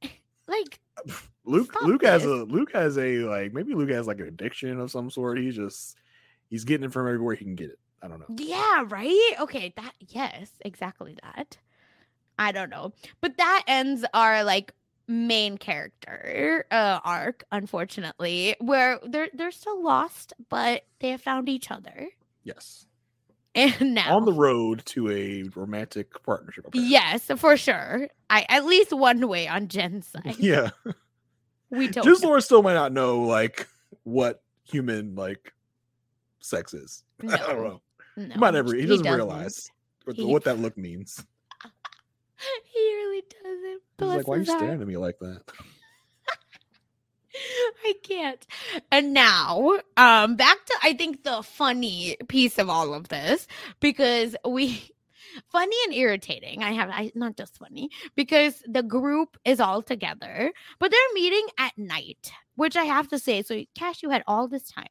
[0.02, 0.12] guy?
[0.48, 0.80] Like,
[1.45, 4.91] Luke Luke has a Luke has a like maybe Luke has like an addiction of
[4.91, 5.40] some sort.
[5.40, 5.98] He's just
[6.49, 7.80] he's getting it from everywhere he can get it.
[8.02, 8.26] I don't know.
[8.38, 9.34] yeah, right?
[9.40, 11.57] Okay, that, yes, exactly that.
[12.38, 12.91] I don't know.
[13.22, 14.74] But that ends our, like,
[15.06, 21.70] main character uh arc unfortunately where they're they're still lost but they have found each
[21.70, 22.07] other
[22.44, 22.86] Yes.
[23.80, 26.65] and now On the road to a romantic partnership.
[26.67, 26.91] apparently.
[26.91, 30.69] yes for sure i at least one way on jen's side Yeah.
[31.69, 32.23] we don't Just.
[32.23, 33.67] Lord still might not know like
[34.03, 35.53] what human like
[36.39, 37.03] sex is.
[37.27, 37.81] I don't know.
[38.17, 39.17] No, he might never he, he doesn't, doesn't.
[39.17, 39.71] realize
[40.03, 41.23] what, He- what that look means.
[42.65, 45.41] he really doesn't He's like, why are you staring at me like that?
[47.85, 48.45] I can't.
[48.91, 53.47] And now, um, back to I think the funny piece of all of this
[53.80, 54.89] because we
[55.51, 56.64] funny and irritating.
[56.64, 61.47] I have I not just funny because the group is all together, but they're meeting
[61.57, 63.41] at night, which I have to say.
[63.41, 64.88] So Kash, you had all this time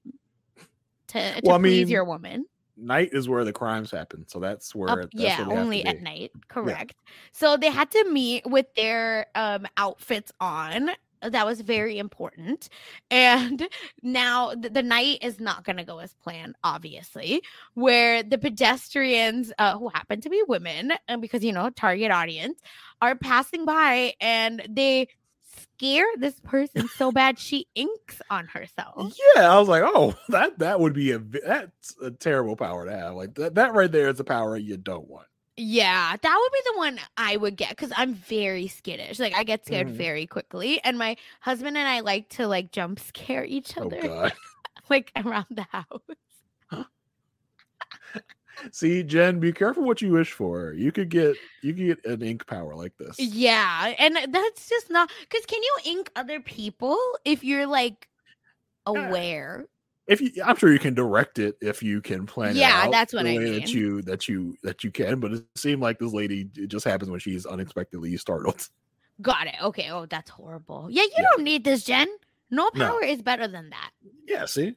[1.09, 2.47] to, to Well, I please mean, your woman.
[2.77, 5.57] Night is where the crimes happen, so that's where Up, that's yeah, where they have
[5.57, 6.33] to only at night.
[6.49, 6.95] Correct.
[7.33, 10.91] So they had to meet with their um outfits on.
[11.23, 12.69] That was very important.
[13.11, 13.69] And
[14.03, 17.43] now th- the night is not going to go as planned, obviously,
[17.75, 22.61] where the pedestrians, uh, who happen to be women, and because, you know, target audience,
[23.01, 25.09] are passing by and they
[25.61, 29.15] scare this person so bad she inks on herself.
[29.37, 32.97] Yeah, I was like, oh, that that would be a that's a terrible power to
[32.97, 33.15] have.
[33.15, 35.27] Like that that right there is a power you don't want.
[35.57, 39.19] Yeah, that would be the one I would get because I'm very skittish.
[39.19, 39.97] Like I get scared Mhm.
[39.97, 44.01] very quickly, and my husband and I like to like jump scare each Oh other,
[44.01, 44.33] god.
[44.91, 46.01] like around the house.
[48.71, 50.73] See, Jen, be careful what you wish for.
[50.75, 53.19] You could get you could get an ink power like this.
[53.19, 58.09] Yeah, and that's just not because can you ink other people if you're like
[58.87, 59.67] aware?
[60.09, 62.91] If you I'm sure you can direct it if you can plan it Yeah, out
[62.91, 65.81] that's what the I way that you that you that you can, but it seemed
[65.81, 68.69] like this lady it just happens when she's unexpectedly startled.
[69.23, 69.55] Got it.
[69.63, 69.91] Okay.
[69.91, 70.89] Oh, that's horrible.
[70.91, 71.23] Yeah, you Yeah.
[71.37, 72.09] don't need this, Jen.
[72.51, 72.87] No No.
[72.87, 73.91] power is better than that.
[74.27, 74.77] Yeah, see?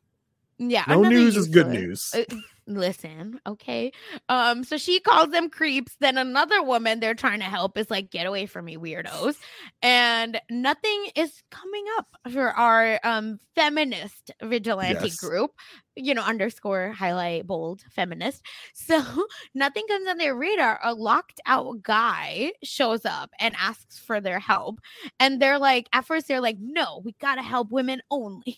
[0.60, 0.86] Yeah.
[0.88, 2.12] No news is good news.
[2.16, 2.24] Uh,
[2.68, 3.92] Listen, okay.
[4.28, 5.96] Um, so she calls them creeps.
[6.00, 9.36] Then another woman they're trying to help is like, get away from me, weirdos.
[9.84, 15.12] And nothing is coming up for our um feminist vigilante Yes.
[15.12, 15.52] group,
[15.96, 18.42] you know, underscore highlight bold feminist.
[18.74, 20.80] So nothing comes on their radar.
[20.84, 24.80] A locked out guy shows up and asks for their help.
[25.20, 28.58] And they're like, at first they're like, no, we gotta help women only.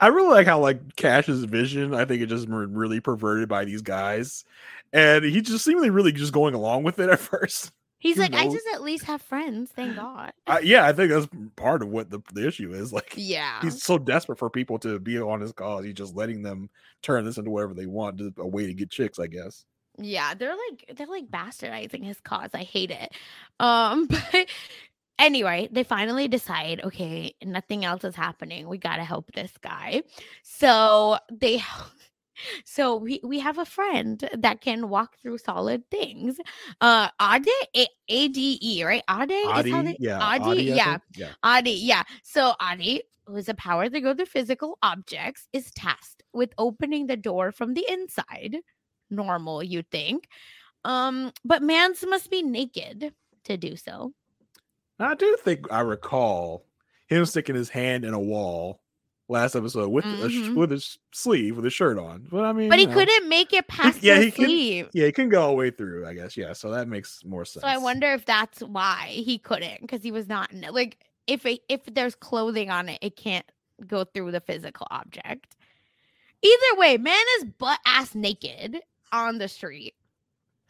[0.00, 1.94] I really like how like Kash's vision.
[1.94, 4.44] I think it just re- really perverted by these guys,
[4.92, 7.72] and he just seemingly really just going along with it at first.
[7.98, 10.32] He's like, I just at least have friends, thank God.
[10.48, 12.92] Uh, yeah, I think that's part of what the, the issue is.
[12.92, 13.60] Like, Yeah.
[13.62, 15.84] he's so desperate for people to be on his cause.
[15.84, 16.68] He's just letting them
[17.02, 19.64] turn this into whatever they want, just a way to get chicks, I guess.
[19.98, 22.50] Yeah, they're like they're like bastardizing his cause.
[22.54, 23.12] I hate it.
[23.60, 24.48] Um, but
[25.18, 28.68] anyway, they finally decide, okay, nothing else is happening.
[28.68, 30.02] We gotta help this guy.
[30.42, 31.62] So they
[32.64, 36.38] so we, we have a friend that can walk through solid things.
[36.80, 39.02] Uh Ade A- ADE, right?
[39.08, 40.98] Ade is how they yeah, Ade, Adi, yeah.
[41.16, 41.32] yeah.
[41.42, 42.02] Adi, yeah.
[42.22, 47.06] So Adi, who is a power to go through physical objects, is tasked with opening
[47.06, 48.56] the door from the inside.
[49.10, 50.26] Normal, you think.
[50.84, 53.12] Um, but mans must be naked
[53.44, 54.12] to do so.
[55.04, 56.66] I do think I recall
[57.06, 58.80] him sticking his hand in a wall
[59.28, 60.56] last episode with a sh- Mhm.
[60.56, 62.26] with his sleeve with his shirt on.
[62.30, 64.44] But I mean, But he know, couldn't make it past yeah, the he can.
[64.44, 64.88] sleeve.
[64.92, 66.06] Yeah, he can go all the way through.
[66.06, 66.36] I guess.
[66.36, 67.62] Yeah, so that makes more sense.
[67.62, 70.74] So I wonder if that's why he couldn't, because he was not in it.
[70.74, 73.46] Like if it, if there's clothing on it, it can't
[73.86, 75.56] go through the physical object.
[76.42, 78.80] Either way, man is butt ass naked
[79.12, 79.94] on the street.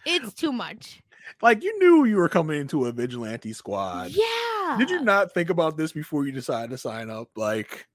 [0.04, 1.01] It's too much.
[1.40, 4.11] Like you knew you were coming into a vigilante squad.
[4.11, 4.77] Yeah.
[4.78, 7.28] Did you not think about this before you decided to sign up?
[7.36, 7.86] Like,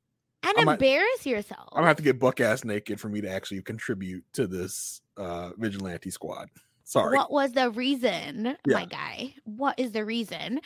[0.43, 1.69] And I might- embarrass yourself.
[1.71, 5.01] I'm gonna have to get buck ass naked for me to actually contribute to this
[5.17, 6.49] uh vigilante squad.
[6.83, 7.17] Sorry.
[7.17, 8.73] What was the reason, Yeah.
[8.75, 9.33] my guy?
[9.43, 10.61] What is the reason?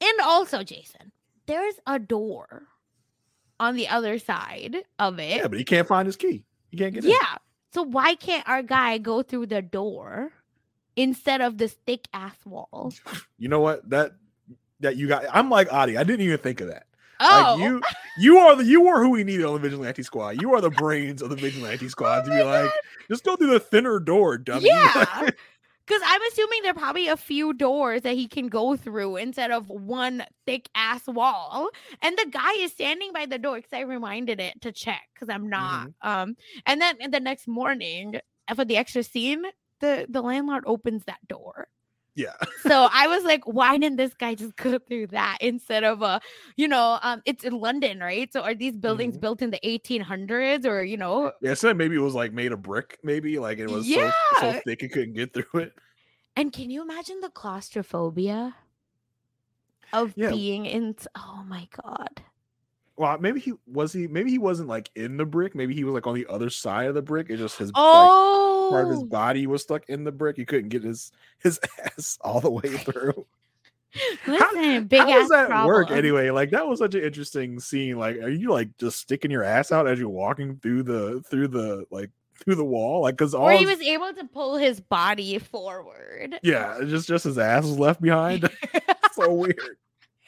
[0.00, 1.12] And also, Jason,
[1.46, 2.62] there's a door
[3.60, 5.36] on the other side of it.
[5.38, 6.44] yeah, but he can't find his key.
[6.70, 7.10] He can't get in.
[7.10, 7.36] Yeah.
[7.74, 10.32] So why can't our guy go through the door
[10.98, 12.92] instead of this thick ass wall?
[13.38, 13.88] You know what?
[13.88, 14.12] That
[14.80, 15.24] that you got.
[15.32, 15.96] I'm like Adi.
[15.96, 16.86] I didn't even think of that.
[17.20, 17.82] Oh, Like you,
[18.18, 20.42] you are the you are who we need on the vigilante squad.
[20.42, 22.70] You are the brains of the vigilante Oh squad to be like,
[23.08, 24.66] just go through the thinner door, dummy.
[24.66, 25.30] yeah.
[25.86, 29.50] Because I'm assuming there are probably a few doors that he can go through instead
[29.50, 31.70] of one thick ass wall.
[32.02, 35.30] And the guy is standing by the door because I reminded it to check because
[35.30, 35.88] I'm not.
[36.02, 39.44] Um, and then in the next morning uh, for the extra scene,
[39.80, 41.68] the the landlord opens that door.
[42.14, 42.34] yeah.
[42.66, 46.18] So I was like, why didn't this guy just go through that instead of uh,
[46.56, 48.30] you know, um, it's in London, right?
[48.32, 52.00] So are these buildings built in the 1800s or you know, Yeah, so maybe it
[52.00, 54.10] was like made of brick, maybe like it was so,
[54.40, 55.72] so thick it couldn't get through it.
[56.36, 58.54] And can you imagine the claustrophobia
[59.92, 60.30] of Yeah.
[60.30, 60.96] being in?
[61.16, 62.22] Oh my god!
[62.96, 65.54] Well, maybe he was he maybe he wasn't like in the brick.
[65.54, 67.30] Maybe he was like on the other side of the brick.
[67.30, 68.14] It just his like
[68.70, 70.36] part of his body was stuck in the brick.
[70.36, 73.26] He couldn't get his his ass all the way through.
[74.26, 76.30] listen, big How ass does that work anyway?
[76.30, 77.98] Like that was such an interesting scene.
[77.98, 81.48] Like, are you like just sticking your ass out as you're walking through the through
[81.48, 83.02] the like through the wall?
[83.02, 86.38] Like, because all Or he was able to pull his body forward.
[86.42, 88.48] yeah, just just his ass was left behind.
[89.12, 89.76] so weird.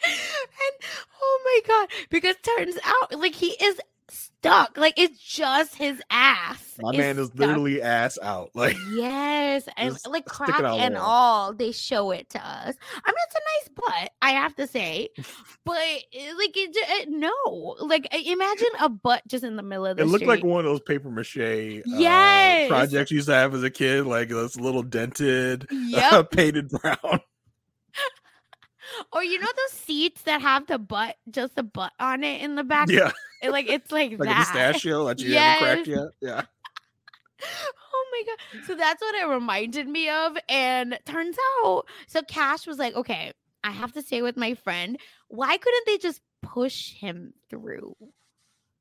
[0.03, 0.73] And
[1.21, 3.79] oh my god, because turns out like he is
[4.11, 4.77] stuck.
[4.77, 6.77] Like it's just his ass.
[6.81, 7.39] My man is stuck.
[7.41, 8.51] literally ass out.
[8.55, 12.75] Like, Yes, and like crack and all, they show it to us.
[13.05, 13.69] I mean, it's a nice
[14.03, 15.09] butt, I have to say,
[15.65, 19.87] but eh, like, it, j- eh, no, like, imagine a butt just in the middle
[19.87, 22.69] of the it looked like one of those paper mache uh, Yes.
[22.69, 26.31] projects you used to have as a kid, like this little dented, Yep.
[26.33, 27.21] painted brown.
[29.13, 32.55] or you know those seats that have the butt, just the butt on it in
[32.57, 32.89] the back.
[32.91, 33.13] Yeah,
[33.43, 34.39] It- like it's like, like a that.
[34.39, 36.09] pistachio that you haven't cracked yet.
[36.21, 36.43] Yeah.
[37.93, 38.67] Oh my god.
[38.67, 40.37] So that's what it reminded me of.
[40.49, 43.33] And turns out, so Kash was like, okay,
[43.65, 44.99] I have to stay with my friend.
[45.29, 47.97] Why couldn't they just push him through?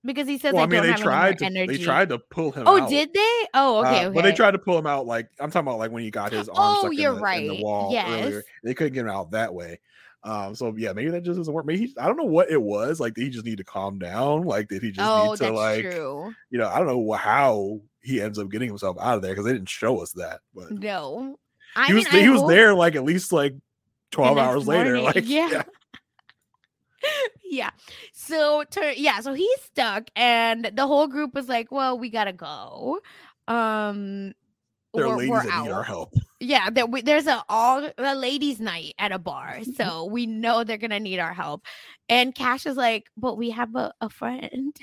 [0.05, 2.67] Because he says well, I, mean, they tried to more they tried to pull him.
[2.67, 2.67] Out.
[2.67, 2.89] Oh, out.
[2.89, 3.47] did they?
[3.53, 4.15] Oh, okay, Uh, okay.
[4.15, 5.05] But they tried to pull him out.
[5.05, 7.23] Like I'm talking about, like when he got his arm Oh, stuck you're the, in
[7.23, 7.47] right.
[7.49, 8.29] the wall earlier.
[8.35, 8.43] Yes.
[8.63, 9.79] They couldn't get him out that way.
[10.23, 11.65] Um, so yeah, maybe that just doesn't work.
[11.65, 12.99] Maybe he, I don't know what it was.
[12.99, 14.43] Like, did he just need to calm down?
[14.43, 16.33] Like, did he just oh, need to like, true.
[16.49, 19.45] you know, I don't know how he ends up getting himself out of there because
[19.45, 20.41] they didn't show us that.
[20.53, 21.37] But No.
[21.75, 23.55] I he mean, was I he was there like at least like
[24.11, 24.95] twelve hours later.
[24.95, 25.05] morning.
[25.05, 25.63] Like, yeah.
[27.45, 27.69] yeah.
[28.11, 32.25] So tur- yeah, so he's stuck and the whole group was like, "Well, we got
[32.25, 32.99] to go."
[33.47, 34.33] Um
[34.93, 36.13] there are ladies that need our help.
[36.41, 39.71] Yeah, there, we, there's a all a ladies' night at a bar, Mm-hmm.
[39.73, 41.65] so we know they're gonna need our help.
[42.07, 44.73] And Kash is like, "But we have a, a friend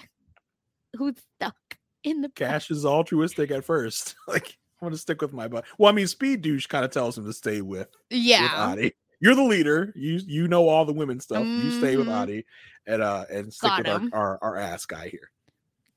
[0.97, 1.57] who's stuck
[2.03, 4.17] in the Kash is altruistic at first.
[4.29, 5.65] like, I'm gonna stick with my butt.
[5.79, 8.93] Well, I mean, Speed Douche kind of tells him to stay with with yeah." Adi.
[9.19, 9.95] You're the leader.
[9.97, 11.47] You you know all the women stuff.
[11.47, 12.15] You stay with Mhm.
[12.15, 12.45] Adi
[12.87, 15.31] and uh and stick Got with our, our our ass guy here.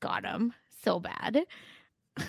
[0.00, 1.44] got him so bad.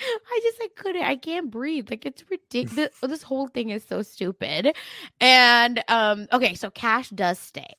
[0.00, 1.02] I just I couldn't.
[1.02, 1.90] I can't breathe.
[1.90, 2.90] Like it's ridiculous.
[3.02, 4.76] this whole thing is so stupid.
[5.20, 7.74] And um, okay, so Kash does stay,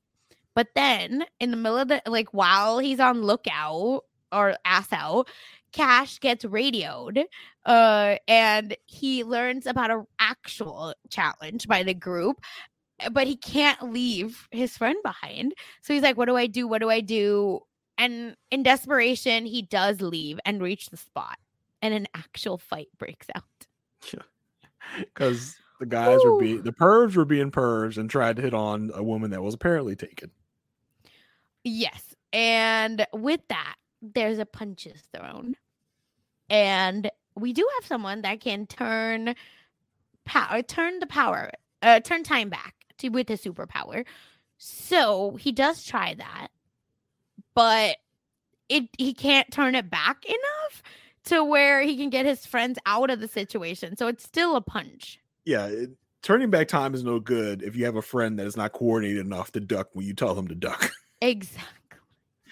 [0.55, 5.29] but then in the middle of the like while he's on lookout or ass out,
[5.71, 7.23] Kash gets radioed,
[7.65, 12.41] uh, and he learns about a actual challenge by the group.
[13.11, 15.53] But he can't leave his friend behind.
[15.81, 16.67] So he's like, What do I do?
[16.67, 17.61] What do I do?
[17.97, 21.37] And in desperation, he does leave and reach the spot,
[21.81, 23.43] and an actual fight breaks out.
[24.97, 28.91] Because the guys were being the pervs were being pervs and tried to hit on
[28.93, 30.31] a woman that was apparently taken.
[31.63, 32.15] Yes.
[32.31, 35.55] And with that, there's a punches thrown.
[36.49, 39.35] And we do have someone that can turn
[40.25, 41.49] power turn the power
[41.81, 44.05] uh turn time back to with a superpower.
[44.57, 46.49] So he does try that,
[47.55, 47.97] but
[48.67, 50.83] it he can't turn it back enough
[51.29, 53.97] to where he can get his friends out of the situation.
[53.97, 55.19] So it's still a punch.
[55.45, 55.89] Yeah, it,
[56.21, 59.25] turning back time is no good if you have a friend that is not coordinated
[59.25, 60.91] enough to duck when you tell them to duck.
[61.21, 61.97] Exactly.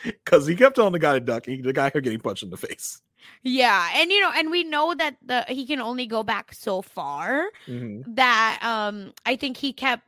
[0.04, 2.49] Because he kept telling the guy to duck, and the guy kept getting punched in
[2.49, 3.02] the face.
[3.44, 6.82] Yeah, and you know, and we know that the he can only go back so
[6.82, 7.49] far.
[7.68, 8.04] Mhm.
[8.16, 10.04] That um, I think he kept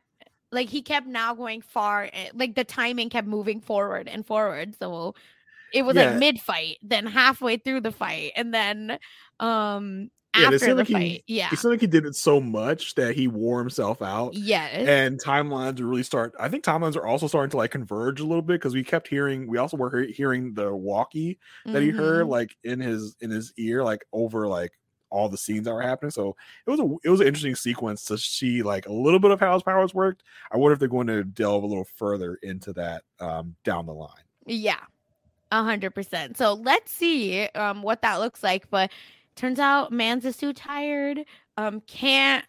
[0.52, 2.10] like he kept now going far.
[2.12, 4.76] eh, Like the timing kept moving forward and forward.
[4.78, 5.14] So
[5.72, 6.10] it was Yeah.
[6.10, 8.98] like mid fight, then halfway through the fight, and then
[9.38, 11.24] um, Yeah, after the like he, fight.
[11.26, 11.48] Yeah.
[11.52, 14.34] it seemed like he did it so much that he wore himself out.
[14.34, 14.86] Yes.
[14.86, 16.34] and timelines really start.
[16.38, 19.08] I think timelines are also starting to like converge a little bit because we kept
[19.08, 19.46] hearing.
[19.48, 22.30] We also were hearing the walkie that he heard Mhm.
[22.30, 24.72] like in his in his ear, like over like
[25.12, 26.12] all the scenes that were happening.
[26.12, 26.36] So
[26.66, 29.40] it was a it was an interesting sequence to see like a little bit of
[29.40, 30.22] how his powers worked.
[30.52, 33.94] I wonder if they're going to delve a little further into that um down the
[33.94, 34.22] line.
[34.46, 34.78] Yeah,
[35.50, 36.36] a hundred percent.
[36.36, 38.70] So let's see um what that looks like.
[38.70, 38.90] But
[39.36, 41.24] turns out Mans is too tired,
[41.56, 42.44] um, can't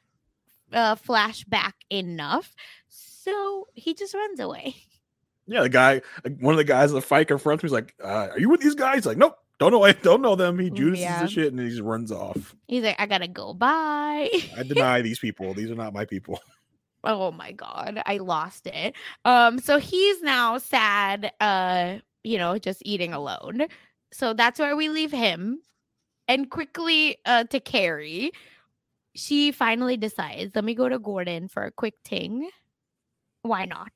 [0.73, 2.55] uh flash back enough.
[2.89, 4.75] So he just runs away.
[5.47, 6.01] Yeah, the guy,
[6.39, 7.67] one of the guys in the fight confronts me.
[7.67, 9.83] He's like, uh, "Are you with these guys?" Like, nope, don't know.
[9.83, 10.57] I don't know them.
[10.59, 11.21] He juices Yeah.
[11.23, 12.55] the shit and he just runs off.
[12.67, 13.53] He's like, I gotta go.
[13.53, 14.29] Bye.
[14.57, 15.53] I deny these people.
[15.53, 16.39] These are not my people.
[17.03, 18.95] oh my god, I lost it.
[19.25, 23.67] Um, so he's now sad, uh, you know, just eating alone.
[24.13, 25.61] So that's where we leave him.
[26.27, 28.31] And quickly uh to Carrie,
[29.15, 32.49] she finally decides, let me go to Gordon for a quick ting.
[33.43, 33.91] Why not?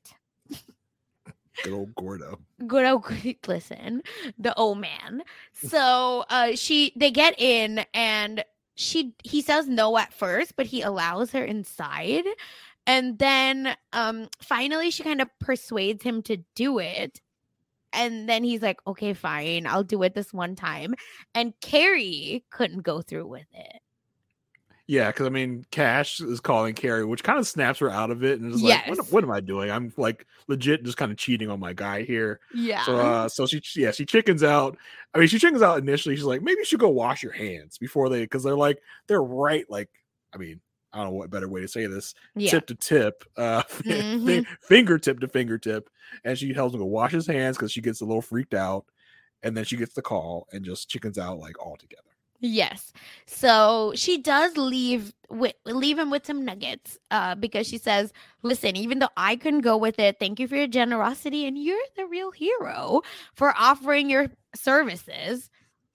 [1.62, 2.38] Good old Gordo.
[2.66, 3.04] good old
[3.46, 4.02] listen
[4.38, 5.22] the old man
[5.52, 8.44] so uh she they get in and
[8.74, 12.24] she he says no at first but he allows her inside
[12.86, 17.20] and then um finally she kind of persuades him to do it
[17.96, 20.94] and then he's like okay fine i'll do it this one time
[21.34, 23.80] and carrie couldn't go through with it
[24.88, 28.22] Yeah, because I mean, Kash is calling Carrie, which kind of snaps her out of
[28.22, 29.68] it, and is like, what, what am I doing?
[29.68, 32.38] I'm like legit just kind of cheating on my guy here.
[32.54, 34.78] yeah So, uh, so she, yeah, she chickens out.
[35.12, 36.14] I mean, she chickens out initially.
[36.14, 38.78] She's like, maybe you should go wash your hands before they, because they're like,
[39.08, 39.64] they're right.
[39.68, 39.90] Like,
[40.32, 40.60] I mean,
[40.92, 42.14] I don't know what better way to say this.
[42.34, 42.50] Yeah.
[42.50, 44.46] Tip to tip, uh, Mhm.
[44.62, 45.90] fingertip to fingertip,
[46.24, 48.86] and she tells him to wash his hands because she gets a little freaked out,
[49.42, 52.02] and then she gets the call and just chickens out like all together.
[52.38, 52.92] Yes.
[53.26, 58.76] So she does leave with leave him with some nuggets uh because she says, "Listen,
[58.76, 62.04] even though I couldn't go with it, thank you for your generosity and you're the
[62.06, 63.00] real hero
[63.34, 65.50] for offering your services,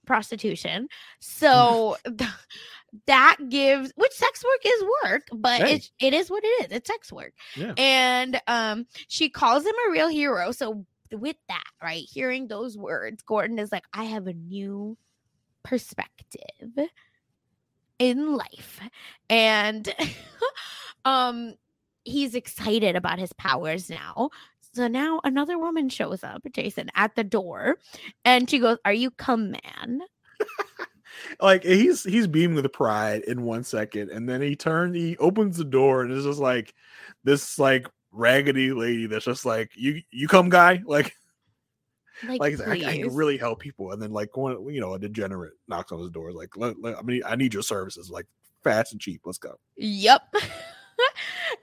[0.06, 0.88] prostitution."
[1.20, 1.96] So
[3.06, 5.74] that gives which sex work is work, but Hey.
[5.76, 6.76] it it is what it is.
[6.76, 7.32] It's sex work.
[7.56, 7.74] Yeah.
[7.76, 10.52] And um she calls him a real hero.
[10.52, 12.04] So with that, right?
[12.10, 14.96] Hearing those words, Gordon is like, "I have a new
[15.62, 16.88] perspective
[17.98, 18.80] in life
[19.30, 19.94] and
[21.04, 21.54] um
[22.04, 24.28] he's excited about his powers now
[24.74, 27.76] so now another woman shows up jason at the door
[28.24, 30.00] and she goes are you come man?
[31.40, 35.56] Like he's he's beaming with pride in one second and then he turns he opens
[35.56, 36.74] the door and it's just like
[37.24, 40.82] this like raggedy lady that's just like you you come guy?
[40.84, 41.14] Like
[42.28, 44.98] like, like, I, I can really help people and then like one you know a
[44.98, 48.26] degenerate knocks on his door like "Look, look, i mean i need your services like
[48.62, 49.58] fast and cheap let's go.
[49.76, 50.34] Yep.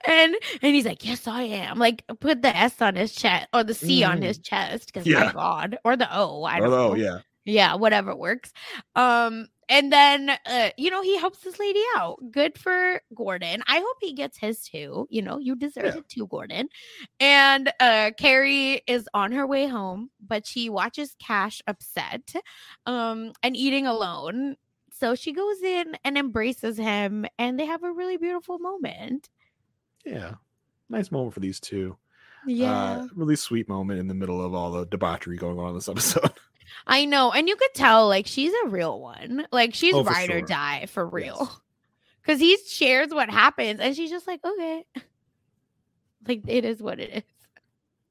[0.06, 1.78] and and he's like, Yes, I am.
[1.78, 5.24] Like put the S on his chest or the C on his chest, because Yeah.
[5.26, 5.78] my God.
[5.84, 6.44] Or the O.
[6.44, 6.94] I don't know.
[6.94, 7.18] Yeah.
[7.46, 8.52] Yeah, whatever works.
[8.94, 12.18] Um, and then uh, you know, he helps this lady out.
[12.30, 13.62] Good for Gordon.
[13.66, 15.06] I hope he gets his too.
[15.10, 15.96] You know, you deserve Yeah.
[15.98, 16.68] it too, Gordon.
[17.18, 22.34] And uh Carrie is on her way home, but she watches Kash upset,
[22.86, 24.56] um, and eating alone.
[24.92, 29.30] So she goes in and embraces him, and they have a really beautiful moment.
[30.04, 30.34] Yeah
[30.88, 31.96] nice moment for these two
[32.46, 32.72] Yeah.
[32.72, 35.88] uh, really sweet moment in the middle of all the debauchery going on in this
[35.88, 36.32] episode
[36.86, 37.32] I know.
[37.32, 39.44] And you could tell, like, she's a real one.
[39.50, 41.50] Like, she's Oh, ride or die for real.
[42.22, 44.84] Because he shares what happens, and she's just like, okay.
[46.28, 47.10] Like, it is what it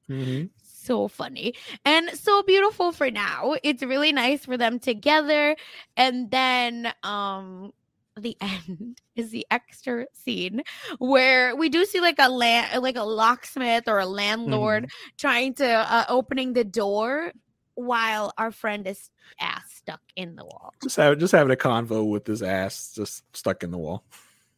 [0.10, 0.14] is.
[0.16, 0.45] mm-hmm.
[0.61, 1.53] So funny
[1.86, 3.56] and so beautiful for now.
[3.64, 5.56] It's really nice for them together.
[5.95, 7.72] And then, um,
[8.21, 10.61] the end is the extra scene
[10.99, 15.17] where we do see like a land like a locksmith or a landlord Mm-hmm.
[15.17, 17.31] trying to uh, opening the door
[17.75, 19.09] while our friend is
[19.39, 20.73] ass stuck in the wall.
[20.83, 24.03] Just have just having a convo with his ass just stuck in the wall.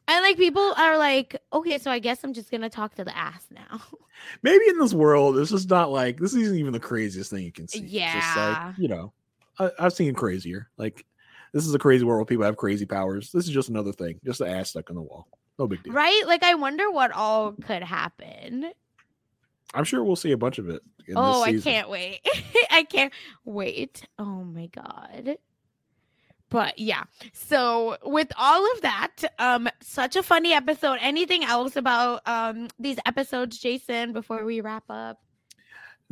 [0.07, 3.15] And like people are like okay so i guess i'm just gonna talk to the
[3.15, 3.81] ass now.
[4.43, 7.51] Maybe in this world this is not like this isn't even the craziest thing you
[7.51, 7.79] can see.
[7.85, 8.67] It's just Yeah.
[8.73, 9.13] like you know
[9.59, 10.69] I, i've seen crazier.
[10.77, 11.05] Like
[11.53, 13.31] this is a crazy world where people have crazy powers.
[13.31, 15.27] This is just another thing just an ass stuck in the wall.
[15.59, 15.93] No big deal.
[15.93, 16.23] Right?
[16.25, 18.71] Like i wonder what all could happen.
[19.73, 22.21] I'm sure we'll see a bunch of it in oh i can't wait.
[22.71, 23.13] I can't
[23.45, 24.07] wait.
[24.17, 25.37] Oh my god.
[26.49, 27.03] But yeah.
[27.33, 30.99] So with all of that um such a funny episode.
[31.01, 35.19] Anything else about um these episodes jason before we wrap up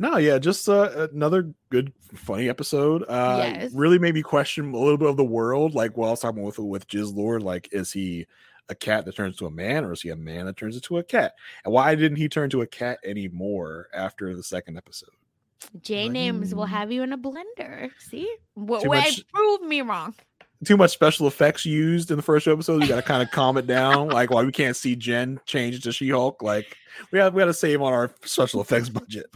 [0.00, 3.02] No, yeah, just uh, another good, funny episode.
[3.06, 3.72] Uh, Yes.
[3.74, 5.74] Really made me question a little bit of the world.
[5.74, 8.26] Like, while I was talking with with Jizz Lord, like, is he
[8.70, 10.96] a cat that turns to a man, or is he a man that turns into
[10.96, 11.34] a cat?
[11.66, 15.10] And why didn't he turn to a cat anymore after the second episode?
[15.82, 17.90] J names will have you in a blender.
[17.98, 18.34] See?
[18.54, 20.14] What Too way much- prove me wrong.
[20.64, 22.80] Too much special effects used in the first episode.
[22.82, 24.08] You got to kind of calm it down.
[24.08, 26.42] Like, why we can't see Jen change to She Hulk?
[26.42, 26.74] Like,
[27.12, 29.26] we have we got to save on our special effects budget.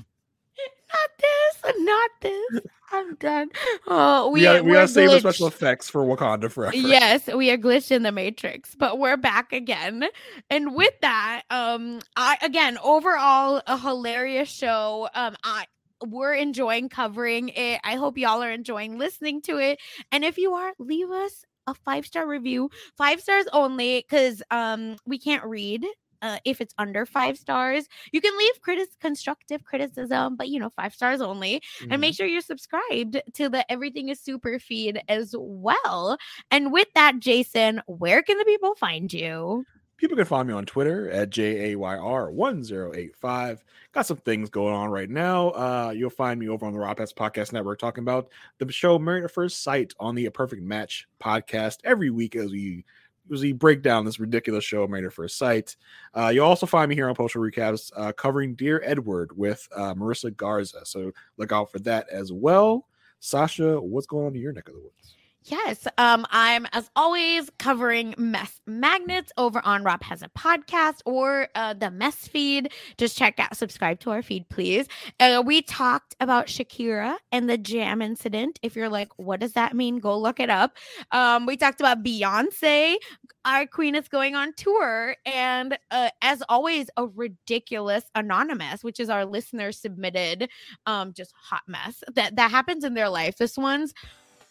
[1.18, 2.60] This, not this.
[2.92, 3.50] I'm done.
[3.88, 6.76] Oh, We, we, are we we're got to save the special effects for Wakanda forever.
[6.76, 10.04] Yes, we are glitched in the matrix, but we're back again.
[10.50, 15.08] And with that, um, I again overall a hilarious show.
[15.14, 15.66] Um, I
[16.06, 17.80] we're enjoying covering it.
[17.82, 19.80] I hope y'all are enjoying listening to it.
[20.12, 24.96] And if you are, leave us a five star review, five stars only, because um
[25.06, 25.84] we can't read.
[26.24, 28.54] Uh, if it's under five stars, you can leave
[28.98, 31.60] constructive criticism, but you know, five stars only
[31.90, 36.16] and make sure you're subscribed to the Everything is Super feed as well.
[36.50, 39.66] And with that, Jason, where can the people find you?
[39.98, 43.58] People can find me on Twitter at JAYR1085.
[43.92, 45.50] Got some things going on right now.
[45.50, 48.98] Uh, you'll find me over on the Raw Pass Podcast Network talking about the show
[48.98, 52.86] Married at First Sight on the A Perfect Match podcast every week as we
[53.32, 55.76] as we break down this ridiculous show Married at First Sight.
[56.14, 59.94] Uh, you'll also find me here on Postal Recaps uh, covering Dear Edward with uh,
[59.94, 60.84] Marissa Garza.
[60.84, 62.86] So look out for that as well.
[63.20, 65.14] Sasha, what's going on in your neck of the woods?
[65.46, 71.48] Yes, um, I'm as always covering mess magnets over on Rob Has a Podcast or
[71.54, 72.72] uh, the mess feed.
[72.96, 74.86] Just check out, subscribe to our feed, please.
[75.20, 78.58] Uh, we talked about Shakira and the jam incident.
[78.62, 79.98] If you're like, what does that mean?
[79.98, 80.78] Go look it up.
[81.12, 82.96] Um, we talked about Beyonce.
[83.44, 89.10] Our queen is going on tour, and uh, as always, a ridiculous anonymous, which is
[89.10, 90.48] our listener submitted,
[90.86, 93.36] um, just hot mess that that happens in their life.
[93.36, 93.92] This one's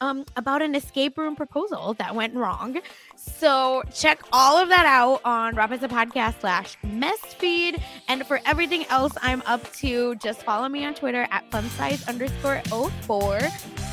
[0.03, 2.79] um, about an escape room proposal that went wrong.
[3.15, 7.81] So check all of that out on Rob a Podcast slash mess feed.
[8.09, 12.61] And for everything else I'm up to, just follow me on Twitter at funsize underscore
[13.03, 13.39] 04.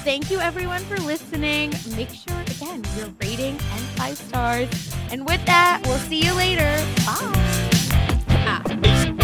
[0.02, 1.72] Thank you everyone for listening.
[1.96, 4.94] Make sure again you're rating and five stars.
[5.10, 6.84] And with that, we'll see you later.
[7.06, 9.20] Bye.